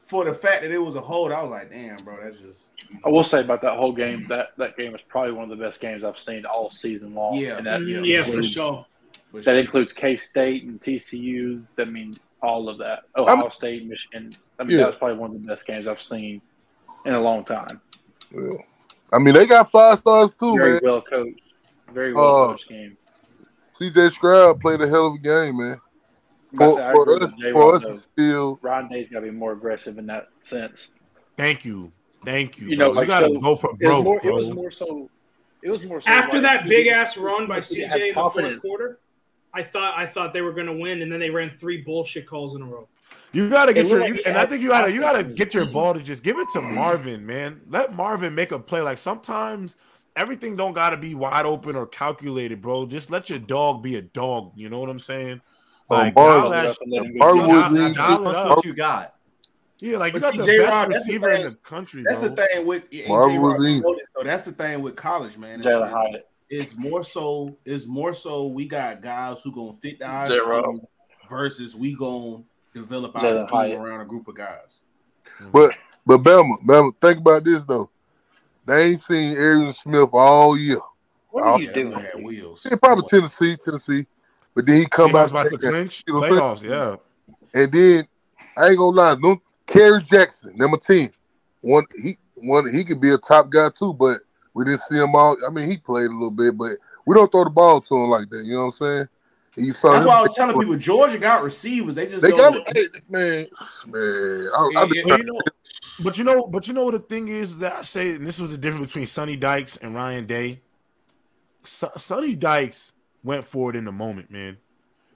[0.08, 2.72] For the fact that it was a hold, I was like, damn, bro, that's just
[3.04, 5.62] I will say about that whole game that that game is probably one of the
[5.64, 7.34] best games I've seen all season long.
[7.34, 7.58] Yeah.
[7.58, 8.86] and that, Mm, yeah, yeah, for sure.
[9.30, 9.58] for That sure.
[9.60, 11.62] includes K State and TCU.
[11.78, 13.00] I mean, all of that.
[13.16, 14.32] Ohio State, Michigan.
[14.58, 14.84] I mean, Yeah.
[14.84, 16.40] that was probably one of the best games I've seen
[17.04, 17.80] in a long time.
[18.32, 18.54] Yeah.
[19.12, 20.80] I mean, they got five stars too, Very man.
[20.82, 21.40] well coached.
[21.92, 22.96] Very well Uh, coached game.
[23.78, 25.80] CJ Stroud played a hell of a game, man.
[26.52, 27.96] But For, for us, for us, though.
[27.96, 30.90] still Ryan Day's got to be more aggressive in that sense.
[31.36, 31.92] Thank you,
[32.24, 32.68] thank you.
[32.68, 33.02] You know, bro.
[33.02, 34.20] you gotta so go for It was broke, more.
[34.20, 34.30] bro.
[34.30, 35.10] It was more so.
[35.62, 38.60] It was more so After like, that big ass run by CJ in the fourth
[38.60, 38.98] quarter,
[39.52, 42.26] I thought I thought they were going to win, and then they ran three bullshit
[42.26, 42.88] calls in a row.
[43.32, 45.66] You gotta get It your, you, and I think you gotta, you gotta get your
[45.66, 47.60] ball to just give it to Marvin, man.
[47.68, 48.80] Let Marvin make a play.
[48.80, 49.76] Like sometimes
[50.16, 52.86] everything don't gotta be wide open or calculated, bro.
[52.86, 54.52] Just let your dog be a dog.
[54.56, 55.42] You know what I'm saying?
[55.90, 57.52] Oh, Like, Marvin- dial that Up and let him go Marvin deep.
[57.52, 58.56] was dial- in- dial it That's up.
[58.56, 59.14] what you got.
[59.80, 62.02] Yeah, like you But got see, the J-Rod, best that's the receiver in the country,
[62.06, 62.28] That's bro.
[62.30, 63.80] the thing with and Marvin J-Rod, was you in.
[63.82, 64.06] know this.
[64.24, 65.62] That's the thing with college, man.
[65.62, 66.28] Jalen It's, Hyatt.
[66.50, 67.56] it's more so.
[67.64, 68.48] It's more so.
[68.48, 70.62] We got guys who gonna fit our Zero.
[70.62, 70.80] scheme
[71.30, 72.42] versus we gonna
[72.74, 74.80] develop our Jalen scheme around a group of guys.
[75.40, 75.52] Mm.
[75.52, 75.72] But
[76.04, 77.88] but Bama, Bama, think about this though.
[78.66, 80.80] They ain't seen Arian Smith all year.
[81.30, 81.90] What are you doing?
[81.90, 82.66] that had wheels.
[82.68, 84.06] Yeah, probably Tennessee, Tennessee.
[84.58, 86.62] But then he come Seahawks out about to and, clinch you know what I'm playoffs.
[86.64, 86.96] Yeah,
[87.62, 88.08] and then
[88.56, 91.10] I ain't gonna lie, no Kerry Jackson, number 10.
[91.60, 94.16] One he one he could be a top guy too, but
[94.54, 95.36] we didn't see him all.
[95.48, 96.72] I mean, he played a little bit, but
[97.06, 98.42] we don't throw the ball to him like that.
[98.46, 99.06] You know what I'm saying?
[99.58, 101.94] And you saw That's why I was telling people Georgia got receivers.
[101.94, 103.46] They just They don't- got hey, man,
[103.86, 104.50] man.
[104.56, 105.40] I, Yeah, I, yeah, But you know,
[106.00, 108.40] but you know, but you know what the thing is that I say, and this
[108.40, 110.62] was the difference between Sonny Dykes and Ryan Day.
[111.62, 112.90] Son- Sonny Dykes
[113.24, 114.56] went for it in the moment, man,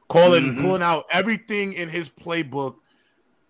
[0.09, 0.61] calling, Mhm.
[0.61, 2.77] pulling out everything in his playbook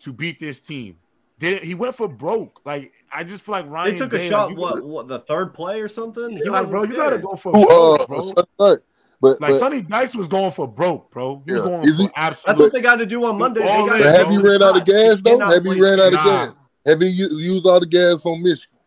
[0.01, 0.97] to beat this team.
[1.39, 2.61] Did he went for broke?
[2.65, 3.93] Like I just feel like Ryan.
[3.95, 4.51] They took Day, a shot.
[4.51, 5.09] Like, what, gotta- what?
[5.09, 6.31] The third play or something?
[6.31, 8.19] He like, wasn't bro, you gotta go for who, uh, broke, bro.
[8.59, 8.83] Sunday.
[9.21, 11.43] But, Like but, Sonny Dykes was going for broke, bro.
[11.47, 11.69] He was Yeah.
[11.69, 13.63] going Is for he- That's what they got to do on Monday.
[13.63, 15.39] They All gotta but have you ran out of gas though?
[15.39, 16.69] Have you ran out of gas?
[16.87, 18.79] Have you used all the gas on Michigan?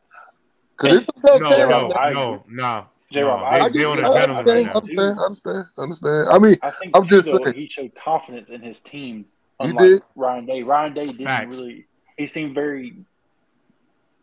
[0.77, 1.69] Because it's a tough No, game.
[1.69, 2.43] no, man.
[2.49, 2.85] No,
[3.15, 3.21] nah.
[3.21, 3.45] J-Rob, no.
[3.45, 3.79] I They, I, agree.
[3.79, 6.27] they get, on I a gentleman right understand, understand, understand, understand.
[6.31, 7.55] I mean, I think I'm just though, saying.
[7.55, 9.25] he showed confidence in his team.
[9.61, 10.03] He did.
[10.15, 10.63] Ryan Day.
[10.63, 11.55] Ryan Day didn't Facts.
[11.57, 11.85] really.
[12.17, 12.95] He seemed very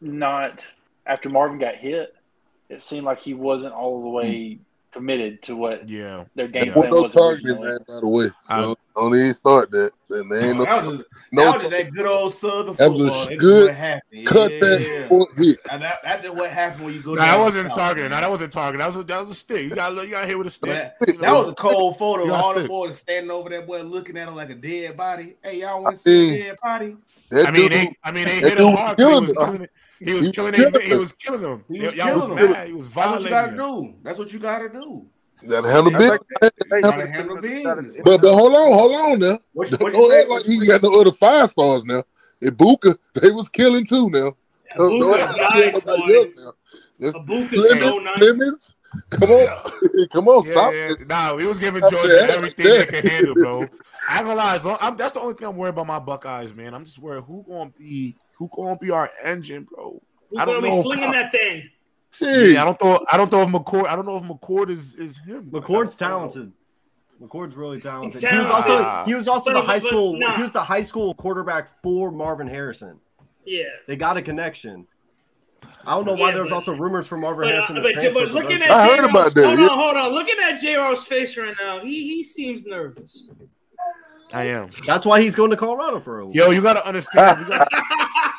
[0.00, 0.60] not
[1.06, 2.14] after Marvin got hit.
[2.68, 4.58] It seemed like he wasn't all the way
[4.92, 6.24] committed to what Yeah.
[6.34, 6.72] their game Yeah.
[6.74, 7.68] Plan no was targeting, originally.
[7.68, 8.26] man, by the way.
[8.48, 9.90] I- Don't, don't even start that.
[10.10, 12.90] Then there ain't no, that was just, no that, was that good old Southern That
[12.92, 13.26] was a football.
[13.26, 14.26] That's good what happened.
[14.26, 15.08] contact Yeah.
[15.08, 15.58] point hit.
[15.72, 17.14] And that, that's what happened when you go.
[17.14, 18.10] Nah, that wasn't south, targeting.
[18.10, 18.22] Nah, man.
[18.22, 18.78] that wasn't targeting.
[18.80, 19.62] That was a, that was a stick.
[19.62, 20.70] You got you got hit with a stick.
[20.70, 22.24] That, You that was a cold photo.
[22.24, 24.96] You gotta All the boys standing over that boy looking at him like a dead
[24.96, 25.36] body.
[25.42, 26.96] Hey, y'all want to see a dead body?
[27.32, 28.98] I mean, dude, they, I mean, they that hit him dude hard.
[28.98, 29.36] 'cause He was him.
[29.36, 29.68] killing.
[30.04, 30.52] He was killing.
[30.52, 30.80] was Him.
[30.80, 31.64] He was killing him.
[31.70, 32.50] He was Y'all was killing him.
[32.52, 32.66] mad.
[32.66, 33.84] He was That's what you got to violating.
[33.84, 33.92] him.
[33.92, 33.94] do.
[34.02, 35.06] That's what you got to do.
[35.44, 35.98] that handle Yeah.
[35.98, 36.82] big.
[36.84, 38.00] You handle business.
[38.04, 39.38] But but hold on, hold on now.
[39.52, 42.02] What, you- what Don't you act like he got no other five stars now.
[42.42, 44.32] Ibuka, they was killing too now.
[44.76, 46.18] Don't- don't Ibuka's act like nice, nobody boy.
[46.18, 46.52] else now.
[47.00, 48.18] Just Abuka's so Clemens, nice.
[48.18, 48.74] Clemens,
[49.10, 50.90] come on, come on, Yeah, stop yeah.
[50.92, 51.08] it.
[51.08, 52.30] Nah, he was giving Stop Georgia that.
[52.30, 53.66] everything they could handle, bro.
[54.08, 54.54] I ain't gonna lie.
[54.56, 56.74] As long, I'm, that's the only thing I'm worried about my Buckeyes, man.
[56.74, 60.02] I'm just worried who gonna be who gonna be our engine, bro.
[60.30, 61.68] Who's I don't going to be slinging that thing?
[62.12, 62.52] Shit.
[62.52, 63.06] Yeah, I don't know.
[63.12, 63.86] I don't know if McCord.
[63.86, 65.44] I don't know if McCord is is him.
[65.50, 66.28] McCord's I don't know.
[66.30, 66.52] talented.
[67.22, 68.20] McCord's really talented.
[68.20, 70.36] He's He was also he was also But- the high but school nah.
[70.36, 72.98] he was the high school quarterback for Marvin Harrison.
[73.44, 73.64] Yeah.
[73.86, 74.86] They got a connection.
[75.86, 77.74] I don't know why Yeah, there was but- also rumors from Marvin But, uh, Harrison.
[77.76, 79.96] to but, transfer but to looking those- at I heard about that, Hold on, hold
[79.96, 80.12] on.
[80.12, 83.28] Looking at J Ro's face right now, he he seems nervous.
[84.32, 84.70] I am.
[84.86, 86.34] That's why he's going to Colorado for a while.
[86.34, 87.40] Yo, you gotta understand.
[87.40, 87.66] You gotta,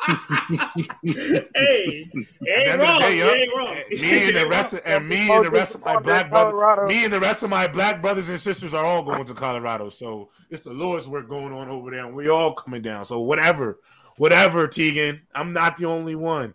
[1.03, 2.99] hey, you At the ain't end of the wrong.
[3.01, 3.75] day, You yup, ain't wrong.
[3.91, 7.03] me and the rest of, and me and the rest of my black brothers, me
[7.05, 9.89] and the rest of my black brothers and sisters are all going to Colorado.
[9.89, 13.05] So it's the Lord's work going on over there, and we all coming down.
[13.05, 13.79] So whatever,
[14.17, 15.21] whatever, Tegan.
[15.35, 16.53] I'm not the only one.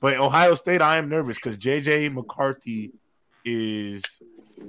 [0.00, 2.92] But Ohio State, I am nervous because JJ McCarthy
[3.44, 4.02] is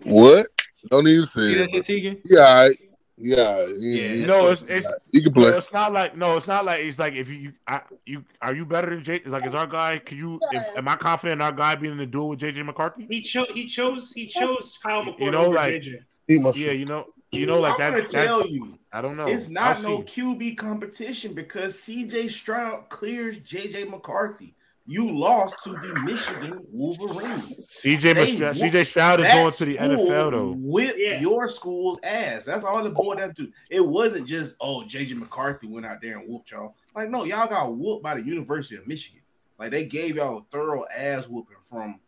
[0.04, 0.46] What?
[0.90, 1.58] Don't even say See it.
[1.58, 2.22] that shit, Tegan?
[2.26, 2.78] Yeah, all right.
[3.22, 4.08] Yeah, yeah.
[4.10, 5.52] he, No, it's it's he can no, play.
[5.52, 8.54] it's not like no, it's not like it's like if you, you I you are
[8.54, 9.16] you better than J?
[9.18, 10.00] It's like is our guy?
[10.00, 10.40] Can you?
[10.52, 13.06] If, am I confident in our guy being in the duel with JJ McCarthy?
[13.10, 13.48] He chose.
[13.54, 14.12] He chose.
[14.12, 16.00] He chose Kyle McCord You know, over like- JJ.
[16.28, 16.58] He must.
[16.58, 18.52] Yeah, you know, you know, like I'm that's tell that's.
[18.52, 19.28] you, I don't know.
[19.28, 20.22] it's I'll not no see.
[20.22, 24.54] QB competition because CJ Stroud clears JJ McCarthy.
[24.88, 27.70] You lost to the Michigan Wolverines.
[27.82, 30.54] CJ They Mastra- CJ Stroud is going to the NFL though.
[30.58, 31.20] Whip Yeah.
[31.22, 32.46] your school's ass.
[32.46, 33.52] That's all it boiled down to.
[33.70, 36.76] It wasn't just oh JJ McCarthy went out there and whooped y'all.
[36.96, 39.22] Like no, y'all got whooped by the University of Michigan.
[39.60, 42.00] Like they gave y'all a thorough ass whooping from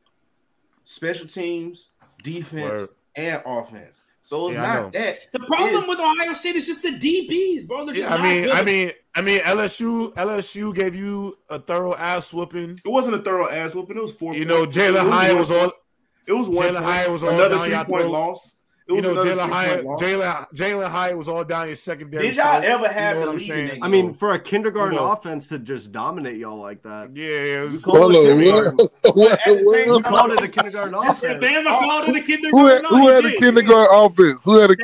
[0.84, 1.92] special teams,
[2.24, 2.90] defense, Word.
[3.16, 4.04] and offense.
[4.26, 5.20] So it's Yeah, not that.
[5.34, 7.86] The problem It's- with Ohio State is just the DBs, bro.
[7.86, 8.52] They're just Yeah, I not mean, good.
[8.54, 12.80] I mean, I mean, LSU, LSU gave you a thorough ass whooping.
[12.86, 13.98] It wasn't a thorough ass whooping.
[13.98, 14.34] It was four.
[14.34, 15.72] You know, point- Jalen it Hyatt was point- all.
[16.26, 16.68] It was one.
[16.68, 16.86] Jalen point.
[16.86, 18.12] Hyatt was all another three point throat.
[18.12, 18.60] loss.
[18.86, 19.86] It You know, another Jalen Hyatt.
[19.86, 22.28] Jalen, Jalen Hyatt was all down your secondary.
[22.28, 22.70] Did y'all throat.
[22.70, 23.68] ever You have know the lead in saying?
[23.80, 25.12] that I mean, for a kindergarten You know.
[25.14, 27.16] offense to just dominate y'all like that.
[27.16, 27.64] Yeah, yeah.
[27.64, 28.78] it was- call Hold on, kindergarten.
[28.78, 28.92] what?
[29.16, 29.86] what, at the same what?
[29.88, 31.22] You time- called it a kindergarten offense.
[31.24, 34.42] Bama Oh, called it a Who had, who had a kindergarten offense?
[34.44, 34.76] Who had a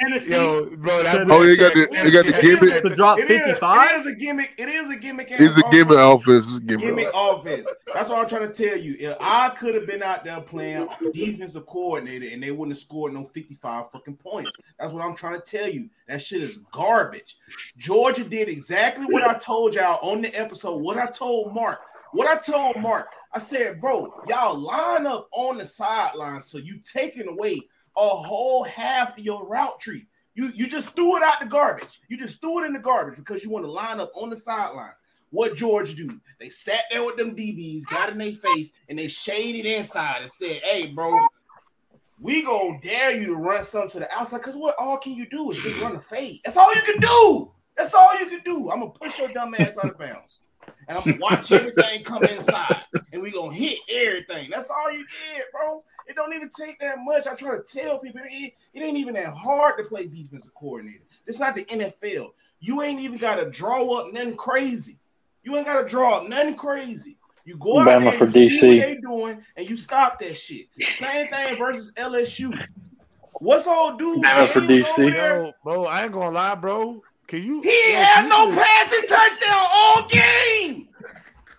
[0.00, 0.34] Tennessee.
[0.34, 2.82] Yo, bro, that Oh, they got the- they got the gimmick?
[2.84, 3.90] To drop It is- 55?
[3.90, 4.50] It is a gimmick.
[4.56, 5.28] It is a gimmick.
[5.30, 6.22] It's a gimmick offense.
[6.22, 6.44] offense.
[6.46, 6.84] It's a gimmick.
[6.86, 7.66] Gimmick offense.
[7.66, 7.76] offense.
[7.92, 8.96] That's what I'm trying to tell you.
[8.98, 13.12] If I could have been out there playing defensive coordinator and they wouldn't have scored
[13.12, 14.56] no 55 fucking points.
[14.78, 15.90] That's what I'm trying to tell you.
[16.08, 17.36] That shit is garbage.
[17.76, 20.76] Georgia did exactly what I told y'all on the episode.
[20.78, 21.80] What I told Mark.
[22.12, 23.06] What I told Mark.
[23.34, 27.60] I said, bro, y'all line up on the sideline so you taking away
[27.96, 30.06] a whole half of your route tree.
[30.34, 32.00] You you just threw it out the garbage.
[32.08, 34.36] You just threw it in the garbage because you want to line up on the
[34.36, 34.92] sideline.
[35.30, 36.20] What George do?
[36.38, 40.30] They sat there with them DBs, got in their face, and they shaded inside and
[40.30, 41.26] said, "Hey, bro,
[42.22, 44.42] we gonna dare you to run something to the outside.
[44.42, 46.40] Cause what all can you do is just run a fade.
[46.44, 47.50] That's all you can do.
[47.76, 48.70] That's all you can do.
[48.70, 50.40] I'm gonna push your dumb ass out of bounds,
[50.86, 52.82] and I'm gonna watch everything come inside,
[53.12, 54.50] and we gonna hit everything.
[54.50, 55.82] That's all you did, bro.
[56.06, 57.26] It don't even take that much.
[57.26, 61.04] I try to tell people it, it ain't even that hard to play defensive coordinator.
[61.26, 62.30] It's not the NFL.
[62.60, 64.98] You ain't even got to draw up nothing crazy.
[65.42, 67.16] You ain't got to draw up nothing crazy.
[67.44, 68.78] You go out Bama there, for you see DC.
[68.78, 70.66] what they doing, and you stop that shit.
[70.98, 72.56] Same thing versus LSU.
[73.34, 74.22] What's old dude?
[74.22, 75.12] Bama for DC.
[75.12, 75.42] there?
[75.44, 77.02] Yo, bro, I ain't gonna lie, bro.
[77.26, 77.60] Can you?
[77.62, 80.88] He yo, had no you- passing touchdown all game,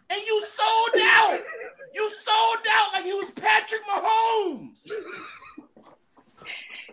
[0.09, 1.39] and you sold out.
[1.93, 4.87] You sold out like he was Patrick Mahomes.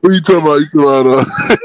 [0.03, 0.55] Who you talking about?
[0.57, 1.07] You talking about?
[1.07, 1.57] Uh,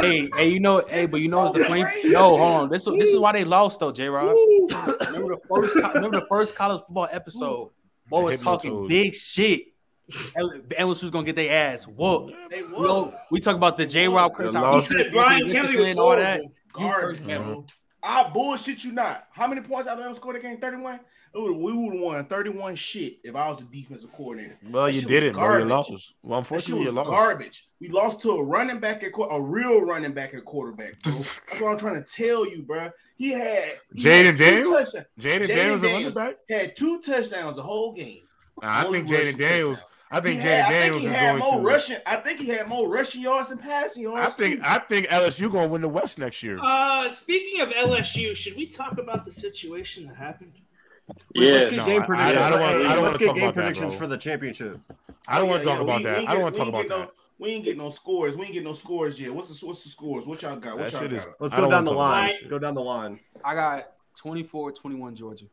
[0.00, 1.86] Hey, hey, you know, hey, but you know what the so flame.
[2.04, 2.68] No, hold on.
[2.70, 4.08] This this is why they lost though, J.
[4.08, 4.28] Rob.
[4.28, 7.70] Remember the first remember the first college football episode?
[8.08, 9.62] Boy was talking big shit.
[10.10, 12.34] LSU was gonna get their ass whooped.
[12.50, 14.08] They You know, we talk about the J.
[14.08, 16.40] Rob, Chris, The how loss- He said Brian Kelly was all that.
[16.40, 16.52] horrible.
[16.72, 17.64] garbage, first, bro.
[18.02, 19.28] I bullshit you not.
[19.30, 20.58] How many points Alabama scored that game?
[20.58, 20.94] 31?
[20.94, 21.42] It would- We
[21.72, 24.56] would have won 31 shit if I was the defensive coordinator.
[24.68, 25.58] Well, That you did was it, bro.
[25.58, 26.14] You lost.
[26.22, 27.08] Well, unfortunately, you lost.
[27.08, 27.68] garbage.
[27.80, 31.12] We lost to a running back at a real running back at quarterback, bro.
[31.14, 32.90] That's what I'm trying to tell you, bro.
[33.16, 34.94] He had Jayden Daniels?
[34.94, 36.36] Jayden Jayden Daniels, a running back.
[36.48, 38.22] had two touchdowns the whole game.
[38.60, 39.78] Nah, I think Jayden Daniels.
[39.78, 39.86] touchdown.
[40.12, 41.66] I think Jayden Daniels is had going more to.
[41.66, 41.96] rushing.
[42.04, 44.26] I think he had more rushing yards than passing yards.
[44.26, 44.66] I think too.
[44.66, 46.58] I think LSU going to win the West next year.
[46.60, 50.52] Uh, speaking of LSU, should we talk about the situation that happened?
[51.34, 53.18] Yeah, let's get no, game I- I- I don't wanna- Hey, I don't let's wanna
[53.18, 54.78] get talk game about that, predictions for the championship.
[55.28, 56.18] I don't oh, want to Yeah, talk yeah, about we- that.
[56.20, 57.10] we I don't want to talk about no- that.
[57.38, 58.36] We ain't get no scores.
[58.36, 59.32] We ain't get no scores yet.
[59.34, 60.26] What's the what's the scores?
[60.26, 60.72] What y'all got?
[60.76, 61.16] What That y'all shit got?
[61.20, 61.26] is.
[61.38, 62.32] Let's go down the line.
[62.50, 63.18] Go down the line.
[63.42, 63.84] I got
[64.22, 65.46] 24-21 Georgia.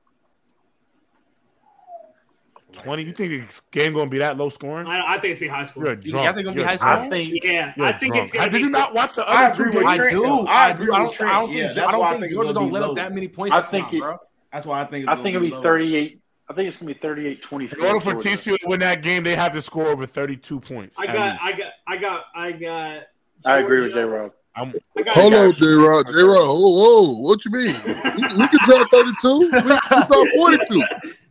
[2.73, 3.03] Twenty.
[3.03, 4.87] You think this game going to be that low scoring?
[4.87, 5.83] I, I think it's be high school.
[5.83, 6.35] You're a You drunk.
[6.35, 6.89] think it's gonna be high a school?
[6.93, 7.05] drunk.
[7.05, 8.23] I think yeah, You're I a think drunk.
[8.23, 9.99] it's gonna How- Did you not watch the other two agree with games?
[10.01, 10.25] I do.
[10.47, 10.93] I I agree do.
[10.93, 11.13] I with don't.
[11.13, 11.31] Trent.
[11.31, 11.87] I don't Yeah, think.
[11.87, 12.89] I don't think think Georgia's gonna gonna let low.
[12.89, 13.55] up that many points.
[13.55, 14.17] I think time, it- bro.
[14.51, 15.61] That's why I think it's I think it'll be low.
[15.61, 16.21] 38.
[16.49, 17.77] I think it's gonna be 38 24.
[17.77, 20.97] In order for TCU to win that game, they have to score over 32 points.
[20.97, 21.41] I got.
[21.41, 23.03] I got, I got, I got.
[23.45, 24.01] I agree with J.
[24.01, 24.07] Georgia.
[24.07, 24.31] Rob.
[24.55, 26.07] I'm, I Hold on, J Rod.
[26.07, 26.47] J Rod.
[26.47, 27.17] Whoa, whoa.
[27.19, 27.75] What you mean?
[27.85, 29.39] We, we can drop 32.
[29.39, 30.83] We, we drop 42.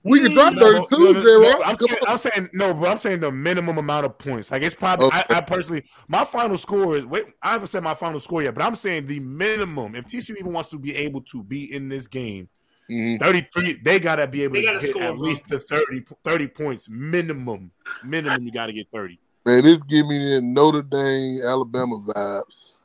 [0.04, 1.62] We can drop No, 32, no, no, J no, Rod.
[1.64, 4.52] I'm, saying, I'm saying no, but I'm saying the minimum amount of points.
[4.52, 7.94] Like it's probably I, I personally my final score is wait, I haven't said my
[7.94, 9.96] final score yet, but I'm saying the minimum.
[9.96, 12.48] If TCU even wants to be able to be in this game,
[12.90, 13.18] Mhm.
[13.18, 15.28] 33, they gotta be able They to gotta hit score, at bro.
[15.28, 17.70] least the 30, 30 points minimum.
[18.02, 19.18] Minimum, you gotta get 30.
[19.44, 22.76] Man, this give me the Notre Dame, Alabama vibes.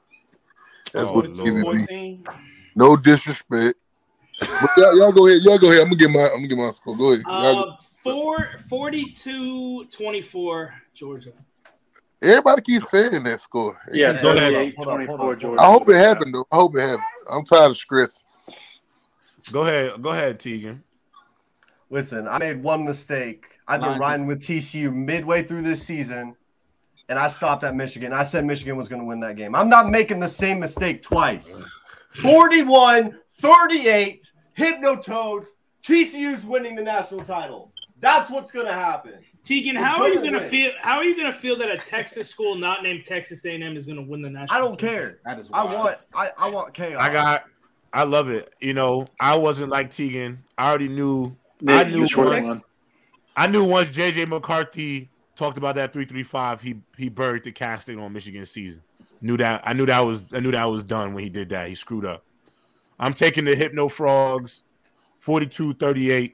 [0.93, 2.23] That's Oh, what it's giving me.
[2.75, 3.75] No disrespect.
[4.39, 5.41] But y'all, y'all go ahead.
[5.43, 5.81] Y'all go ahead.
[5.81, 6.19] I'm gonna get my.
[6.21, 6.97] I'm gonna get my score.
[6.97, 7.25] Go ahead.
[7.27, 11.33] Y'all go- Uh, four, 42 24 Georgia.
[12.21, 13.79] Everybody keeps saying that score.
[13.87, 14.53] It Yeah, keeps- Go ahead.
[14.53, 15.35] 38 Hold on, hold on, 24.
[15.35, 15.61] Georgia.
[15.61, 16.45] I hope it happened though.
[16.51, 17.03] I hope it happened.
[17.31, 18.23] I'm tired of stress.
[19.51, 20.83] Go ahead, go ahead, Tegan.
[21.89, 23.59] Listen, I made one mistake.
[23.67, 26.35] I've been riding with TCU midway through this season,
[27.09, 28.13] and I stopped at Michigan.
[28.13, 29.55] I said Michigan was going to win that game.
[29.55, 31.61] I'm not making the same mistake twice.
[32.21, 35.47] 41 38, Hypnotoads.
[35.83, 37.71] TCU's winning the national title.
[37.99, 39.13] That's what's gonna happen.
[39.43, 40.71] Tegan, We're how are you gonna gonna feel?
[40.81, 44.01] How are you gonna feel that a Texas school not named Texas A&M is gonna
[44.01, 44.55] win the national?
[44.55, 44.89] I don't title?
[44.89, 45.19] care.
[45.25, 47.01] That is I want I, I want chaos.
[47.01, 47.45] I got.
[47.93, 48.53] I love it.
[48.61, 50.43] You know, I wasn't like Tegan.
[50.57, 51.35] I already knew.
[51.59, 52.07] Yeah, I knew.
[52.15, 52.63] Once-
[53.35, 57.51] I knew once JJ McCarthy talked about that three three five, he he buried the
[57.51, 58.81] casting on Michigan season.
[59.21, 59.61] Knew that.
[59.65, 60.25] I knew that was.
[60.33, 61.67] I knew that was done when he did that.
[61.69, 62.23] He screwed up.
[62.99, 64.61] I'm taking the Hypno Frogs,
[65.25, 66.33] 42-38.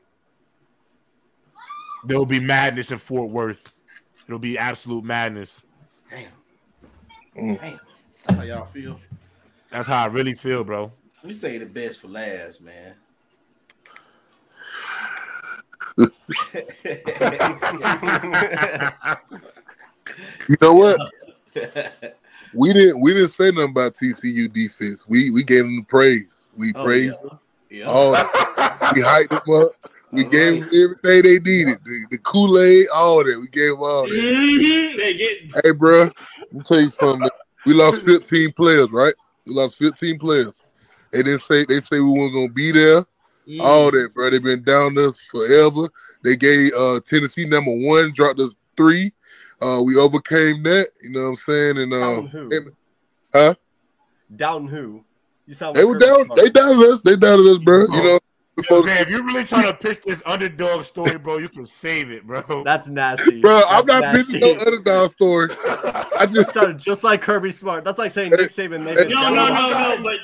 [2.04, 3.72] There will be madness in Fort Worth.
[4.28, 5.64] It'll be absolute madness.
[6.10, 6.28] Damn.
[7.38, 7.62] Mm.
[7.62, 7.80] Damn.
[8.26, 9.00] That's how y'all feel.
[9.72, 10.92] That's how I really feel, bro.
[11.28, 12.96] We say the best for last, man.
[20.48, 21.00] You know what?
[22.54, 25.06] We didn't we didn't say nothing about TCU defense.
[25.08, 26.46] We we gave them the praise.
[26.56, 27.16] We Oh, praised
[27.70, 27.86] yeah.
[27.86, 28.12] all
[28.96, 29.72] we hyped them up.
[30.12, 30.62] We All gave right.
[30.64, 31.78] them everything they needed.
[31.84, 33.38] The, the Kool-Aid, all that.
[33.42, 34.16] We gave them all that.
[34.16, 34.98] Mhm.
[34.98, 36.14] They get Hey, bro, let
[36.54, 37.20] me tell you something.
[37.20, 37.30] man.
[37.66, 39.14] We lost 15 players, right?
[39.46, 40.64] We lost 15 players.
[41.18, 43.04] They didn't say they say we weren't gonna be there.
[43.48, 43.60] Mm.
[43.62, 44.30] All that, bro.
[44.30, 45.90] They've been down us forever.
[46.24, 49.12] They gave uh Tennessee number one, dropped us three.
[49.60, 50.90] Uh, we overcame that.
[51.02, 51.78] You know what I'm saying?
[51.80, 52.50] And down um, who?
[52.52, 52.72] and-
[53.34, 53.56] huh?
[54.36, 55.04] Down who?
[55.48, 56.26] You sound They like were down.
[56.26, 56.40] Smart.
[56.40, 57.02] They doubted us.
[57.02, 57.80] They doubted us, bro.
[57.80, 58.20] You know.
[58.70, 62.10] Yo, Zay, if you're really trying to pitch this underdog story, bro, you can save
[62.12, 62.64] it, bro.
[62.66, 63.40] That's nasty.
[63.40, 64.34] Bro, I'm not nasty.
[64.34, 65.50] pitching no underdog story.
[65.66, 67.84] I just sounded just like Kirby Smart.
[67.84, 68.84] That's like saying Nick Saban.
[68.84, 70.04] They Hey, No, no, no, no.
[70.04, 70.20] But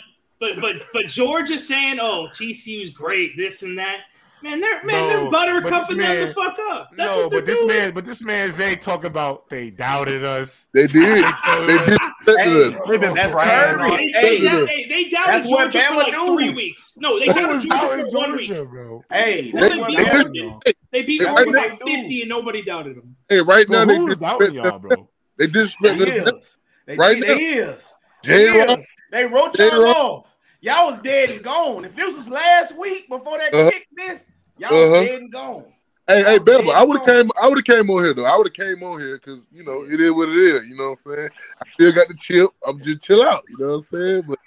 [0.52, 4.02] but but but George is saying, "Oh, TCU's great, this and that."
[4.42, 6.90] Man, they're man, No, they're butter cupping them the fuck up.
[6.98, 7.68] That's no, but this doing.
[7.70, 10.66] man, but this man Zay talking about they doubted us.
[10.74, 11.24] they did.
[11.66, 12.00] They did.
[12.38, 13.92] Hey, They've been that's bragging Kirby.
[13.92, 16.36] on- They, Hey, they, doubt- they, they doubted that's what Georgia for like do.
[16.36, 16.98] three weeks.
[16.98, 18.50] No, they doubted was Georgia doubting for one week.
[18.70, 19.04] Bro?
[19.12, 20.60] hey, They that's beat what they- Bama Oregon.
[20.92, 23.16] They beat Hey, Oregon right by 50 and nobody doubted them.
[23.30, 25.10] Hey, right now they who doubting y'all, bro?
[25.38, 26.58] They They disrespect us.
[26.86, 27.34] They, Right they, now.
[27.72, 27.94] is.
[28.24, 28.80] They J-Rock.
[28.80, 28.86] is.
[29.12, 30.26] They wrote y'all off.
[30.64, 31.84] Y'all was dead and gone.
[31.84, 33.70] If this was last week before that Uh-huh.
[33.70, 35.02] kick this, y'all Uh-huh.
[35.04, 35.66] dead and gone.
[36.08, 37.30] Hey, hey, man, I would have came.
[37.42, 38.24] I would have came on here though.
[38.24, 40.70] I would have came on here because you know it is what it is.
[40.70, 41.30] You know what I'm saying?
[41.62, 42.50] I still got the chip.
[42.66, 43.44] I'm just chill out.
[43.50, 44.24] You know what I'm saying?
[44.26, 44.38] But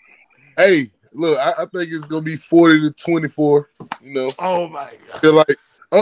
[0.57, 3.69] hey, look, I, I think it's gonna be 40 to 24.
[4.03, 5.17] You know, Oh my god.
[5.17, 5.57] I feel like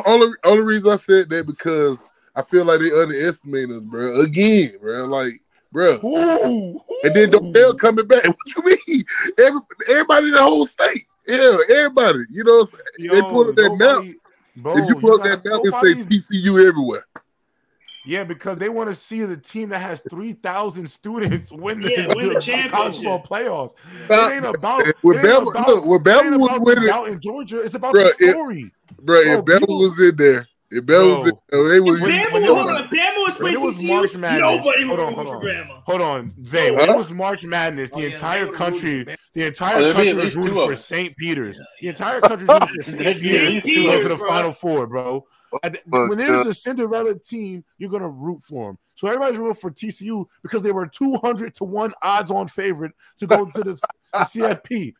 [0.06, 4.20] only only reason I said that because I feel like they underestimate us, bro.
[4.20, 5.06] Again, bro.
[5.06, 5.32] Like,
[5.74, 5.98] bro.
[6.02, 8.24] Ooh, And then Dale coming back.
[8.26, 9.04] What do you mean?
[9.38, 9.60] Every,
[9.90, 11.02] everybody in the whole state.
[11.28, 12.20] Yeah, everybody.
[12.30, 13.12] You know, what I'm saying?
[13.12, 14.14] they pull up that map.
[14.56, 17.04] Bro, if you pull up that map and say nobody's- TCU everywhere.
[18.06, 21.90] Yeah, because they want to see the team that has three thousand students win the,
[21.90, 22.94] Yeah, win the college championship.
[23.02, 23.72] football playoffs.
[24.04, 24.30] Stop.
[24.30, 27.62] It ain't about When it Bama- look, when it Bama was winning- out in Georgia.
[27.62, 28.70] It's about Bruh, the it- story.
[29.00, 30.46] Bro, if Bama was in there,
[30.76, 33.34] if Bama was in they would When- Bama, when it hold was- on, Bama was
[33.36, 33.88] playing it was TCU.
[33.88, 35.48] March Madness- Nobody hold was on, rooting hold for.
[35.48, 35.82] Bama.
[35.84, 36.70] Hold on, Zay.
[36.70, 39.94] When it was March Madness, the Oh, yeah, entire country, rooted, the Oh, entire there'd
[39.96, 40.74] be at country was rooting for.
[40.74, 41.16] St.
[41.16, 41.60] Peter's.
[41.80, 42.98] The entire country was rooting for St.
[42.98, 44.18] There'd be at Peter's to go to them.
[44.18, 45.26] the Final Four, bro.
[45.86, 48.78] When there's a Cinderella team, you're gonna root for them.
[48.96, 53.26] So everybody's rooting for TCU because they were 200 to one odds on favorite to
[53.26, 53.74] go to the,
[54.12, 54.94] the CFP.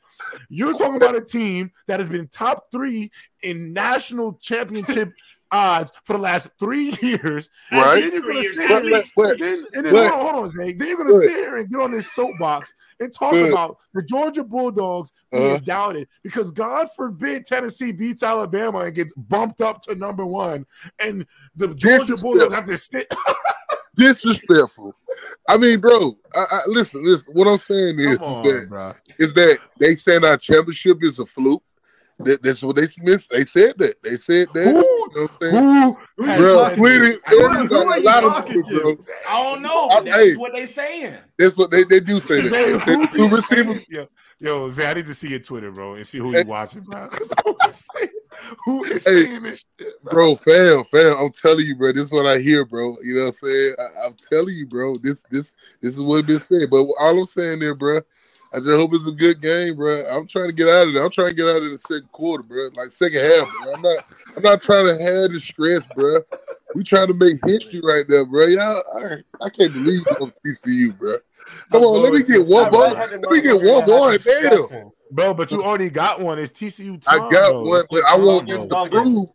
[0.49, 3.11] You're talking about a team that has been top three
[3.43, 5.13] in national championship
[5.53, 7.49] odds for the last three years.
[7.71, 8.03] Right.
[8.03, 10.45] And then you're gonna Three sit here, But- but- and then but- hold on, hold
[10.45, 10.73] on, Zay.
[10.73, 14.03] Then you're gonna sit here and get on this soapbox and talk But- about the
[14.03, 15.61] Georgia Bulldogs being Uh-huh.
[15.65, 20.67] doubted because God forbid Tennessee beats Alabama and gets bumped up to number one,
[20.99, 21.25] and
[21.55, 23.07] the Georgia Bulldogs have to sit.
[23.95, 24.95] disrespectful.
[25.49, 27.33] I mean, bro, I, I, listen, listen.
[27.35, 28.93] What I'm saying is, Come is on, that bro.
[29.19, 31.63] is that they saying our championship is a fluke.
[32.21, 33.31] That, that's what they missed.
[33.31, 33.95] They said that.
[34.05, 34.65] They said that.
[34.65, 35.97] Who- You know what I'm saying?
[36.17, 37.19] Who Bro, said Quitty.
[37.29, 38.97] Who- who are a you lot of talking people, bro.
[39.29, 40.37] I don't know, I- that's hey.
[40.37, 41.15] what they saying.
[41.39, 42.49] That's what they, they do say that.
[42.51, 43.81] Zay, They- who two receivers.
[43.89, 44.07] saying-
[44.45, 47.09] Yo, Zay, I need to see your Twitter, bro, and see who you watching, bro.
[47.47, 48.09] who is saying,
[48.63, 50.13] who is Hey, saying this shit, bro?
[50.13, 51.93] Bro, fam, fam, I'm telling you, bro.
[51.93, 52.95] This is what I hear, bro.
[53.03, 53.75] You know what I'm saying?
[53.79, 54.97] I, I'm telling you, bro.
[54.99, 56.69] This, this, this is what been said.
[56.71, 58.01] But all I'm saying there, bro,
[58.53, 60.03] I just hope it's a good game, bro.
[60.13, 61.03] I'm trying to get out of there.
[61.03, 62.69] I'm trying to get out of the second quarter, bro.
[62.75, 63.73] Like second half, bro.
[63.73, 63.97] I'm not,
[64.37, 66.21] I'm not trying to have the stress, bro.
[66.75, 68.45] We trying to make history right there, bro.
[68.45, 71.17] Y'all, I, I can't believe on TCU, bro.
[71.71, 72.89] Come on, let me get one more.
[72.89, 74.19] Let me get one more.
[74.19, 74.91] Damn.
[75.11, 76.39] Bro, but you already got one.
[76.39, 77.63] It's TCU I got though.
[77.63, 78.67] one, but I want Bro.
[78.67, 79.29] them to prove.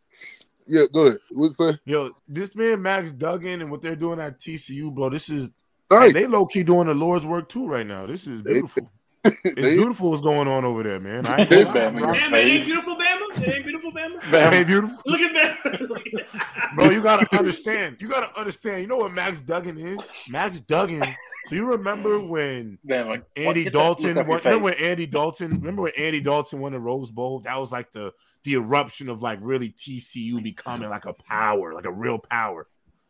[0.68, 1.18] Yeah, go ahead.
[1.32, 1.80] What's that?
[1.86, 5.10] Yo, this man Max Duggan and what they're doing at TCU, bro.
[5.10, 5.52] This is
[5.92, 6.14] Nice.
[6.14, 8.06] they low key doing the Lord's work too right now.
[8.06, 8.90] This is beautiful.
[9.26, 11.26] It's They- beautiful what's going on over there, man.
[11.26, 11.92] I ain't This- gonna.
[11.92, 12.16] Bama.
[12.16, 13.42] Bama, it ain't beautiful, Bama.
[13.42, 14.20] It ain't beautiful, Bama.
[14.22, 14.54] Bama.
[14.54, 14.98] Ain't beautiful.
[15.06, 16.76] Look at Bama.
[16.76, 17.98] Bro, you gotta understand.
[18.00, 18.82] You gotta understand.
[18.82, 20.10] You know what Max Duggan is?
[20.30, 21.04] Max Duggan.
[21.46, 23.24] So you remember when Bama.
[23.36, 24.74] Andy Get Dalton look won, remember when.
[24.76, 27.40] Andy Dalton remember when Andy Dalton won the Rose Bowl?
[27.42, 28.14] That was like the
[28.44, 32.68] the eruption of like really TCU becoming like a power, like a real power.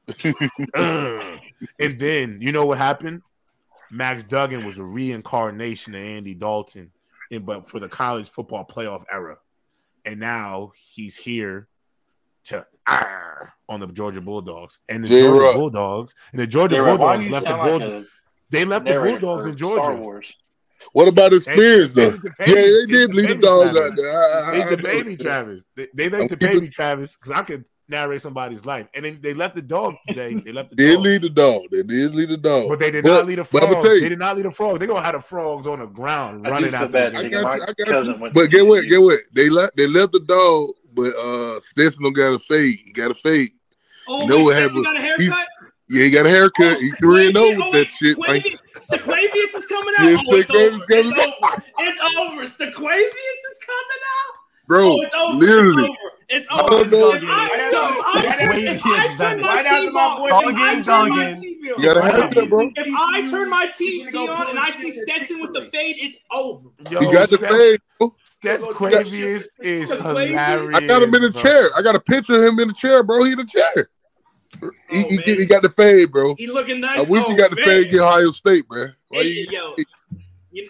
[1.79, 3.21] And then you know what happened?
[3.91, 6.91] Max Duggan was a reincarnation of Andy Dalton,
[7.31, 9.37] in, but for the college football playoff era.
[10.05, 11.67] And now he's here
[12.45, 12.65] to
[13.67, 14.79] on the Georgia Bulldogs.
[14.89, 15.39] And the J-Rock.
[15.41, 18.05] Georgia Bulldogs and the Georgia J-Rock, Bulldogs left the sound like Bull, a
[18.49, 19.95] they left the Bulldogs for in Star Georgia.
[20.01, 20.33] Wars.
[20.93, 22.09] What about his They- Spears though?
[22.11, 23.91] the Yeah, baby- they they did the leave the baby dogs Travis.
[23.91, 24.11] out there.
[24.11, 25.23] I- I- They I the baby that.
[25.23, 25.63] Travis.
[25.75, 28.87] They, they let I'm the keeping- baby Travis because I could narrate somebody's life.
[28.93, 30.35] And then they left the dog today.
[30.35, 31.03] They left the Did dog.
[31.03, 31.61] lead the dog.
[31.71, 32.69] They did leave the dog.
[32.69, 33.83] But they did But- not leave the but frogs.
[33.83, 34.79] tell you- They did not leave the frogs.
[34.79, 36.83] They're gonna have the frogs on the ground I running out.
[36.83, 38.31] after bad the I got you, I got you.
[38.33, 38.85] But get what?
[38.85, 39.19] Get what?
[39.33, 39.75] They left.
[39.75, 42.77] They left the dog, but uh, Stetson don't got a fade.
[42.85, 43.51] He got a fade.
[44.07, 44.85] Oh, You know what Stetson happened?
[44.85, 45.47] got a haircut?
[45.89, 46.77] Yeah, he got a haircut.
[46.77, 48.17] he oh, three and oh zero with oh, that shit.
[48.19, 48.43] Like,
[48.75, 50.05] Stequavius is coming out.
[50.05, 50.85] Yeah, oh, it's Stequavius over.
[50.85, 51.63] coming It's over.
[51.79, 52.43] It's over.
[52.43, 54.35] Stequavius is coming out.
[54.67, 55.35] bro, oh, it's over.
[55.37, 55.97] literally.
[56.29, 56.69] It's I over.
[56.69, 57.13] don't know.
[57.13, 60.27] If I, yo, I, Stequavius if I turn my Right after TV my on, boy
[60.27, 61.41] if I Duggan turn my Duggan.
[61.43, 62.71] TV You got a on, haircut, bro.
[62.75, 66.69] if I turn my TV on and I see Stetson with the fade, it's over.
[66.91, 67.81] Yo, He got the fade.
[67.97, 68.15] bro.
[68.23, 70.01] Steph Quavius is Stequavius.
[70.03, 70.75] hilarious.
[70.75, 71.41] I got him in the bro.
[71.41, 71.69] chair.
[71.75, 73.23] I got a picture of him in the chair, bro.
[73.23, 73.89] He in the chair.
[74.51, 75.23] He, Oh, he, man.
[75.25, 76.35] he got the fade, bro.
[76.35, 76.99] He looking nice.
[76.99, 77.65] I wish oh, he got the man.
[77.65, 78.87] fade against Ohio State, bro.
[79.09, 79.75] Why Hey, you- yo,
[80.51, 80.69] you,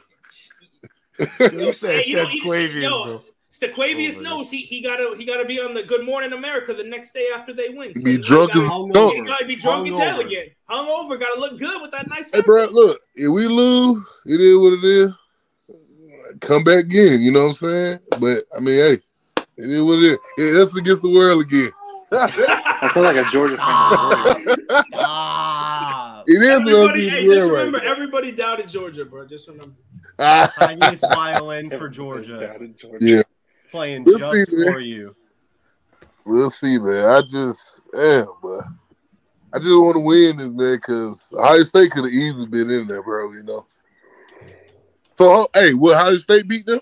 [1.52, 3.24] You said you know, Steph you- Quavius, yo, bro.
[3.52, 6.84] Stequavius Oh, knows he, he gotta he gotta be on the Good Morning America the
[6.84, 7.92] next day after they win.
[7.96, 8.94] He be drunk gotta, as Hungover.
[8.94, 9.14] dog.
[9.14, 10.26] He gotta be drunk as hell Hungover.
[10.26, 10.46] again.
[10.70, 12.30] Hungover, gotta look good with that nice.
[12.32, 15.18] Hey, bro, look, if we lose, it is what it is.
[16.42, 18.00] Come back again, you know what I'm saying?
[18.12, 18.98] But I mean, hey,
[19.58, 20.18] it is what it is.
[20.38, 21.72] Yeah, that's against the world again.
[22.12, 23.66] I feel like a Georgia fan.
[24.94, 29.28] Ah, It is Everybody, against hey, just world remember, right everybody doubted Georgia, bro.
[29.28, 29.76] Just remember.
[30.58, 33.06] Chinese violin for Georgia Down Georgia.
[33.06, 33.22] yeah,
[33.72, 34.74] playing We'll just see, man.
[34.74, 35.16] for you.
[36.26, 37.06] we'll see, man.
[37.10, 38.62] I just, damn, bro.
[39.54, 42.88] I just want to win this, man, because Ohio State could have easily been in
[42.88, 43.32] there, bro.
[43.32, 43.66] You know.
[45.18, 46.82] So, oh, hey, will Ohio State beat them?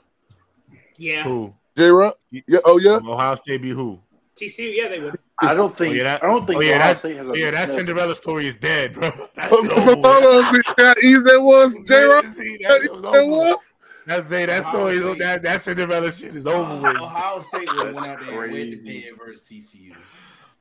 [0.98, 1.54] Yeah, Who?
[1.78, 1.90] J.
[1.90, 2.18] Rock?
[2.32, 2.60] Yeah.
[2.66, 2.98] Oh yeah.
[2.98, 4.00] Ohio State be who?
[4.40, 4.72] TCU.
[4.76, 5.18] Yeah, they would.
[5.42, 5.92] I don't think.
[5.92, 7.32] Oh, yeah, that- I don't think oh, yeah, Ohio that's- State has a.
[7.32, 9.12] Oh, yeah, that Cinderella story is dead, bro.
[9.36, 12.04] That's So, so, over hold on, see how easy that was, J.
[12.04, 12.24] Rock.
[12.24, 13.28] That, that was that over.
[13.28, 13.74] was.
[14.08, 14.98] That's say that story.
[15.18, 16.96] That that Cinderella shit is over with.
[16.96, 19.12] Ohio State would have went out there and went to Crazy.
[19.18, 19.96] versus TCU.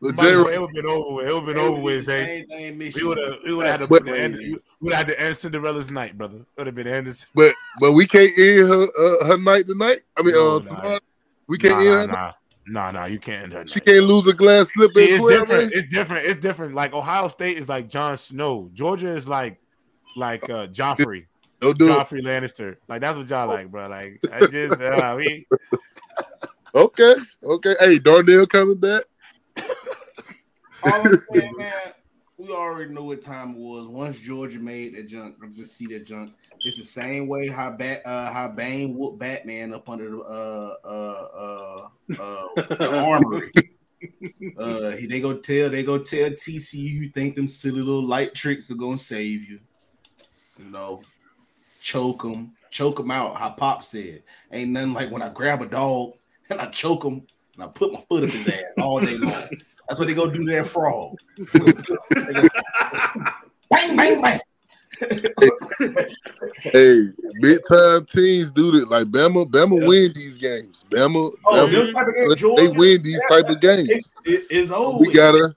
[0.03, 0.29] But Might J.
[0.31, 0.53] as well- Rock.
[0.53, 1.27] It would have been over with.
[1.27, 2.05] It would have been over with.
[2.05, 3.39] Say Same we would have.
[3.45, 4.35] We would have had to But- put the end.
[4.37, 6.37] We would have had to end Cinderella's night, brother.
[6.39, 7.17] It would have been ended.
[7.35, 10.01] But but we can't end her uh, her night tonight.
[10.19, 10.65] I mean, No, uh, nah.
[10.65, 10.99] tomorrow.
[11.47, 12.23] We can't Nah, end nah, her.
[12.29, 12.33] nah,
[12.67, 13.07] nah, nah.
[13.07, 13.67] You can't end her.
[13.67, 13.87] She night.
[13.87, 15.71] can't lose a glass slip See, it's different.
[15.71, 15.71] man.
[15.73, 16.27] It's different.
[16.27, 16.75] It's different.
[16.75, 18.71] Like Ohio State is like Jon Snow.
[18.73, 19.61] Georgia is like
[20.17, 21.27] like uh Joffrey.
[21.61, 21.93] Don't do it.
[21.93, 22.77] Joffrey Lannister.
[22.89, 23.89] Like that's what y'all like, bro.
[23.89, 25.47] Like I just uh, we
[26.75, 27.75] Okay, okay.
[27.81, 29.03] Hey, Darnell coming back.
[30.85, 31.73] All I'm saying, man,
[32.39, 33.87] we already know what time it was.
[33.87, 36.33] Once Georgia made that junk, just see that junk.
[36.65, 40.75] It's the same way how Bat, uh, how Bane whooped Batman up under the uh,
[40.85, 43.53] uh, uh, uh, the armory.
[44.59, 48.35] Uh, he, they go tell they go tell TCU you think them silly little light
[48.35, 49.61] tricks are gonna save you.
[50.59, 51.03] You know,
[51.81, 53.37] choke them, choke them out.
[53.37, 54.23] How Pop said,
[54.53, 56.13] ain't nothing like when I grab a dog
[56.51, 59.49] and I choke him and I put my foot up his ass all day long.
[59.89, 61.17] That's what they go do to that frog.
[63.71, 64.41] bang, bang, bang.
[66.63, 67.09] Hey,
[67.41, 68.89] big time teams do that.
[68.89, 69.87] Like Bama, Bama Yeah.
[69.89, 70.85] win these games.
[70.91, 73.89] Bama, Oh, Bama them type of games, they win these type of games.
[73.91, 74.99] It, it- it's over.
[74.99, 75.55] We gotta.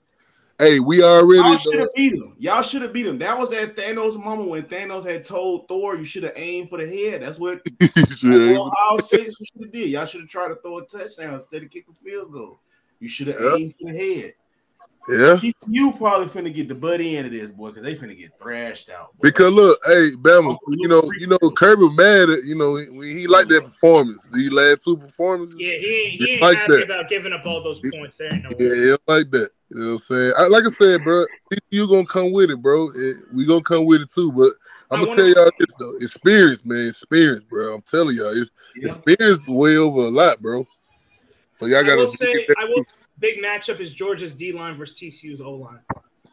[0.58, 1.40] Hey, we already.
[1.40, 2.34] Y'all should have beat him.
[2.38, 3.16] Y'all should have beat him.
[3.18, 6.76] That was that Thanos moment when Thanos had told Thor, "You should have aimed for
[6.76, 9.88] the head." That's what that's Yeah, what Ohio State should have did.
[9.88, 12.60] Y'all should have tried to throw a touchdown instead of kick a field goal.
[13.00, 13.54] You should have Yeah.
[13.56, 14.34] aimed for the head.
[15.08, 15.40] yeah.
[15.66, 18.90] You probably finna get the butt end of this, boy, because they finna get thrashed
[18.90, 19.06] out.
[19.16, 19.20] boy.
[19.22, 23.02] Because look, hey, Bama, oh, you know, you know, Kirby mad at you know when
[23.02, 24.28] he liked that performance.
[24.32, 25.56] These last two performances.
[25.58, 26.84] Yeah, he ain't, he ain't like happy that.
[26.84, 28.18] about giving up all those points.
[28.18, 28.50] There ain't no.
[28.58, 29.50] Yeah, yeah, like that.
[29.70, 30.32] You know what I'm saying?
[30.36, 31.24] I, like I said, bro,
[31.70, 32.90] you gonna come with it, bro.
[32.94, 34.30] It, we gonna come with it too.
[34.32, 34.50] But
[34.90, 37.74] I'm I gonna wanna- tell y'all this though, experience, man, experience, bro.
[37.74, 38.94] I'm telling y'all, it's Yeah.
[38.94, 40.66] experience way over a lot, bro.
[41.60, 42.86] So y'all I gotta will say, I will.
[43.18, 45.80] Big matchup is Georgia's D line versus TCU's O line.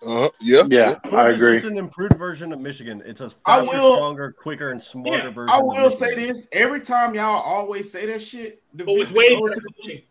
[0.01, 1.55] Uh, yeah, Yeah, I agree.
[1.55, 3.03] just an improved version of Michigan.
[3.05, 5.53] It's a I faster, will- stronger, quicker, and smarter Yeah, version.
[5.53, 9.09] I of will say this: every time y'all always say that shit, the But with
[9.09, 10.03] victor way goes to the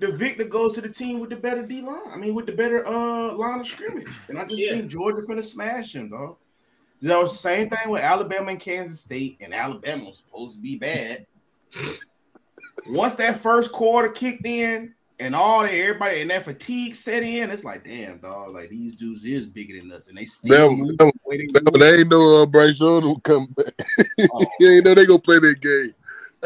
[0.00, 2.08] the victor goes to the team with the better D line.
[2.10, 4.18] I mean, with the better uh line of scrimmage.
[4.28, 4.72] And I just Yeah.
[4.72, 6.38] think Georgia finna smash him, dog.
[7.00, 10.60] That was the same thing with Alabama and Kansas State, and Alabama was supposed to
[10.60, 11.26] be bad.
[12.88, 17.48] Once that first quarter kicked in, and all that everybody and that fatigue set in,
[17.50, 20.78] it's like, damn, dog, like these dudes is bigger than us, and they still Bama-
[20.78, 23.72] move Bama- the they But they ain't know uh, Bryce Young will come back.
[24.32, 24.44] Oh.
[24.58, 25.94] he ain't know they gonna play that game.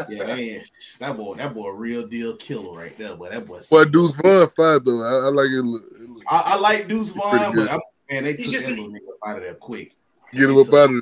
[0.07, 0.61] Yeah, man,
[0.99, 3.15] that boy, that boy, a real deal killer right there.
[3.17, 5.03] But that boy, But Deuce Vaughn fine though.
[5.03, 5.61] I, I like it.
[5.61, 8.67] Look, it look- I, I like Deuce Vaughn, but I'm, man, they He's took just
[8.67, 9.95] that an- little nigga out of there quick.
[10.33, 11.01] Get him up out of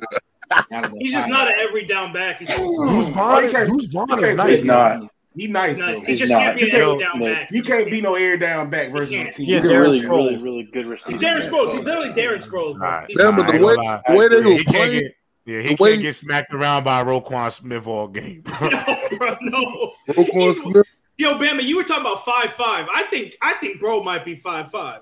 [0.72, 2.38] Out of there He's just not an every down back.
[2.40, 4.50] He's just Deuce Vaughn, you Deuce Vaughn is nice.
[4.58, 5.08] He's not.
[5.38, 6.00] He nice nice.
[6.00, 6.06] though.
[6.06, 6.42] He just not.
[6.42, 7.48] can't be an Yo, every down Nick, back.
[7.52, 9.46] You can't be no air down back versus You the team.
[9.48, 10.10] Yeah, He's a Darren really, Sproles.
[10.10, 11.10] really, really good receiver.
[11.12, 11.72] He's Darren Sproles.
[11.72, 12.76] He's literally Darren Sproles.
[12.76, 12.90] bro.
[12.90, 14.02] Nah, He's Yeah, but the way gonna lie.
[14.08, 15.14] the way they Yeah, gonna he can't get
[15.46, 18.42] yeah, he can't get smacked around by Roquan Smith all game.
[18.42, 18.68] bro.
[18.68, 18.84] no,
[19.16, 19.92] bro, no.
[20.10, 20.86] Roquan Smith.
[21.16, 22.86] Yo, Bama, you were talking about five five.
[22.92, 25.00] I think I think bro might be five five.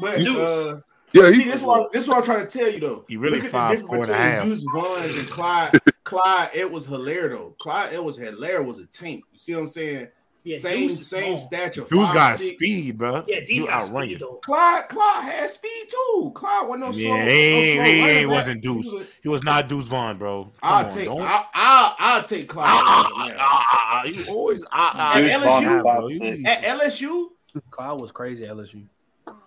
[0.00, 0.36] But Deuce.
[0.36, 0.80] uh,
[1.12, 3.04] Yeah, see, he this what this what I'm trying to tell you though.
[3.08, 4.44] He really Look five, the four difference and a between half.
[4.44, 5.72] Deuce Vaughn and Clyde.
[6.04, 7.54] Clyde, Edwards-Helaire though.
[7.58, 9.24] Clyde, Edwards-Helaire was a tank.
[9.32, 10.08] You see what I'm saying?
[10.44, 11.38] Yeah, same Deuce same small.
[11.38, 11.80] stature.
[11.82, 12.54] Dude's five, got six.
[12.56, 13.24] speed, bro.
[13.26, 14.18] Yeah, these He guys outrun speed you.
[14.18, 14.34] though.
[14.42, 16.32] Clyde, Clyde had speed too.
[16.34, 17.14] Clyde wasn't no slow.
[17.16, 18.92] Yeah, no he, slow he, ain't wasn't He Deuce.
[18.92, 20.44] was a- He was not Deuce Vaughn, bro.
[20.44, 21.20] Come I'll on, take don't.
[21.22, 22.66] I, I, I'll take Clyde.
[22.68, 25.76] Ah, ah, ah, you always ah, ah, At Deuce Vaughn LSU?
[25.78, 26.08] is five bro.
[26.08, 26.38] You six.
[26.38, 27.26] need- At LSU,
[27.70, 28.84] Cloud was crazy at LSU.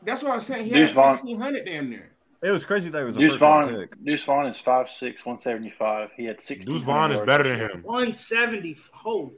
[0.03, 0.65] That's what I'm saying.
[0.65, 2.07] He Deuce had Vaughn- 1500 damn near.
[2.43, 4.03] It was crazy that it was a Deuce first round Vaughn, pick.
[4.03, 6.09] Deuce Vaughn is 5'6", 175.
[6.17, 6.65] He had six.
[6.65, 7.81] Deuce Vaughn is better than him.
[7.83, 8.75] One seventy.
[8.91, 9.31] Holy.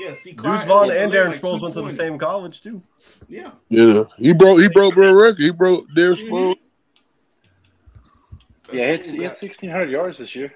[0.00, 1.94] Yeah, see, Clyde Deuce Vaughn and Darren like Sproles went to the 220.
[1.94, 2.82] same college too.
[3.28, 3.50] Yeah.
[3.68, 4.60] Yeah, he broke.
[4.60, 5.38] He broke bro record.
[5.40, 6.28] He broke Darius Mhm.
[6.30, 6.56] Sproles.
[8.72, 9.28] Yeah, he had, That's he cool.
[9.28, 10.52] had sixteen hundred yards this year.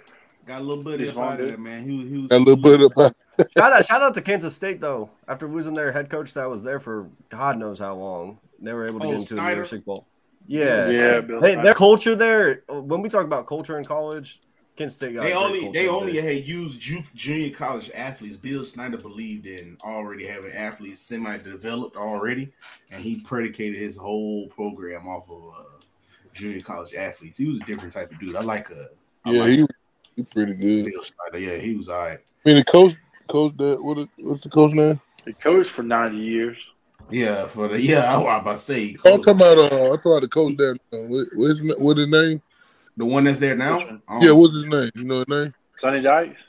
[0.46, 1.88] Got a little buddy Deuce up Vaughn out of there, man.
[1.88, 3.16] He, was- he was Got a little bit about.
[3.56, 5.10] Shout out, shout out to Kansas State though.
[5.28, 8.84] After losing their head coach that was there for God knows how long, they were
[8.84, 9.56] able to Oh, get into the Snyder?
[9.60, 10.06] Music Bowl.
[10.46, 11.64] Yeah, Yeah, Bill They, Snyder.
[11.66, 12.62] their culture there.
[12.68, 14.40] When we talk about culture in college,
[14.76, 15.20] Kansas State got.
[15.20, 16.22] a They great only they only there.
[16.22, 18.36] had used ju- junior college athletes.
[18.36, 22.52] Bill Snyder believed in already having athletes semi developed already,
[22.90, 25.62] and he predicated his whole program off of uh,
[26.32, 27.36] junior college athletes.
[27.36, 28.36] He was a different type of dude.
[28.36, 28.88] I like a
[29.24, 29.66] I Yeah, like he
[30.16, 30.92] he pretty good.
[30.92, 31.44] Bill Snyder.
[31.44, 32.18] Yeah, he was all right.
[32.46, 32.94] I mean, the coach,
[33.26, 33.98] coach that what?
[33.98, 35.00] is- What's the coach name?
[35.26, 36.56] He coached for ninety years.
[37.10, 39.58] Yeah, for the yeah, I was about to say Oh, I'm talking about.
[39.58, 40.72] Uh, I'm talking about the coach there.
[40.92, 42.42] Uh, what, what's his, what his name?
[42.96, 44.00] the one that's there now.
[44.08, 44.90] Oh, Yeah, what's his name?
[44.94, 45.54] You know his name?
[45.78, 46.42] Sonny Dykes.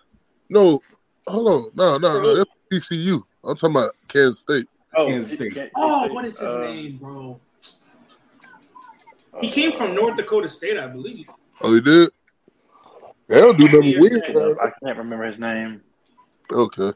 [0.50, 0.80] No,
[1.28, 1.72] hold on.
[1.76, 2.36] No, no, no.
[2.36, 2.50] That's
[2.90, 3.22] TCU.
[3.46, 4.66] I'm talking about Kansas State.
[4.96, 5.54] Oh, Kansas State.
[5.54, 7.40] Kansas Oh, what is his Uh, name, bro?
[9.40, 11.28] He came from North Dakota State, I believe.
[11.62, 12.10] Oh, he did.
[13.28, 14.58] They don't do nothing Yeah, weird.
[14.60, 15.82] I can't remember his name.
[16.52, 16.92] Okay.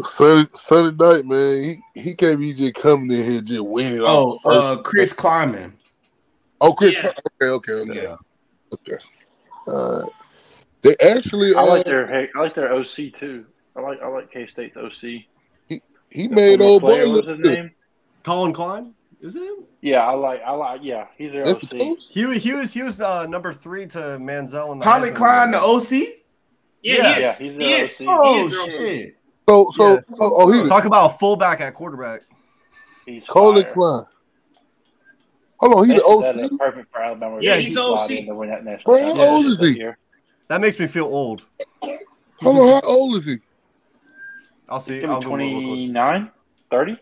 [0.00, 1.62] Sunday, Sunday night, man.
[1.94, 4.00] He he can't be just coming in here just winning.
[4.00, 5.72] Oh, off the first- uh, Chris Klieman.
[6.60, 6.94] oh, Chris.
[6.94, 7.10] yeah.
[7.42, 8.16] Okay, okay, okay, Yeah.
[8.72, 8.96] okay.
[9.66, 10.02] Uh,
[10.82, 13.44] they actually, I uh, like their hey, I like their OC too.
[13.76, 15.24] I like I like K State's OC.
[15.68, 15.80] he
[16.10, 17.72] The made old boy what's his name?
[18.22, 18.94] Collin Klein.
[19.20, 19.64] Is it him?
[19.82, 21.06] Yeah, I like I like yeah.
[21.16, 21.70] He's their That's OC.
[21.78, 22.02] coach.
[22.12, 25.16] He, was- he was he was uh, number three to Manziel in the Collin Heisman
[25.16, 25.58] Klein, the.
[25.60, 25.90] OC.
[25.90, 27.38] Yeah, Yeah, he yeah, is.
[27.38, 27.94] he's he their is.
[27.94, 27.98] OC.
[28.00, 28.70] He Oh is their OC.
[28.70, 29.17] shit!
[29.48, 30.00] So, so, Yeah.
[30.20, 32.20] oh, oh, he Talk about a fullback at quarterback.
[33.06, 33.72] He's Collin fire.
[33.72, 34.02] Klein.
[35.60, 36.50] Hold on, he's the That- that OC.
[36.52, 37.38] is perfect for Alabama.
[37.40, 38.10] Yeah, to he's slide OC.
[38.18, 39.84] in to win that national Bro, how championship old is that he?
[40.48, 41.46] That makes me feel old.
[42.42, 43.36] Hold on, how old is he?
[44.68, 45.00] I'll see.
[45.00, 45.64] gonna I'll be go real quick.
[45.64, 46.30] 29,
[46.70, 46.98] 30?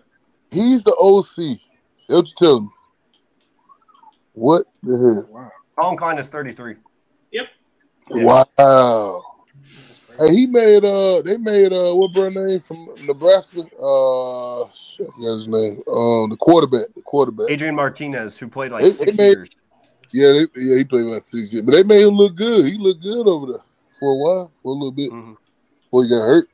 [0.52, 1.60] He's the OC.
[2.09, 2.68] That's what you tell me.
[4.35, 5.52] What the hell?
[5.78, 6.77] Collin Klein is 33.
[7.32, 7.43] Yeah.
[8.09, 9.24] Wow.
[10.18, 13.60] Hey, he made uh they made uh what bro name from Nebraska?
[13.60, 15.82] Uh shit, I forgot his name.
[15.88, 16.86] Um the quarterback.
[16.94, 17.47] The quarterback.
[17.51, 19.51] Adrian Martinez, who played like They- six they made- years.
[20.12, 21.62] Yeah, they, yeah, he played like six years.
[21.62, 22.64] But they made him look good.
[22.64, 23.60] He looked good over there
[23.98, 25.10] for a while, for a little bit.
[25.10, 25.36] Mhm.
[25.84, 26.47] Before he got hurt.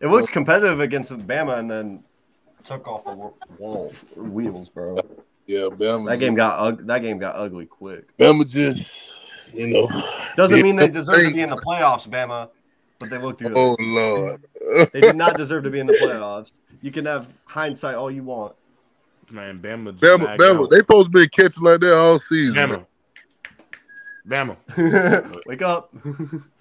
[0.00, 2.02] It looked competitive against Bama, and then
[2.64, 4.96] took off the wa- wall wheels, bro.
[5.46, 6.08] Yeah, Bama.
[6.08, 8.16] That game got ug- that game got ugly quick.
[8.18, 9.13] Bama just
[9.54, 9.88] you know.
[10.36, 12.50] Doesn't mean they deserve to be in the playoffs, Bama,
[12.98, 13.52] but they looked good.
[13.54, 14.42] Oh Lord.
[14.92, 16.52] They did not deserve to be in the playoffs.
[16.80, 18.54] You can have hindsight all you want.
[19.30, 19.92] Man, Bama.
[19.92, 20.70] just Bama, Bama, out.
[20.70, 22.70] they supposed to be catching like that all season.
[24.26, 24.56] Bama.
[24.76, 25.42] Bama.
[25.46, 25.94] Wake up.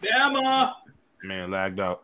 [0.03, 0.73] Bama.
[1.23, 2.03] Man, lagged out.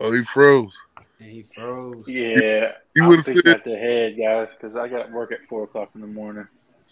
[0.00, 0.74] Oh, he froze.
[1.20, 2.04] And he froze.
[2.08, 5.40] Yeah, You I'm would've fixing said- at the head, guys, because I got work at
[5.48, 6.48] four o'clock in the morning.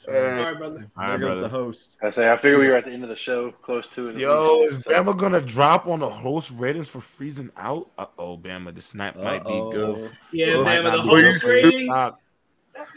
[0.06, 0.90] All Uh, right, brother.
[0.96, 1.96] All right, There goes the host.
[2.02, 4.16] I say I figure we were at the end of the show, close to it.
[4.16, 7.90] Yo, is so- Bama gonna drop on the host ratings for freezing out?
[7.98, 10.10] Uh oh, Bama, the snap might be good.
[10.32, 11.64] Yeah, This might man, but not the host good.
[11.64, 11.94] ratings.
[11.94, 12.20] Stop.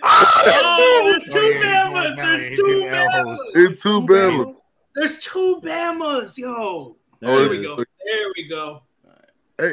[0.03, 2.15] Oh, there's Oh, two yeah, he's going Bamas.
[2.15, 3.23] There's two Bamas.
[3.25, 3.43] host.
[3.55, 4.55] it's too bad.
[4.95, 6.49] There's two Bamas, yo.
[6.53, 7.75] Oh, There it we go.
[7.77, 8.83] There we go.
[9.59, 9.71] Hey,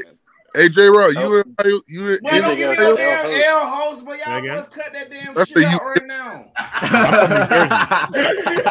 [0.67, 0.89] J.
[0.89, 1.21] Rock, Oh.
[1.21, 3.45] you and you, you, you, don't give me no damn host.
[3.47, 4.57] L host, but y'all Again?
[4.57, 6.51] must cut that damn That's shit out right now.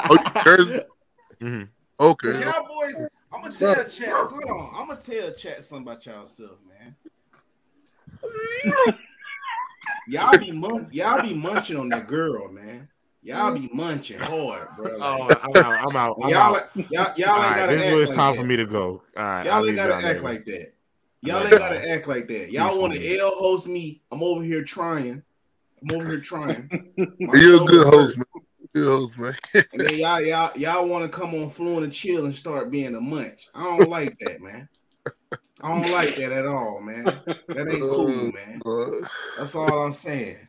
[0.10, 0.82] oh, you Jersey?
[1.40, 1.70] Mhm.
[2.00, 2.40] Okay.
[2.42, 4.10] Y'all boys, I'm gonna tell chat.
[4.10, 6.96] Hold on, I'm gonna tell chat something about y'all self, man.
[10.08, 12.88] y'all be mun- y'all be munching on that girl, man.
[13.22, 14.98] Y'all be munching hard, bro.
[15.00, 15.88] Oh, I'm out.
[15.90, 16.18] I'm out.
[16.24, 16.70] I'm y'all, out.
[16.76, 18.40] y'all, y'all All ain't right, gotta this is act where it's like time that.
[18.40, 19.04] for me to go.
[19.16, 20.22] All right, Y'all leave ain't gotta act there.
[20.22, 20.74] like that.
[21.22, 22.52] Y'all ain't gotta act like that.
[22.52, 24.02] Y'all want to L host me?
[24.11, 25.23] I'm over here trying.
[25.81, 26.69] I'm over here trying.
[27.19, 27.94] My You're a shoulder good hurt.
[27.94, 28.26] host, man.
[28.73, 29.35] Good host, man.
[29.53, 32.95] And then y'all, y'all, y'all want to come on fluent and chill and start being
[32.95, 33.48] a munch.
[33.56, 34.69] I don't like that, man.
[35.61, 37.06] I don't like that at all, man.
[37.06, 39.10] That ain't oh, cool, man.
[39.38, 40.48] That's all I'm saying.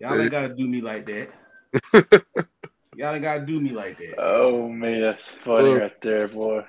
[0.00, 1.30] Y'all ain't gotta do me like that.
[2.96, 4.14] Y'all ain't gotta do me like that.
[4.18, 6.64] Oh man, that's funny right there, boy.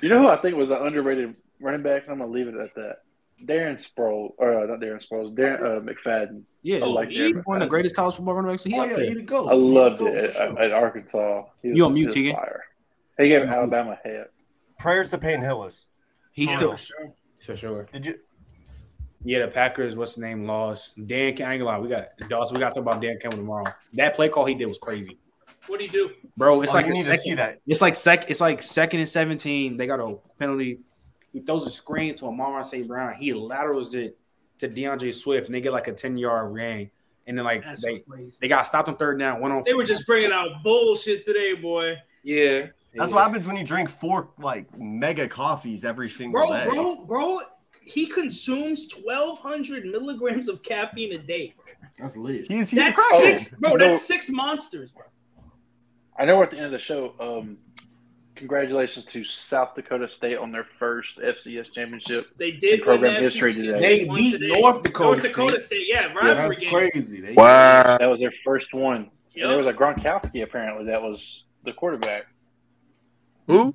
[0.00, 2.04] you know who I think was an underrated running back?
[2.08, 2.96] I'm gonna leave it at that.
[3.44, 6.42] Darren Sproles, or uh, not Darren Sproles, Darren uh, McFadden.
[6.62, 7.46] Yeah, I like he's that.
[7.46, 8.64] one of the greatest college football running backs.
[8.64, 9.06] He Oh yeah, there.
[9.06, 9.48] he the goat.
[9.48, 11.42] I loved He the it goat at, at Arkansas.
[11.62, 12.34] He You on mute, he was Tegan?
[12.34, 12.64] fire.
[13.18, 14.26] He gave You on Alabama a head.
[14.78, 15.86] Prayers to Peyton Hillis.
[16.32, 17.14] He's Yeah, still for sure.
[17.42, 17.86] for sure.
[17.92, 18.14] Did you?
[19.24, 19.96] Yeah, the Packers.
[19.96, 20.44] What's the name?
[20.46, 20.96] Lost.
[21.06, 21.26] Dan.
[21.26, 21.78] I ain't gonna lie.
[21.78, 22.54] We got Dawson.
[22.56, 23.72] We got to talk about Dan Campbell tomorrow.
[23.94, 25.18] That play call he did was crazy,
[25.66, 26.10] What do you do?
[26.36, 26.62] bro.
[26.62, 27.58] It's Oh, like you a need to see that.
[27.66, 28.30] It's like sec.
[28.30, 29.76] It's like second and seventeen.
[29.76, 30.80] They got a penalty.
[31.32, 32.86] He throws a screen to Amon-Ra St.
[32.88, 33.14] Brown.
[33.14, 34.18] He laterals it
[34.58, 36.90] to D'Andre Swift, and they get like a ten yard gain.
[37.26, 38.38] And then like That's they crazy.
[38.40, 39.40] they got stopped on third down.
[39.40, 39.62] Went on.
[39.64, 41.96] They were just bringing out bullshit today, boy.
[42.22, 42.66] yeah.
[42.94, 43.16] That's yeah.
[43.16, 46.64] what happens when you drink four like mega coffees every single Bro, day.
[46.70, 47.38] bro, bro,
[47.82, 51.54] he consumes 1,200 milligrams of caffeine a day.
[51.98, 52.46] That's lit.
[52.48, 53.76] He's, he's a That's six, bro.
[53.76, 55.04] That's six monsters, bro.
[56.18, 57.14] I know we're at the end of the show.
[57.20, 57.58] Um,
[58.38, 62.28] congratulations to South Dakota State on their first FCS championship.
[62.38, 63.80] They did In program the history today.
[63.80, 64.60] They won beat today.
[64.60, 65.86] North Dakota North Dakota State.
[65.88, 66.70] Yeah, Yeah, rivalry that's game.
[66.70, 67.20] crazy.
[67.20, 67.98] They, wow.
[67.98, 69.10] That was their first one.
[69.34, 69.42] Yep.
[69.44, 72.26] And there was a Gronkowski apparently that was the quarterback.
[73.48, 73.74] Who?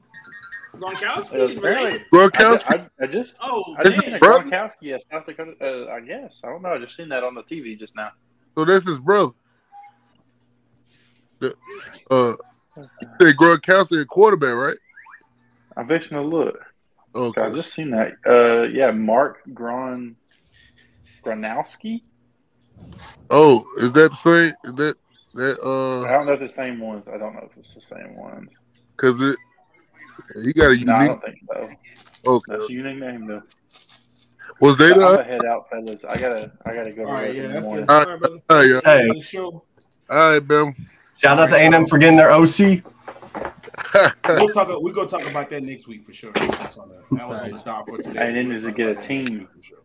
[0.76, 1.86] Gronkowski It was apparently.
[1.92, 2.02] related.
[2.12, 2.90] I, Gronkowski.
[3.00, 4.44] I, I just Oh, I Is just seen a brother?
[4.46, 5.54] Gronkowski at South Dakota.
[5.62, 6.70] Uh, I guess I don't know.
[6.74, 8.10] I just seen that on the TV just now.
[8.58, 9.32] So this is brother.
[11.40, 11.54] The,
[12.10, 12.34] uh,
[13.20, 14.78] they Gronkowski a quarterback, right?
[15.76, 16.60] I'm fixing to look.
[17.38, 18.14] I just seen that.
[18.26, 20.16] Uh, yeah, Mark Gron
[21.26, 22.02] Gronowski.
[23.30, 24.54] Oh, is that the same?
[24.64, 24.96] Is that
[25.36, 26.18] that I uh?
[26.18, 27.04] don't know if it's the same ones.
[27.08, 28.50] I don't know if it's the same ones.
[28.96, 29.38] Because it
[30.44, 31.08] he got a No, I unique.
[31.08, 31.70] don't think so.
[32.26, 32.44] Okay.
[32.48, 33.44] That's a unique name though.
[34.60, 36.04] Was they But I'm gonna head out, fellas.
[36.04, 37.90] I gotta, I gotta go to All work right, yeah, that's it.
[37.90, 38.40] All All right, brother.
[38.50, 38.82] right, yeah.
[38.84, 39.64] Hey, The show.
[40.10, 40.76] All right, Bam.
[41.24, 42.84] Shout out to A&M for getting their OC.
[44.28, 44.82] We'll talk.
[44.82, 46.32] We gonna talk about that next week for sure.
[46.34, 48.28] That's on the, that was on the stop for today.
[48.28, 49.48] And then We'll is to talk get a about that next team.
[49.56, 49.78] for sure.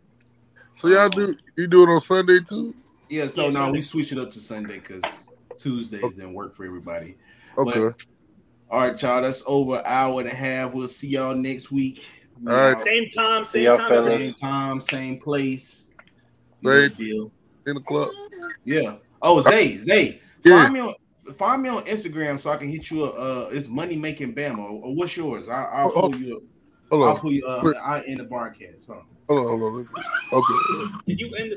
[0.74, 2.74] so y'all do you do it on Sunday too?
[3.10, 3.78] Yeah, so Yeah, now Sunday.
[3.78, 5.02] we switch it up to Sunday because
[5.59, 6.10] Tuesdays oh.
[6.10, 7.16] didn't work for everybody.
[7.59, 7.81] Okay.
[7.81, 8.06] But-
[8.70, 9.20] All right, y'all.
[9.20, 10.74] That's over an hour and a half.
[10.74, 12.05] We'll see y'all next week.
[12.43, 12.73] We All right.
[12.73, 12.81] out.
[12.81, 13.89] Same time, same y'all, time.
[13.90, 14.12] fellas.
[14.15, 15.90] Same time, same place.
[16.62, 17.32] You Same- deal.
[17.66, 18.09] In the club.
[18.65, 18.97] Yeah.
[19.20, 20.70] Oh, Zay, Zay, Yeah.
[21.35, 23.05] Find me on find me on Instagram so I can hit you.
[23.05, 24.59] A, uh, it's money making Bama.
[24.59, 25.49] Or what's yours?
[25.49, 26.37] I, I'll Oh, pull you.
[26.37, 26.43] Up.
[26.91, 27.21] Hold I'll on.
[27.21, 27.47] pull you.
[27.47, 27.77] Uh, Wait.
[27.77, 28.87] I in the barcast.
[28.89, 28.95] Huh?
[29.29, 29.61] Hold on.
[29.61, 29.89] Hold on.
[30.33, 30.93] Okay.
[31.07, 31.57] Did you end the